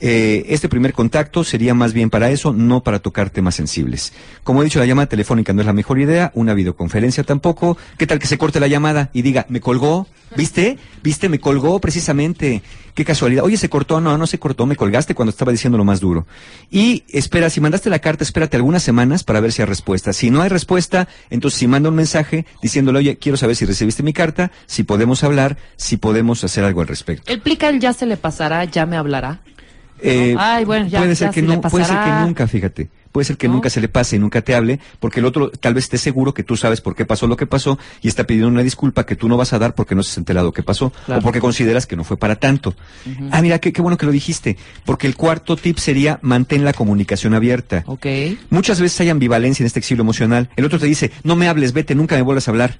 Eh, 0.00 0.46
este 0.48 0.68
primer 0.68 0.92
contacto 0.92 1.44
sería 1.44 1.74
más 1.74 1.92
bien 1.92 2.10
para 2.10 2.30
eso, 2.30 2.52
no 2.52 2.82
para 2.82 3.00
tocar 3.00 3.30
temas 3.30 3.54
sensibles. 3.54 4.12
Como 4.44 4.62
he 4.62 4.64
dicho, 4.64 4.78
la 4.78 4.86
llamada 4.86 5.08
telefónica 5.08 5.52
no 5.52 5.60
es 5.60 5.66
la 5.66 5.72
mejor 5.72 5.98
idea, 5.98 6.30
una 6.34 6.54
videoconferencia 6.54 7.24
tampoco. 7.24 7.76
¿Qué 7.96 8.06
tal 8.06 8.18
que 8.18 8.26
se 8.26 8.38
corte 8.38 8.60
la 8.60 8.68
llamada 8.68 9.10
y 9.12 9.22
diga, 9.22 9.46
me 9.48 9.60
colgó? 9.60 10.06
¿Viste? 10.36 10.78
¿Viste? 11.02 11.28
Me 11.28 11.40
colgó 11.40 11.80
precisamente. 11.80 12.62
Qué 12.94 13.04
casualidad. 13.04 13.44
Oye, 13.44 13.56
se 13.56 13.68
cortó. 13.68 14.00
No, 14.00 14.18
no 14.18 14.26
se 14.26 14.38
cortó. 14.38 14.66
Me 14.66 14.76
colgaste 14.76 15.14
cuando 15.14 15.30
estaba 15.30 15.52
diciendo 15.52 15.78
lo 15.78 15.84
más 15.84 16.00
duro. 16.00 16.26
Y 16.70 17.04
espera, 17.08 17.48
si 17.48 17.60
mandaste 17.60 17.88
la 17.90 18.00
carta, 18.00 18.24
espérate 18.24 18.56
algunas 18.56 18.82
semanas 18.82 19.24
para 19.24 19.40
ver 19.40 19.52
si 19.52 19.62
hay 19.62 19.66
respuesta. 19.66 20.12
Si 20.12 20.30
no 20.30 20.42
hay 20.42 20.48
respuesta, 20.48 21.08
entonces 21.30 21.60
si 21.60 21.66
manda 21.66 21.88
un 21.88 21.94
mensaje 21.94 22.44
diciéndole, 22.60 22.98
oye, 22.98 23.16
quiero 23.16 23.38
saber 23.38 23.56
si 23.56 23.64
recibiste 23.64 24.02
mi 24.02 24.12
carta, 24.12 24.50
si 24.66 24.82
podemos 24.82 25.24
hablar, 25.24 25.56
si 25.76 25.96
podemos 25.96 26.44
hacer 26.44 26.64
algo 26.64 26.80
al 26.80 26.88
respecto. 26.88 27.32
El 27.32 27.40
plica 27.40 27.68
el 27.68 27.80
ya 27.80 27.92
se 27.92 28.06
le 28.06 28.16
pasará, 28.16 28.64
ya 28.64 28.84
me 28.84 28.96
hablará. 28.96 29.40
Eh, 30.02 30.34
Ay, 30.38 30.64
bueno, 30.64 30.86
ya- 30.86 30.98
puede 31.00 31.12
ya 31.12 31.16
ser 31.16 31.30
que 31.30 31.40
se 31.40 31.46
no, 31.46 31.60
puede 31.60 31.84
ser 31.84 31.98
que 31.98 32.10
nunca, 32.26 32.46
fíjate. 32.46 32.88
Puede 33.10 33.24
ser 33.24 33.36
que 33.38 33.48
¿No? 33.48 33.54
nunca 33.54 33.70
se 33.70 33.80
le 33.80 33.88
pase 33.88 34.16
y 34.16 34.18
nunca 34.18 34.42
te 34.42 34.54
hable, 34.54 34.78
porque 35.00 35.20
el 35.20 35.26
otro 35.26 35.50
tal 35.50 35.72
vez 35.72 35.84
esté 35.84 35.96
seguro 35.96 36.34
que 36.34 36.42
tú 36.42 36.58
sabes 36.58 36.82
por 36.82 36.94
qué 36.94 37.06
pasó 37.06 37.26
lo 37.26 37.36
que 37.38 37.46
pasó 37.46 37.78
y 38.02 38.08
está 38.08 38.24
pidiendo 38.24 38.48
una 38.48 38.62
disculpa 38.62 39.06
que 39.06 39.16
tú 39.16 39.28
no 39.28 39.36
vas 39.38 39.54
a 39.54 39.58
dar 39.58 39.74
porque 39.74 39.94
no 39.94 40.02
se 40.02 40.18
ha 40.18 40.20
enterado 40.20 40.52
qué 40.52 40.62
pasó 40.62 40.90
Claro. 41.06 41.20
o 41.20 41.22
porque 41.22 41.40
consideras 41.40 41.86
que 41.86 41.96
no 41.96 42.04
fue 42.04 42.18
para 42.18 42.36
tanto. 42.36 42.76
Ah, 43.30 43.40
mira, 43.40 43.58
qué, 43.60 43.72
qué 43.72 43.80
bueno 43.80 43.96
que 43.96 44.04
lo 44.04 44.12
dijiste, 44.12 44.58
porque 44.84 45.06
el 45.06 45.16
cuarto 45.16 45.56
tip 45.56 45.78
sería 45.78 46.18
mantén 46.22 46.64
la 46.64 46.74
comunicación 46.74 47.32
abierta. 47.32 47.82
Ok. 47.86 48.06
Muchas 48.50 48.78
veces 48.78 49.00
hay 49.00 49.08
ambivalencia 49.08 49.62
en 49.62 49.68
este 49.68 49.78
exilio 49.78 50.02
emocional. 50.02 50.50
El 50.56 50.66
otro 50.66 50.78
te 50.78 50.86
dice, 50.86 51.10
no 51.24 51.34
me 51.34 51.48
hables, 51.48 51.72
vete, 51.72 51.94
nunca 51.94 52.14
me 52.14 52.22
vuelvas 52.22 52.46
a 52.46 52.50
hablar. 52.50 52.78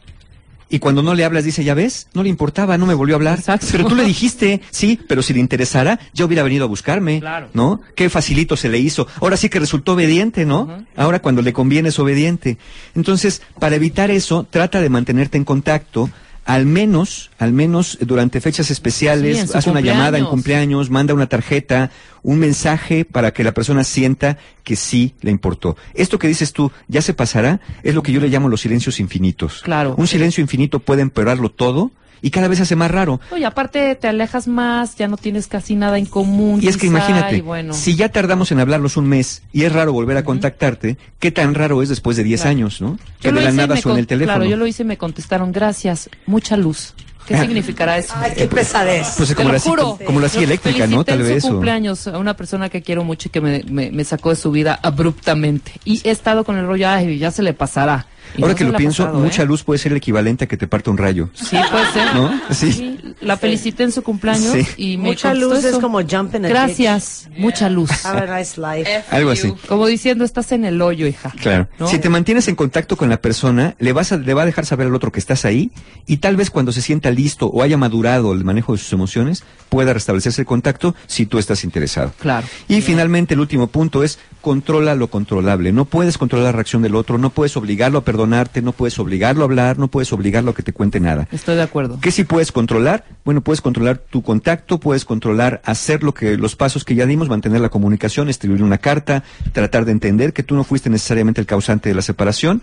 Y 0.70 0.80
cuando 0.80 1.02
no 1.02 1.14
le 1.14 1.24
hablas, 1.24 1.44
dice, 1.44 1.64
ya 1.64 1.74
ves, 1.74 2.08
no 2.12 2.22
le 2.22 2.28
importaba, 2.28 2.76
no 2.76 2.86
me 2.86 2.94
volvió 2.94 3.14
a 3.14 3.18
hablar. 3.18 3.38
Exacto. 3.38 3.66
Pero 3.72 3.86
tú 3.86 3.94
le 3.94 4.04
dijiste, 4.04 4.60
sí, 4.70 5.00
pero 5.08 5.22
si 5.22 5.32
le 5.32 5.40
interesara, 5.40 5.98
ya 6.12 6.24
hubiera 6.24 6.42
venido 6.42 6.64
a 6.64 6.68
buscarme. 6.68 7.20
Claro. 7.20 7.48
¿No? 7.54 7.80
Qué 7.94 8.10
facilito 8.10 8.56
se 8.56 8.68
le 8.68 8.78
hizo. 8.78 9.06
Ahora 9.20 9.36
sí 9.36 9.48
que 9.48 9.60
resultó 9.60 9.92
obediente, 9.92 10.44
¿no? 10.44 10.84
Ahora 10.96 11.20
cuando 11.20 11.42
le 11.42 11.52
conviene 11.52 11.88
es 11.88 11.98
obediente. 11.98 12.58
Entonces, 12.94 13.42
para 13.58 13.76
evitar 13.76 14.10
eso, 14.10 14.46
trata 14.48 14.80
de 14.80 14.90
mantenerte 14.90 15.38
en 15.38 15.44
contacto. 15.44 16.10
Al 16.48 16.64
menos, 16.64 17.30
al 17.38 17.52
menos 17.52 17.98
durante 18.00 18.40
fechas 18.40 18.70
especiales, 18.70 19.38
Sí, 19.38 19.50
haz 19.54 19.66
una 19.66 19.82
llamada 19.82 20.16
en 20.16 20.24
cumpleaños. 20.24 20.30
cumpleaños, 20.30 20.90
manda 20.90 21.12
una 21.12 21.26
tarjeta, 21.28 21.90
un 22.22 22.38
mensaje 22.38 23.04
para 23.04 23.32
que 23.34 23.44
la 23.44 23.52
persona 23.52 23.84
sienta 23.84 24.38
que 24.64 24.74
sí 24.74 25.14
le 25.20 25.30
importó. 25.30 25.76
Esto 25.92 26.18
que 26.18 26.26
dices 26.26 26.54
tú, 26.54 26.72
ya 26.88 27.02
se 27.02 27.12
pasará, 27.12 27.60
es 27.82 27.94
lo 27.94 28.02
que 28.02 28.12
yo 28.12 28.20
le 28.20 28.28
llamo 28.28 28.48
los 28.48 28.62
silencios 28.62 28.98
infinitos. 28.98 29.60
Claro. 29.62 29.94
Un 29.98 30.06
silencio 30.06 30.40
infinito 30.40 30.78
puede 30.80 31.02
empeorarlo 31.02 31.50
todo 31.50 31.90
y 32.22 32.30
cada 32.30 32.48
vez 32.48 32.58
se 32.58 32.62
hace 32.64 32.76
más 32.76 32.90
raro. 32.90 33.20
Oye, 33.30 33.44
aparte 33.46 33.94
te 33.94 34.08
alejas 34.08 34.48
más, 34.48 34.96
ya 34.96 35.08
no 35.08 35.16
tienes 35.16 35.46
casi 35.46 35.74
nada 35.76 35.98
en 35.98 36.06
común. 36.06 36.60
Y 36.62 36.68
es 36.68 36.76
que 36.76 36.82
quizá, 36.88 36.92
imagínate, 36.92 37.36
y 37.36 37.40
bueno. 37.40 37.72
si 37.74 37.94
ya 37.96 38.08
tardamos 38.10 38.50
en 38.52 38.60
hablarlos 38.60 38.96
un 38.96 39.06
mes 39.08 39.42
y 39.52 39.64
es 39.64 39.72
raro 39.72 39.92
volver 39.92 40.16
a 40.16 40.24
contactarte, 40.24 40.96
¿qué 41.18 41.30
tan 41.30 41.54
raro 41.54 41.82
es 41.82 41.88
después 41.88 42.16
de 42.16 42.24
10 42.24 42.40
Claro. 42.42 42.50
años, 42.56 42.80
no? 42.80 42.98
Que 43.20 43.28
Yo 43.28 43.32
lo 43.32 43.38
de 43.40 43.44
la 43.44 43.50
hice 43.50 43.54
y 43.54 43.66
nada 43.66 43.82
con- 43.82 43.98
el 43.98 44.06
teléfono. 44.06 44.36
Claro, 44.36 44.50
yo 44.50 44.56
lo 44.56 44.66
hice 44.66 44.82
y 44.82 44.86
me 44.86 44.96
contestaron, 44.98 45.52
gracias, 45.52 46.08
mucha 46.26 46.56
luz. 46.56 46.94
¿Qué 47.26 47.34
Ah. 47.34 47.40
significará 47.42 47.98
eso? 47.98 48.14
Ay, 48.16 48.32
qué 48.36 48.46
pesadez. 48.46 49.14
Pues 49.18 49.34
como 49.34 49.48
lo 49.48 49.54
la, 49.54 49.60
juro. 49.60 49.82
como, 49.82 49.98
como 50.06 50.20
la 50.20 50.28
silla 50.30 50.44
eléctrica, 50.44 50.86
¿no? 50.86 51.04
Tal 51.04 51.22
vez. 51.22 51.42
su 51.42 51.50
cumpleaños 51.50 52.06
a 52.08 52.16
una 52.18 52.34
persona 52.34 52.70
que 52.70 52.80
quiero 52.80 53.04
mucho 53.04 53.28
y 53.28 53.30
que 53.30 53.42
me, 53.42 53.62
me- 53.68 53.90
me 53.90 54.04
sacó 54.04 54.30
de 54.30 54.36
su 54.36 54.50
vida 54.50 54.78
abruptamente. 54.82 55.72
Y 55.84 56.00
he 56.08 56.10
estado 56.10 56.44
con 56.44 56.56
el 56.56 56.66
rollo, 56.66 56.88
ay, 56.88 57.18
ya 57.18 57.30
se 57.30 57.42
le 57.42 57.52
pasará. 57.52 58.06
Y 58.36 58.42
Ahora 58.42 58.54
no 58.54 58.58
que 58.58 58.64
lo 58.64 58.76
pienso, 58.76 59.04
pasado, 59.04 59.22
mucha 59.22 59.42
¿eh? 59.42 59.46
luz 59.46 59.62
puede 59.62 59.78
ser 59.78 59.92
el 59.92 59.98
equivalente 59.98 60.44
a 60.44 60.48
que 60.48 60.56
te 60.56 60.66
parte 60.66 60.90
un 60.90 60.98
rayo. 60.98 61.28
Sí, 61.34 61.56
puede 61.70 61.92
ser. 61.92 62.14
¿No? 62.14 62.40
Sí. 62.50 62.98
La 63.20 63.36
felicité 63.36 63.84
en 63.84 63.92
su 63.92 64.02
cumpleaños 64.02 64.52
Sí. 64.52 64.66
y 64.76 64.96
me 64.96 65.08
Mucha 65.08 65.34
luz 65.34 65.64
es 65.64 65.78
como 65.78 66.00
jump 66.02 66.34
in 66.34 66.44
a 66.44 66.48
Gracias, 66.48 67.28
mucha 67.36 67.68
luz. 67.68 67.90
Have 68.04 68.30
a 68.30 68.38
nice 68.38 68.60
life. 68.60 69.04
Algo 69.10 69.30
así. 69.30 69.52
Como 69.66 69.86
diciendo, 69.86 70.24
estás 70.24 70.52
en 70.52 70.64
el 70.64 70.80
hoyo, 70.80 71.06
hija. 71.06 71.32
Claro. 71.40 71.68
¿No? 71.78 71.88
Si 71.88 71.98
te 71.98 72.08
mantienes 72.08 72.48
en 72.48 72.54
contacto 72.54 72.96
con 72.96 73.08
la 73.08 73.20
persona, 73.20 73.74
le 73.78 73.92
vas 73.92 74.12
a, 74.12 74.16
le 74.18 74.34
va 74.34 74.42
a 74.42 74.46
dejar 74.46 74.66
saber 74.66 74.86
al 74.86 74.94
otro 74.94 75.10
que 75.12 75.20
estás 75.20 75.44
ahí 75.44 75.70
y 76.06 76.18
tal 76.18 76.36
vez 76.36 76.50
cuando 76.50 76.72
se 76.72 76.82
sienta 76.82 77.10
listo 77.10 77.46
o 77.46 77.62
haya 77.62 77.76
madurado 77.76 78.32
el 78.32 78.44
manejo 78.44 78.72
de 78.72 78.78
sus 78.78 78.92
emociones, 78.92 79.44
pueda 79.68 79.92
restablecerse 79.92 80.42
el 80.42 80.46
contacto 80.46 80.94
si 81.06 81.26
tú 81.26 81.38
estás 81.38 81.64
interesado. 81.64 82.12
Claro. 82.20 82.46
Y 82.68 82.80
finalmente 82.80 83.34
el 83.34 83.40
último 83.40 83.66
punto 83.68 84.04
es 84.04 84.18
controla 84.40 84.94
lo 84.94 85.08
controlable. 85.08 85.72
No 85.72 85.84
puedes 85.84 86.18
controlar 86.18 86.46
la 86.46 86.52
reacción 86.52 86.82
del 86.82 86.94
otro, 86.94 87.18
no 87.18 87.30
puedes 87.30 87.56
obligarlo 87.56 87.98
a 87.98 88.04
perdonarte, 88.18 88.62
no 88.62 88.72
puedes 88.72 88.98
obligarlo 88.98 89.42
a 89.42 89.44
hablar, 89.44 89.78
no 89.78 89.86
puedes 89.86 90.12
obligarlo 90.12 90.50
a 90.50 90.54
que 90.54 90.64
te 90.64 90.72
cuente 90.72 90.98
nada. 90.98 91.28
Estoy 91.30 91.54
de 91.54 91.62
acuerdo. 91.62 92.00
¿Qué 92.00 92.10
sí 92.10 92.24
puedes 92.24 92.50
controlar? 92.50 93.04
Bueno, 93.24 93.42
puedes 93.42 93.60
controlar 93.60 93.98
tu 93.98 94.22
contacto, 94.22 94.80
puedes 94.80 95.04
controlar 95.04 95.62
hacer 95.64 96.02
lo 96.02 96.12
que 96.12 96.36
los 96.36 96.56
pasos 96.56 96.84
que 96.84 96.96
ya 96.96 97.06
dimos, 97.06 97.28
mantener 97.28 97.60
la 97.60 97.68
comunicación, 97.68 98.28
escribir 98.28 98.64
una 98.64 98.78
carta, 98.78 99.22
tratar 99.52 99.84
de 99.84 99.92
entender 99.92 100.32
que 100.32 100.42
tú 100.42 100.56
no 100.56 100.64
fuiste 100.64 100.90
necesariamente 100.90 101.40
el 101.40 101.46
causante 101.46 101.90
de 101.90 101.94
la 101.94 102.02
separación 102.02 102.62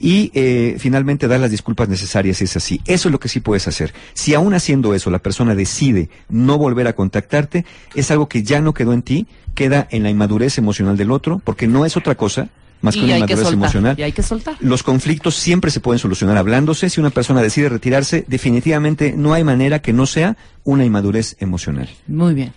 y 0.00 0.30
eh, 0.32 0.76
finalmente 0.78 1.28
dar 1.28 1.40
las 1.40 1.50
disculpas 1.50 1.90
necesarias 1.90 2.38
si 2.38 2.44
es 2.44 2.56
así. 2.56 2.80
Eso 2.86 3.08
es 3.08 3.12
lo 3.12 3.20
que 3.20 3.28
sí 3.28 3.40
puedes 3.40 3.68
hacer. 3.68 3.92
Si 4.14 4.32
aún 4.32 4.54
haciendo 4.54 4.94
eso 4.94 5.10
la 5.10 5.18
persona 5.18 5.54
decide 5.54 6.08
no 6.30 6.56
volver 6.56 6.88
a 6.88 6.94
contactarte, 6.94 7.66
es 7.94 8.10
algo 8.10 8.26
que 8.26 8.42
ya 8.42 8.62
no 8.62 8.72
quedó 8.72 8.94
en 8.94 9.02
ti, 9.02 9.26
queda 9.54 9.86
en 9.90 10.02
la 10.02 10.08
inmadurez 10.08 10.56
emocional 10.56 10.96
del 10.96 11.10
otro, 11.10 11.42
porque 11.44 11.66
no 11.66 11.84
es 11.84 11.98
otra 11.98 12.14
cosa 12.14 12.48
más 12.84 12.94
que 12.94 13.02
una 13.02 13.16
inmadurez 13.16 13.38
soltar. 13.38 13.54
emocional. 13.54 13.94
Y 13.98 14.02
hay 14.02 14.12
que 14.12 14.22
soltar. 14.22 14.56
Los 14.60 14.82
conflictos 14.82 15.34
siempre 15.34 15.70
se 15.70 15.80
pueden 15.80 15.98
solucionar 15.98 16.36
hablándose. 16.36 16.90
Si 16.90 17.00
una 17.00 17.10
persona 17.10 17.40
decide 17.40 17.68
retirarse, 17.70 18.24
definitivamente 18.28 19.14
no 19.16 19.32
hay 19.32 19.42
manera 19.42 19.80
que 19.80 19.92
no 19.92 20.06
sea 20.06 20.36
una 20.64 20.84
inmadurez 20.84 21.36
emocional. 21.40 21.88
Muy 22.06 22.34
bien. 22.34 22.52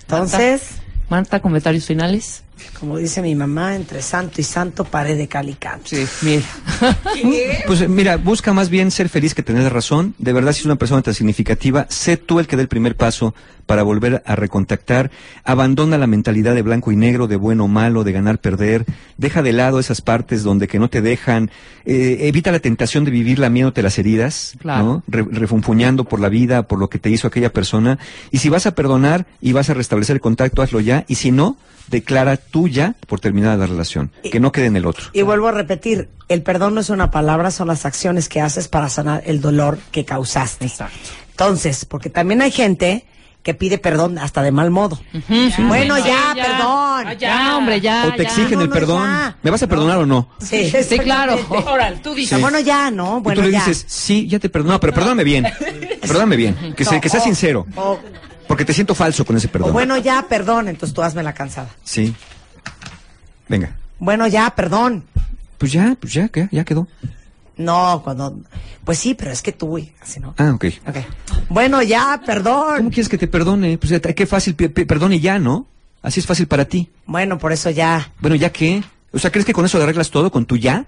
Entonces, 0.00 0.82
Marta, 1.08 1.40
comentarios 1.40 1.86
finales. 1.86 2.42
Como 2.78 2.96
dice 2.98 3.22
mi 3.22 3.34
mamá, 3.34 3.74
entre 3.76 4.02
santo 4.02 4.40
y 4.40 4.44
santo, 4.44 4.84
pared 4.84 5.16
de 5.16 5.28
cal 5.28 5.48
y 5.48 5.54
canto. 5.54 5.86
Sí, 5.88 6.04
mira. 6.22 6.42
Pues 7.66 7.88
mira, 7.88 8.16
busca 8.16 8.52
más 8.52 8.68
bien 8.70 8.90
ser 8.90 9.08
feliz 9.08 9.34
que 9.34 9.42
tener 9.42 9.72
razón. 9.72 10.14
De 10.18 10.32
verdad, 10.32 10.52
si 10.52 10.60
es 10.60 10.66
una 10.66 10.76
persona 10.76 11.02
tan 11.02 11.14
significativa, 11.14 11.86
sé 11.88 12.16
tú 12.16 12.40
el 12.40 12.46
que 12.46 12.56
dé 12.56 12.62
el 12.62 12.68
primer 12.68 12.96
paso 12.96 13.34
para 13.66 13.82
volver 13.84 14.22
a 14.26 14.34
recontactar. 14.34 15.10
Abandona 15.44 15.96
la 15.98 16.06
mentalidad 16.08 16.54
de 16.54 16.62
blanco 16.62 16.90
y 16.92 16.96
negro, 16.96 17.28
de 17.28 17.36
bueno 17.36 17.64
o 17.64 17.68
malo, 17.68 18.02
de 18.04 18.12
ganar, 18.12 18.38
perder. 18.38 18.84
Deja 19.16 19.42
de 19.42 19.52
lado 19.52 19.78
esas 19.78 20.00
partes 20.00 20.42
donde 20.42 20.66
que 20.68 20.78
no 20.80 20.90
te 20.90 21.00
dejan. 21.00 21.50
Eh, 21.84 22.18
evita 22.22 22.50
la 22.50 22.58
tentación 22.58 23.04
de 23.04 23.10
vivir 23.12 23.38
lamiéndote 23.38 23.82
las 23.82 23.98
heridas, 23.98 24.54
Claro. 24.60 24.84
¿no? 24.84 25.02
Re- 25.06 25.26
refunfuñando 25.30 26.04
por 26.04 26.18
la 26.20 26.28
vida, 26.28 26.64
por 26.66 26.78
lo 26.80 26.88
que 26.90 26.98
te 26.98 27.10
hizo 27.10 27.28
aquella 27.28 27.52
persona. 27.52 27.98
Y 28.32 28.38
si 28.38 28.48
vas 28.48 28.66
a 28.66 28.74
perdonar 28.74 29.26
y 29.40 29.52
vas 29.52 29.70
a 29.70 29.74
restablecer 29.74 30.16
el 30.16 30.20
contacto, 30.20 30.62
hazlo 30.62 30.80
ya. 30.80 31.04
Y 31.06 31.14
si 31.14 31.30
no, 31.30 31.56
declara 31.88 32.36
tú 32.52 32.68
ya 32.68 32.94
por 33.08 33.18
terminada 33.18 33.56
la 33.56 33.66
relación. 33.66 34.12
Que 34.22 34.38
no 34.38 34.52
quede 34.52 34.66
en 34.66 34.76
el 34.76 34.86
otro. 34.86 35.06
Y 35.12 35.22
vuelvo 35.22 35.48
a 35.48 35.52
repetir, 35.52 36.08
el 36.28 36.42
perdón 36.42 36.74
no 36.76 36.80
es 36.80 36.90
una 36.90 37.10
palabra, 37.10 37.50
son 37.50 37.66
las 37.66 37.84
acciones 37.84 38.28
que 38.28 38.40
haces 38.40 38.68
para 38.68 38.88
sanar 38.88 39.24
el 39.26 39.40
dolor 39.40 39.78
que 39.90 40.04
causaste. 40.04 40.66
Exacto. 40.66 40.96
Entonces, 41.30 41.84
porque 41.84 42.10
también 42.10 42.42
hay 42.42 42.52
gente 42.52 43.06
que 43.42 43.54
pide 43.54 43.76
perdón 43.78 44.18
hasta 44.18 44.40
de 44.42 44.52
mal 44.52 44.70
modo. 44.70 45.00
Bueno, 45.66 45.96
Sí, 45.96 46.02
ya, 46.04 46.34
ya. 46.36 46.42
perdón. 46.44 47.06
Ah, 47.08 47.14
ya, 47.18 47.56
hombre, 47.56 47.80
ya. 47.80 48.06
O 48.06 48.12
te 48.12 48.22
ya. 48.22 48.28
exigen 48.28 48.58
No, 48.58 48.64
el 48.66 48.68
perdón. 48.70 49.34
¿Me 49.42 49.50
vas 49.50 49.60
a 49.62 49.66
perdonar 49.66 49.98
o 49.98 50.06
no? 50.06 50.28
Sí, 50.38 50.70
Sí, 50.88 50.98
claro. 51.00 51.36
Ahora, 51.66 51.92
tú 52.00 52.14
dices. 52.14 52.40
Bueno, 52.40 52.60
ya, 52.60 52.90
¿no? 52.92 53.18
y 53.18 53.22
Bueno, 53.22 53.40
tú 53.40 53.46
le 53.48 53.52
ya. 53.52 53.58
dices, 53.64 53.84
sí, 53.88 54.28
ya 54.28 54.38
te 54.38 54.48
perdono, 54.48 54.78
pero 54.78 54.92
perdóname 54.92 55.24
bien. 55.24 55.44
Perdóname 56.02 56.36
bien. 56.36 56.74
Que, 56.76 56.84
se- 56.84 57.00
que 57.00 57.08
sea 57.08 57.18
o- 57.20 57.24
sincero. 57.24 57.66
O, 57.76 57.98
Porque 58.46 58.64
te 58.64 58.72
siento 58.74 58.94
falso 58.94 59.24
con 59.24 59.36
ese 59.36 59.46
o 59.48 59.50
perdón. 59.50 59.72
bueno, 59.72 59.96
ya, 59.96 60.24
perdón. 60.28 60.68
Entonces 60.68 60.94
tú 60.94 61.02
hazme 61.02 61.22
la 61.24 61.32
cansada. 61.34 61.70
Sí. 61.82 62.14
Venga. 63.52 63.76
Bueno, 63.98 64.26
ya, 64.26 64.48
perdón. 64.56 65.04
Pues 65.58 65.72
ya, 65.72 65.94
pues 66.00 66.14
ya, 66.14 66.28
¿qué? 66.28 66.48
ya 66.50 66.64
quedó. 66.64 66.88
No, 67.58 68.00
cuando... 68.02 68.40
Pues 68.82 68.98
sí, 68.98 69.14
pero 69.14 69.30
es 69.30 69.42
que 69.42 69.52
tú, 69.52 69.66
güey, 69.66 69.92
así 70.00 70.18
no. 70.20 70.34
Ah, 70.38 70.52
ok. 70.54 70.64
Ok. 70.88 70.96
Bueno, 71.50 71.82
ya, 71.82 72.14
¿Cómo 72.16 72.26
perdón. 72.26 72.88
quieres 72.88 73.10
que 73.10 73.18
te 73.18 73.28
perdone? 73.28 73.76
Pues 73.76 73.92
qué 74.16 74.26
fácil, 74.26 74.54
pe- 74.54 74.70
pe- 74.70 74.86
perdone 74.86 75.20
ya, 75.20 75.38
¿no? 75.38 75.66
Así 76.00 76.18
es 76.20 76.26
fácil 76.26 76.46
para 76.46 76.64
ti. 76.64 76.88
Bueno, 77.04 77.38
por 77.38 77.52
eso 77.52 77.68
ya. 77.68 78.10
Bueno, 78.20 78.36
¿ya 78.36 78.50
qué? 78.50 78.82
O 79.14 79.18
sea, 79.18 79.30
¿crees 79.30 79.44
que 79.44 79.52
con 79.52 79.64
eso 79.64 79.76
le 79.78 79.84
arreglas 79.84 80.10
todo? 80.10 80.30
¿Con 80.30 80.46
tu 80.46 80.56
ya? 80.56 80.86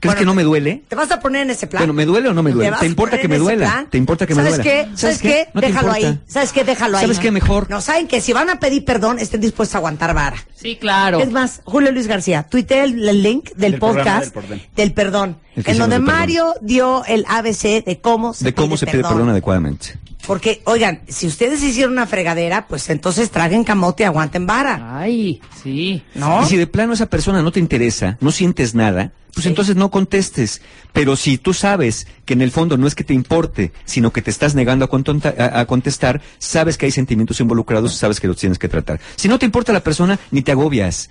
¿Crees 0.00 0.14
Bueno, 0.14 0.18
que 0.18 0.24
no 0.26 0.34
me 0.34 0.42
duele? 0.44 0.82
¿Te 0.88 0.96
vas 0.96 1.10
a 1.10 1.20
poner 1.20 1.42
en 1.42 1.50
ese 1.50 1.66
plan? 1.66 1.80
Bueno, 1.82 1.92
¿me 1.92 2.04
duele 2.04 2.28
o 2.28 2.34
no 2.34 2.42
me 2.42 2.52
duele? 2.52 2.74
¿Te 2.78 2.86
importa 2.86 3.18
que 3.18 3.28
me 3.28 3.38
duela? 3.38 3.66
plan? 3.66 3.90
¿Te 3.90 3.98
importa 3.98 4.26
que 4.26 4.34
me 4.34 4.42
¿Sabes 4.42 4.56
duela? 4.58 4.64
Qué? 4.64 4.82
¿Sabes 4.96 5.00
¿Sabes 5.00 5.20
qué? 5.20 5.48
No 5.52 5.60
Déjalo 5.60 5.92
ahí. 5.92 6.20
¿Sabes 6.26 6.52
qué? 6.52 6.64
Déjalo 6.64 6.96
ahí. 6.96 7.02
¿Sabes 7.02 7.18
qué? 7.18 7.30
Mejor. 7.30 7.68
No, 7.70 7.80
¿saben 7.80 8.06
que 8.06 8.20
Si 8.20 8.32
van 8.32 8.50
a 8.50 8.60
pedir 8.60 8.84
perdón, 8.84 9.18
estén 9.18 9.40
dispuestos 9.40 9.74
a 9.74 9.78
aguantar 9.78 10.14
vara. 10.14 10.36
Sí, 10.54 10.76
claro. 10.76 11.20
Es 11.20 11.30
más, 11.32 11.60
Julio 11.64 11.92
Luis 11.92 12.06
García, 12.06 12.44
tuitea 12.44 12.84
el, 12.84 13.08
el 13.08 13.22
link 13.22 13.50
del, 13.56 13.78
podcast 13.78 14.34
del 14.34 14.42
perdón. 14.42 14.62
del 14.76 14.92
perdón, 14.92 15.36
El 15.54 15.64
que 15.64 15.70
en 15.72 15.78
donde. 15.78 15.98
Mario 15.98 16.54
dio 16.60 17.04
el 17.06 17.24
ABC 17.28 17.84
de 17.84 18.00
cómo 18.00 18.32
se 18.34 18.44
De 18.44 18.54
cómo 18.54 18.68
pide 18.68 18.78
se 18.78 18.86
pide 18.86 19.02
perdón 19.02 19.28
adecuadamente. 19.30 19.98
Porque, 20.26 20.60
oigan, 20.64 21.02
si 21.08 21.26
ustedes 21.26 21.62
hicieron 21.62 21.92
una 21.92 22.06
fregadera, 22.06 22.66
pues 22.66 22.88
entonces 22.90 23.30
traguen 23.30 23.62
camote 23.64 24.02
y 24.02 24.06
aguanten 24.06 24.46
vara. 24.46 24.98
Ay, 24.98 25.40
sí. 25.62 26.02
¿No? 26.14 26.42
Y 26.42 26.46
si 26.46 26.56
de 26.56 26.66
plano 26.66 26.92
esa 26.92 27.06
persona 27.06 27.42
no 27.42 27.52
te 27.52 27.60
interesa, 27.60 28.16
no 28.20 28.32
sientes 28.32 28.74
nada, 28.74 29.12
pues 29.32 29.44
Sí. 29.44 29.48
entonces 29.50 29.76
no 29.76 29.90
contestes. 29.90 30.62
Pero 30.92 31.14
si 31.14 31.38
tú 31.38 31.54
sabes 31.54 32.06
que 32.24 32.32
en 32.34 32.42
el 32.42 32.50
fondo 32.50 32.76
no 32.76 32.86
es 32.86 32.94
que 32.94 33.04
te 33.04 33.14
importe, 33.14 33.72
sino 33.84 34.12
que 34.12 34.22
te 34.22 34.30
estás 34.30 34.54
negando 34.54 34.84
a, 34.84 34.88
contonta- 34.88 35.34
a- 35.38 35.60
a 35.60 35.66
contestar, 35.66 36.20
sabes 36.38 36.76
que 36.76 36.86
hay 36.86 36.92
sentimientos 36.92 37.38
involucrados 37.40 37.92
y 37.92 37.96
sabes 37.96 38.18
que 38.18 38.26
los 38.26 38.36
tienes 38.38 38.58
que 38.58 38.68
tratar. 38.68 38.98
Si 39.14 39.28
no 39.28 39.38
te 39.38 39.46
importa 39.46 39.72
la 39.72 39.84
persona, 39.84 40.18
ni 40.30 40.42
te 40.42 40.52
agobias. 40.52 41.10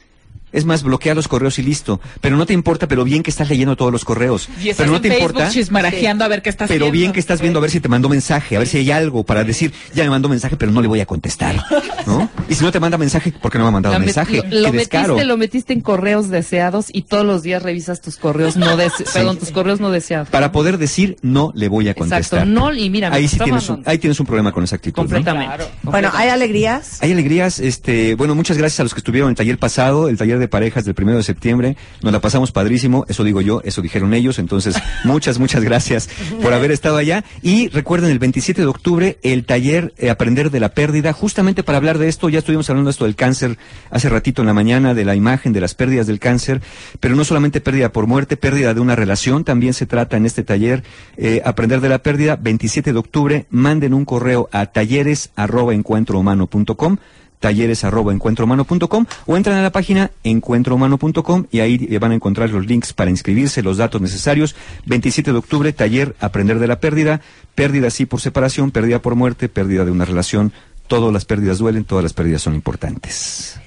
Es 0.51 0.63
más, 0.65 0.83
bloquea 0.83 1.13
los 1.15 1.27
correos 1.27 1.59
y 1.59 1.63
listo. 1.63 1.99
Pero 2.21 2.37
no 2.37 2.45
te 2.45 2.53
importa, 2.53 2.87
pero 2.87 3.03
bien 3.03 3.23
que 3.23 3.29
estás 3.29 3.49
leyendo 3.49 3.75
todos 3.75 3.91
los 3.91 4.05
correos. 4.05 4.47
Y 4.61 4.69
estás 4.69 4.77
pero 4.77 4.91
no 4.91 4.95
en 4.97 5.01
te 5.01 5.09
Facebook 5.09 5.29
importa. 5.31 5.49
chismarajeando 5.49 6.23
a 6.23 6.27
ver 6.29 6.41
qué 6.41 6.49
estás 6.49 6.67
Pero 6.69 6.85
viendo. 6.85 6.91
bien 6.97 7.11
que 7.11 7.19
estás 7.19 7.41
viendo 7.41 7.59
a 7.59 7.61
ver 7.61 7.71
si 7.71 7.79
te 7.81 7.89
mandó 7.89 8.07
mensaje, 8.09 8.55
a 8.55 8.59
ver 8.59 8.67
si 8.67 8.77
hay 8.77 8.91
algo 8.91 9.23
para 9.23 9.43
decir, 9.43 9.73
ya 9.93 10.03
me 10.03 10.09
mandó 10.11 10.29
mensaje, 10.29 10.55
pero 10.55 10.71
no 10.71 10.81
le 10.81 10.87
voy 10.87 11.01
a 11.01 11.05
contestar, 11.05 11.61
¿no? 12.05 12.29
Y 12.47 12.55
si 12.55 12.63
no 12.63 12.71
te 12.71 12.79
manda 12.79 12.97
mensaje, 12.97 13.31
¿por 13.33 13.51
qué 13.51 13.57
no 13.57 13.65
me 13.65 13.69
ha 13.69 13.71
mandado 13.71 13.95
Lo 13.95 13.99
met- 14.01 14.05
mensaje? 14.05 14.37
Lo, 14.49 14.61
lo 14.61 14.71
metiste, 14.73 15.25
lo 15.25 15.37
metiste 15.37 15.73
en 15.73 15.81
correos 15.81 16.29
deseados 16.29 16.87
y 16.91 17.01
todos 17.03 17.25
los 17.25 17.43
días 17.43 17.61
revisas 17.63 17.99
tus 18.01 18.15
correos 18.17 18.55
no 18.55 18.77
deseados. 18.77 19.13
Perdón, 19.13 19.37
tus 19.37 19.51
correos 19.51 19.79
no 19.81 19.91
deseados. 19.91 20.29
Para 20.29 20.51
poder 20.51 20.77
decir, 20.77 21.17
no 21.21 21.51
le 21.55 21.67
voy 21.67 21.89
a 21.89 21.93
contestar. 21.95 22.21
Exacto, 22.21 22.45
no, 22.45 22.73
y 22.73 22.89
mira, 22.89 23.11
ahí 23.11 23.27
sí 23.27 23.37
tienes 23.39 23.67
un, 23.69 23.83
ahí 23.85 23.97
tienes 23.97 24.19
un 24.19 24.25
problema 24.25 24.51
con 24.51 24.63
esa 24.63 24.75
actitud. 24.77 24.95
¿no? 25.01 25.03
completamente. 25.03 25.65
Bueno, 25.83 26.11
¿hay 26.13 26.29
alegrías? 26.29 27.01
Hay 27.01 27.11
alegrías, 27.11 27.59
este, 27.59 28.15
bueno, 28.15 28.35
muchas 28.35 28.57
gracias 28.57 28.79
a 28.79 28.83
los 28.83 28.93
que 28.93 28.99
estuvieron 28.99 29.27
en 29.27 29.31
el 29.31 29.35
taller 29.37 29.57
pasado, 29.57 30.07
el 30.07 30.17
taller 30.17 30.39
de 30.39 30.44
parejas 30.47 30.85
del 30.85 30.95
primero 30.95 31.17
de 31.17 31.23
septiembre. 31.23 31.77
Nos 32.01 32.13
la 32.13 32.21
pasamos 32.21 32.51
padrísimo, 32.51 33.05
eso 33.07 33.23
digo 33.23 33.41
yo, 33.41 33.61
eso 33.63 33.81
dijeron 33.81 34.13
ellos, 34.13 34.39
entonces 34.39 34.75
muchas, 35.03 35.39
muchas 35.39 35.63
gracias 35.63 36.09
por 36.41 36.53
haber 36.53 36.71
estado 36.71 36.97
allá. 36.97 37.23
Y 37.41 37.69
recuerden, 37.69 38.11
el 38.11 38.19
27 38.19 38.61
de 38.61 38.67
octubre, 38.67 39.17
el 39.23 39.45
taller 39.45 39.93
eh, 39.97 40.09
Aprender 40.09 40.51
de 40.51 40.59
la 40.59 40.69
Pérdida, 40.69 41.13
justamente 41.13 41.63
para 41.63 41.77
hablar 41.77 41.97
de 41.97 42.07
esto, 42.07 42.29
ya 42.29 42.39
estuvimos 42.39 42.69
hablando 42.69 42.89
de 42.89 42.91
esto 42.91 43.05
del 43.05 43.15
cáncer 43.15 43.57
hace 43.89 44.09
ratito 44.09 44.41
en 44.41 44.47
la 44.47 44.53
mañana, 44.53 44.93
de 44.93 45.05
la 45.05 45.15
imagen, 45.15 45.53
de 45.53 45.61
las 45.61 45.75
pérdidas 45.75 46.07
del 46.07 46.19
cáncer, 46.19 46.61
pero 46.99 47.15
no 47.15 47.23
solamente 47.23 47.61
pérdida 47.61 47.91
por 47.91 48.07
muerte, 48.07 48.37
pérdida 48.37 48.73
de 48.73 48.79
una 48.79 48.95
relación, 48.95 49.43
también 49.43 49.73
se 49.73 49.85
trata 49.85 50.17
en 50.17 50.25
este 50.25 50.43
taller, 50.43 50.83
eh, 51.17 51.41
Aprender 51.45 51.81
de 51.81 51.89
la 51.89 51.99
Pérdida, 51.99 52.35
27 52.35 52.93
de 52.93 52.99
octubre, 52.99 53.45
manden 53.49 53.93
un 53.93 54.05
correo 54.05 54.49
a 54.51 54.67
talleres 54.67 55.31
arroba 55.35 55.73
encuentrohumano.com 55.73 56.97
talleres 57.39 57.83
arroba 57.83 58.13
encuentrohumano.com 58.13 59.05
o 59.25 59.37
entran 59.37 59.57
a 59.57 59.63
la 59.63 59.71
página 59.71 60.11
encuentrohumano.com 60.23 61.45
y 61.51 61.59
ahí 61.59 61.97
van 61.97 62.11
a 62.11 62.15
encontrar 62.15 62.49
los 62.49 62.65
links 62.65 62.93
para 62.93 63.09
inscribirse, 63.09 63.61
los 63.61 63.77
datos 63.77 64.01
necesarios. 64.01 64.55
27 64.85 65.31
de 65.31 65.37
octubre, 65.37 65.73
taller 65.73 66.15
Aprender 66.19 66.59
de 66.59 66.67
la 66.67 66.79
Pérdida, 66.79 67.21
pérdida 67.55 67.89
sí 67.89 68.05
por 68.05 68.21
separación, 68.21 68.71
pérdida 68.71 69.01
por 69.01 69.15
muerte, 69.15 69.49
pérdida 69.49 69.85
de 69.85 69.91
una 69.91 70.05
relación. 70.05 70.53
Todas 70.87 71.11
las 71.11 71.25
pérdidas 71.25 71.57
duelen, 71.57 71.83
todas 71.83 72.03
las 72.03 72.13
pérdidas 72.13 72.41
son 72.41 72.53
importantes. 72.53 73.59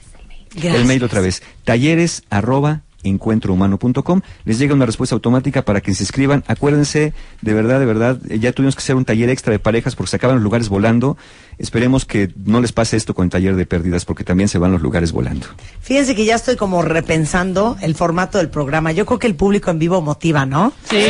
El 0.54 0.84
mail 0.84 1.04
otra 1.04 1.20
vez, 1.20 1.42
talleres 1.64 2.22
arroba 2.30 2.82
encuentrohumano.com. 3.03 4.20
Les 4.44 4.59
llega 4.59 4.74
una 4.74 4.86
respuesta 4.86 5.14
automática 5.14 5.62
para 5.62 5.80
que 5.80 5.94
se 5.94 6.03
inscriban. 6.03 6.44
Acuérdense, 6.46 7.12
de 7.42 7.55
verdad, 7.55 7.78
de 7.80 7.86
verdad, 7.86 8.18
eh, 8.28 8.38
ya 8.38 8.53
tuvimos 8.53 8.74
que 8.74 8.80
hacer 8.80 8.96
un 8.96 9.05
taller 9.05 9.30
extra 9.30 9.53
de 9.53 9.59
parejas 9.59 9.94
porque 9.96 10.11
se 10.11 10.16
acaban 10.16 10.36
los 10.36 10.42
lugares 10.42 10.68
volando. 10.68 11.16
Esperemos 11.59 12.05
que 12.05 12.30
no 12.44 12.61
les 12.61 12.72
pase 12.72 12.96
esto 12.96 13.14
con 13.14 13.24
el 13.24 13.30
taller 13.30 13.57
de 13.57 13.66
pérdidas 13.66 14.05
porque 14.05 14.24
también 14.24 14.49
se 14.49 14.59
van 14.59 14.72
los 14.72 14.82
lugares 14.82 15.12
volando. 15.12 15.46
Fíjense 15.80 16.14
que 16.14 16.24
ya 16.24 16.36
estoy 16.36 16.57
como 16.57 16.82
repensando 16.82 17.76
el 17.80 17.94
formato 17.94 18.38
del 18.38 18.49
programa. 18.49 18.92
Yo 18.92 19.07
creo 19.07 19.18
que 19.18 19.26
el 19.26 19.34
público 19.34 19.70
en 19.70 19.78
vivo 19.78 20.01
motiva, 20.01 20.46
¿no? 20.46 20.72
Sí. 20.88 21.05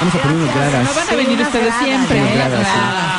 Vamos 0.00 0.14
a 0.14 0.18
poner 0.18 0.36
unos 0.36 0.54
gradas. 0.54 0.88
No 0.88 0.94
van 0.94 1.08
a 1.08 1.14
venir 1.14 1.34
unas 1.34 1.46
ustedes 1.48 1.66
gradas, 1.66 1.84
siempre. 1.84 3.09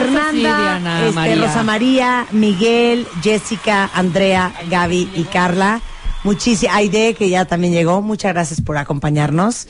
Fernanda, 0.00 0.32
Diana, 0.32 1.00
este, 1.02 1.12
María. 1.12 1.36
Rosa 1.36 1.62
María, 1.62 2.26
Miguel, 2.32 3.06
Jessica, 3.22 3.90
Andrea, 3.94 4.52
Gaby 4.68 5.10
y 5.14 5.24
Carla. 5.24 5.80
Muchísimas, 6.24 6.76
Aide, 6.76 7.14
que 7.14 7.28
ya 7.30 7.44
también 7.44 7.72
llegó. 7.72 8.02
Muchas 8.02 8.32
gracias 8.32 8.60
por 8.60 8.76
acompañarnos. 8.76 9.68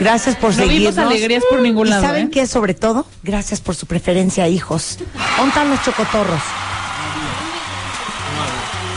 Gracias, 0.00 0.34
por 0.36 0.50
No 0.56 0.62
vimos 0.62 0.94
seguirnos. 0.94 0.98
alegrías 0.98 1.44
por 1.48 1.60
ningún 1.60 1.86
y 1.86 1.90
lado, 1.90 2.02
saben 2.02 2.26
¿eh? 2.26 2.30
qué, 2.32 2.46
sobre 2.46 2.74
todo, 2.74 3.06
gracias 3.22 3.60
por 3.60 3.74
su 3.74 3.86
preferencia, 3.86 4.48
hijos. 4.48 4.98
¿Dónde 5.38 5.70
los 5.70 5.82
chocotorros? 5.84 6.40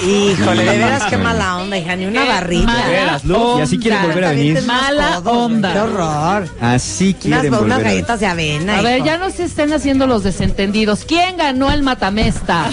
Híjole, 0.06 0.64
de 0.64 0.78
veras 0.78 1.04
qué 1.06 1.18
mala 1.18 1.58
onda, 1.58 1.78
hija, 1.78 1.96
ni 1.96 2.06
una 2.06 2.24
barrita. 2.26 2.88
veras, 2.88 3.26
Lu, 3.26 3.58
y 3.58 3.62
así 3.62 3.78
quieren 3.80 4.04
volver 4.04 4.26
a 4.26 4.30
venir. 4.32 4.62
Mala 4.64 5.20
onda. 5.20 5.74
Qué 5.74 5.80
horror. 5.80 6.48
Así 6.62 7.06
Unas, 7.10 7.22
quieren 7.22 7.40
unas 7.54 7.60
volver 7.62 7.74
a- 7.78 7.90
galletas 7.90 8.20
de 8.20 8.26
avena. 8.28 8.78
A 8.78 8.82
ver, 8.82 9.04
ya 9.04 9.18
no 9.18 9.30
se 9.32 9.46
estén 9.46 9.74
haciendo 9.74 10.06
los 10.08 10.24
desentendidos. 10.24 11.04
¿Quién 11.06 11.38
ganó 11.38 11.72
el 11.72 11.82
matamesta? 11.84 12.70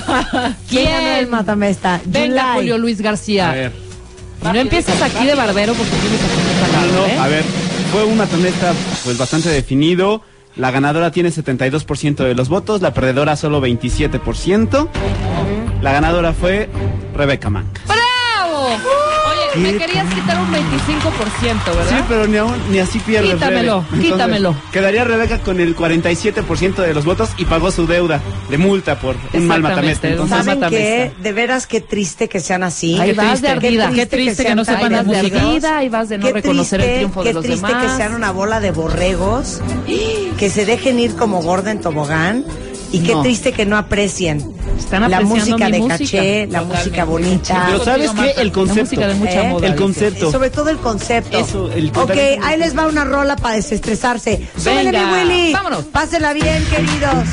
¿Quién 0.68 0.84
ganó 0.90 1.16
el 1.18 1.26
matamesta? 1.28 2.00
Venga. 2.04 2.54
Julio 2.54 2.76
Luis 2.78 3.00
García. 3.00 3.50
A 3.50 3.54
ver. 3.54 3.72
No 4.42 4.54
empieces 4.54 5.00
aquí 5.00 5.24
de 5.24 5.34
barbero 5.34 5.72
porque 5.72 5.90
tienes 5.96 6.20
No, 6.20 6.82
un 6.82 6.94
no, 6.96 7.06
¿eh? 7.06 7.18
a 7.18 7.28
ver, 7.28 7.44
fue 7.90 8.04
un 8.04 8.18
matamesta 8.18 8.74
pues 9.04 9.16
bastante 9.16 9.48
definido. 9.48 10.20
La 10.56 10.70
ganadora 10.70 11.10
tiene 11.10 11.30
72% 11.30 12.16
de 12.22 12.34
los 12.34 12.48
votos, 12.50 12.80
la 12.82 12.92
perdedora 12.94 13.34
solo 13.36 13.60
27%. 13.60 14.88
La 15.84 15.92
ganadora 15.92 16.32
fue 16.32 16.70
Rebeca 17.14 17.50
Manca. 17.50 17.82
¡Bravo! 17.86 18.68
Oye, 18.68 19.60
me 19.60 19.76
querías 19.76 20.06
quitar 20.14 20.38
un 20.40 20.46
25%, 20.50 21.76
¿verdad? 21.76 21.84
Sí, 21.90 22.04
pero 22.08 22.26
ni, 22.26 22.38
aún, 22.38 22.54
ni 22.70 22.78
así 22.78 22.98
pierde. 23.00 23.32
Quítamelo, 23.34 23.84
quítamelo. 24.00 24.56
Quedaría 24.72 25.04
Rebeca 25.04 25.40
con 25.40 25.60
el 25.60 25.76
47% 25.76 26.76
de 26.76 26.94
los 26.94 27.04
votos 27.04 27.28
y 27.36 27.44
pagó 27.44 27.70
su 27.70 27.86
deuda 27.86 28.22
de 28.48 28.56
multa 28.56 28.98
por 28.98 29.14
un 29.34 29.46
mal 29.46 29.60
matamesta. 29.60 30.08
Entonces, 30.08 30.38
¿Saben 30.38 30.58
matamesta. 30.60 30.70
qué? 30.84 31.12
De 31.22 31.32
veras 31.34 31.66
qué 31.66 31.82
triste 31.82 32.30
que 32.30 32.40
sean 32.40 32.62
así. 32.62 32.98
Ahí 32.98 33.10
Qué 33.10 33.16
vas 33.16 33.42
de 33.42 33.48
triste, 33.50 33.66
ardida. 33.66 33.90
qué 33.90 34.06
triste 34.06 34.42
que 34.42 34.48
sean 34.48 34.56
no 34.56 34.64
sepan 34.64 34.90
la 34.90 35.00
Ahí 35.00 35.04
vas 35.04 35.20
de 35.30 35.38
ardida 35.38 35.84
y 35.84 35.88
vas 35.90 36.08
de 36.08 36.16
no 36.16 36.26
Qué 36.28 36.32
reconocer 36.32 36.80
el 36.80 36.86
triste, 36.86 36.98
triunfo 37.00 37.22
de 37.24 37.28
qué 37.28 37.34
los 37.34 37.44
triste 37.44 37.66
demás. 37.66 37.82
que 37.84 37.96
sean 37.98 38.14
una 38.14 38.30
bola 38.30 38.60
de 38.60 38.70
borregos, 38.70 39.60
que 40.38 40.48
se 40.48 40.64
dejen 40.64 40.98
ir 40.98 41.14
como 41.14 41.42
gorda 41.42 41.70
en 41.70 41.82
tobogán 41.82 42.42
y 42.90 43.00
qué 43.00 43.12
No. 43.12 43.20
triste 43.22 43.52
que 43.52 43.66
no 43.66 43.76
aprecien 43.76 44.54
Están 44.78 45.10
la 45.10 45.20
música 45.20 45.66
mi 45.66 45.72
de 45.72 45.78
música. 45.78 45.98
caché, 45.98 46.46
la 46.46 46.58
Totalmente. 46.60 46.76
música 46.76 47.04
bonita. 47.04 47.62
pero 47.66 47.84
¿sabes 47.84 48.10
qué? 48.12 48.30
El 48.40 48.46
La 48.48 48.52
concepto. 48.52 48.80
música 48.82 49.08
de 49.08 49.14
mucha 49.14 49.42
¿Eh? 49.44 49.48
moda. 49.50 49.66
El 49.66 49.74
concepto. 49.76 50.30
Sobre 50.32 50.50
todo 50.50 50.70
el 50.70 50.78
concepto. 50.78 51.38
Eso, 51.38 51.70
el 51.72 51.88
ok, 51.94 52.10
ahí 52.42 52.58
les 52.58 52.76
va 52.76 52.86
una 52.86 53.04
rola 53.04 53.36
para 53.36 53.56
desestresarse. 53.56 54.48
Súbele, 54.56 54.90
Venga, 54.92 55.06
mi 55.06 55.12
Willy. 55.30 55.52
vámonos. 55.52 55.84
Pásenla 55.84 56.32
bien, 56.32 56.64
queridos. 56.66 57.24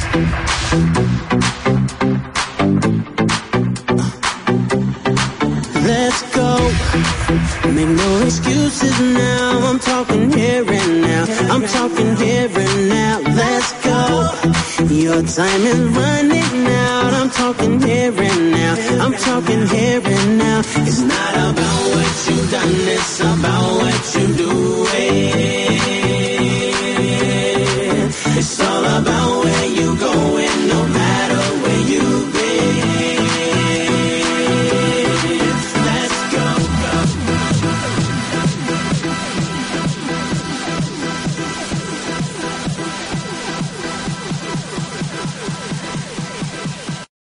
Let's 6.12 6.36
go. 6.36 6.52
Make 7.72 7.88
no 7.88 8.22
excuses 8.26 9.00
now. 9.00 9.62
I'm 9.70 9.80
talking 9.80 10.30
here 10.34 10.66
and 10.70 11.02
now. 11.02 11.24
I'm 11.54 11.64
talking 11.66 12.18
here 12.18 12.50
and 12.54 12.90
now. 12.90 13.20
Let's 13.42 13.72
go. 13.88 14.02
Your 14.94 15.22
time 15.24 15.62
is 15.74 15.80
running 16.00 16.68
out. 16.68 17.14
I'm 17.14 17.30
talking 17.30 17.82
here 17.82 18.12
and 18.12 18.52
now. 18.52 18.74
I'm 19.06 19.14
talking 19.14 19.66
here 19.70 20.02
and 20.04 20.38
now. 20.38 20.60
It's 20.60 21.00
not 21.00 21.34
about 21.50 21.80
what 21.94 22.14
you've 22.28 22.52
done. 22.52 22.76
It's 22.96 23.20
about 23.22 23.68
what 23.82 24.16
you 24.16 24.28
do. 24.36 24.52
It's 28.38 28.60
all 28.60 28.86
about 29.00 29.41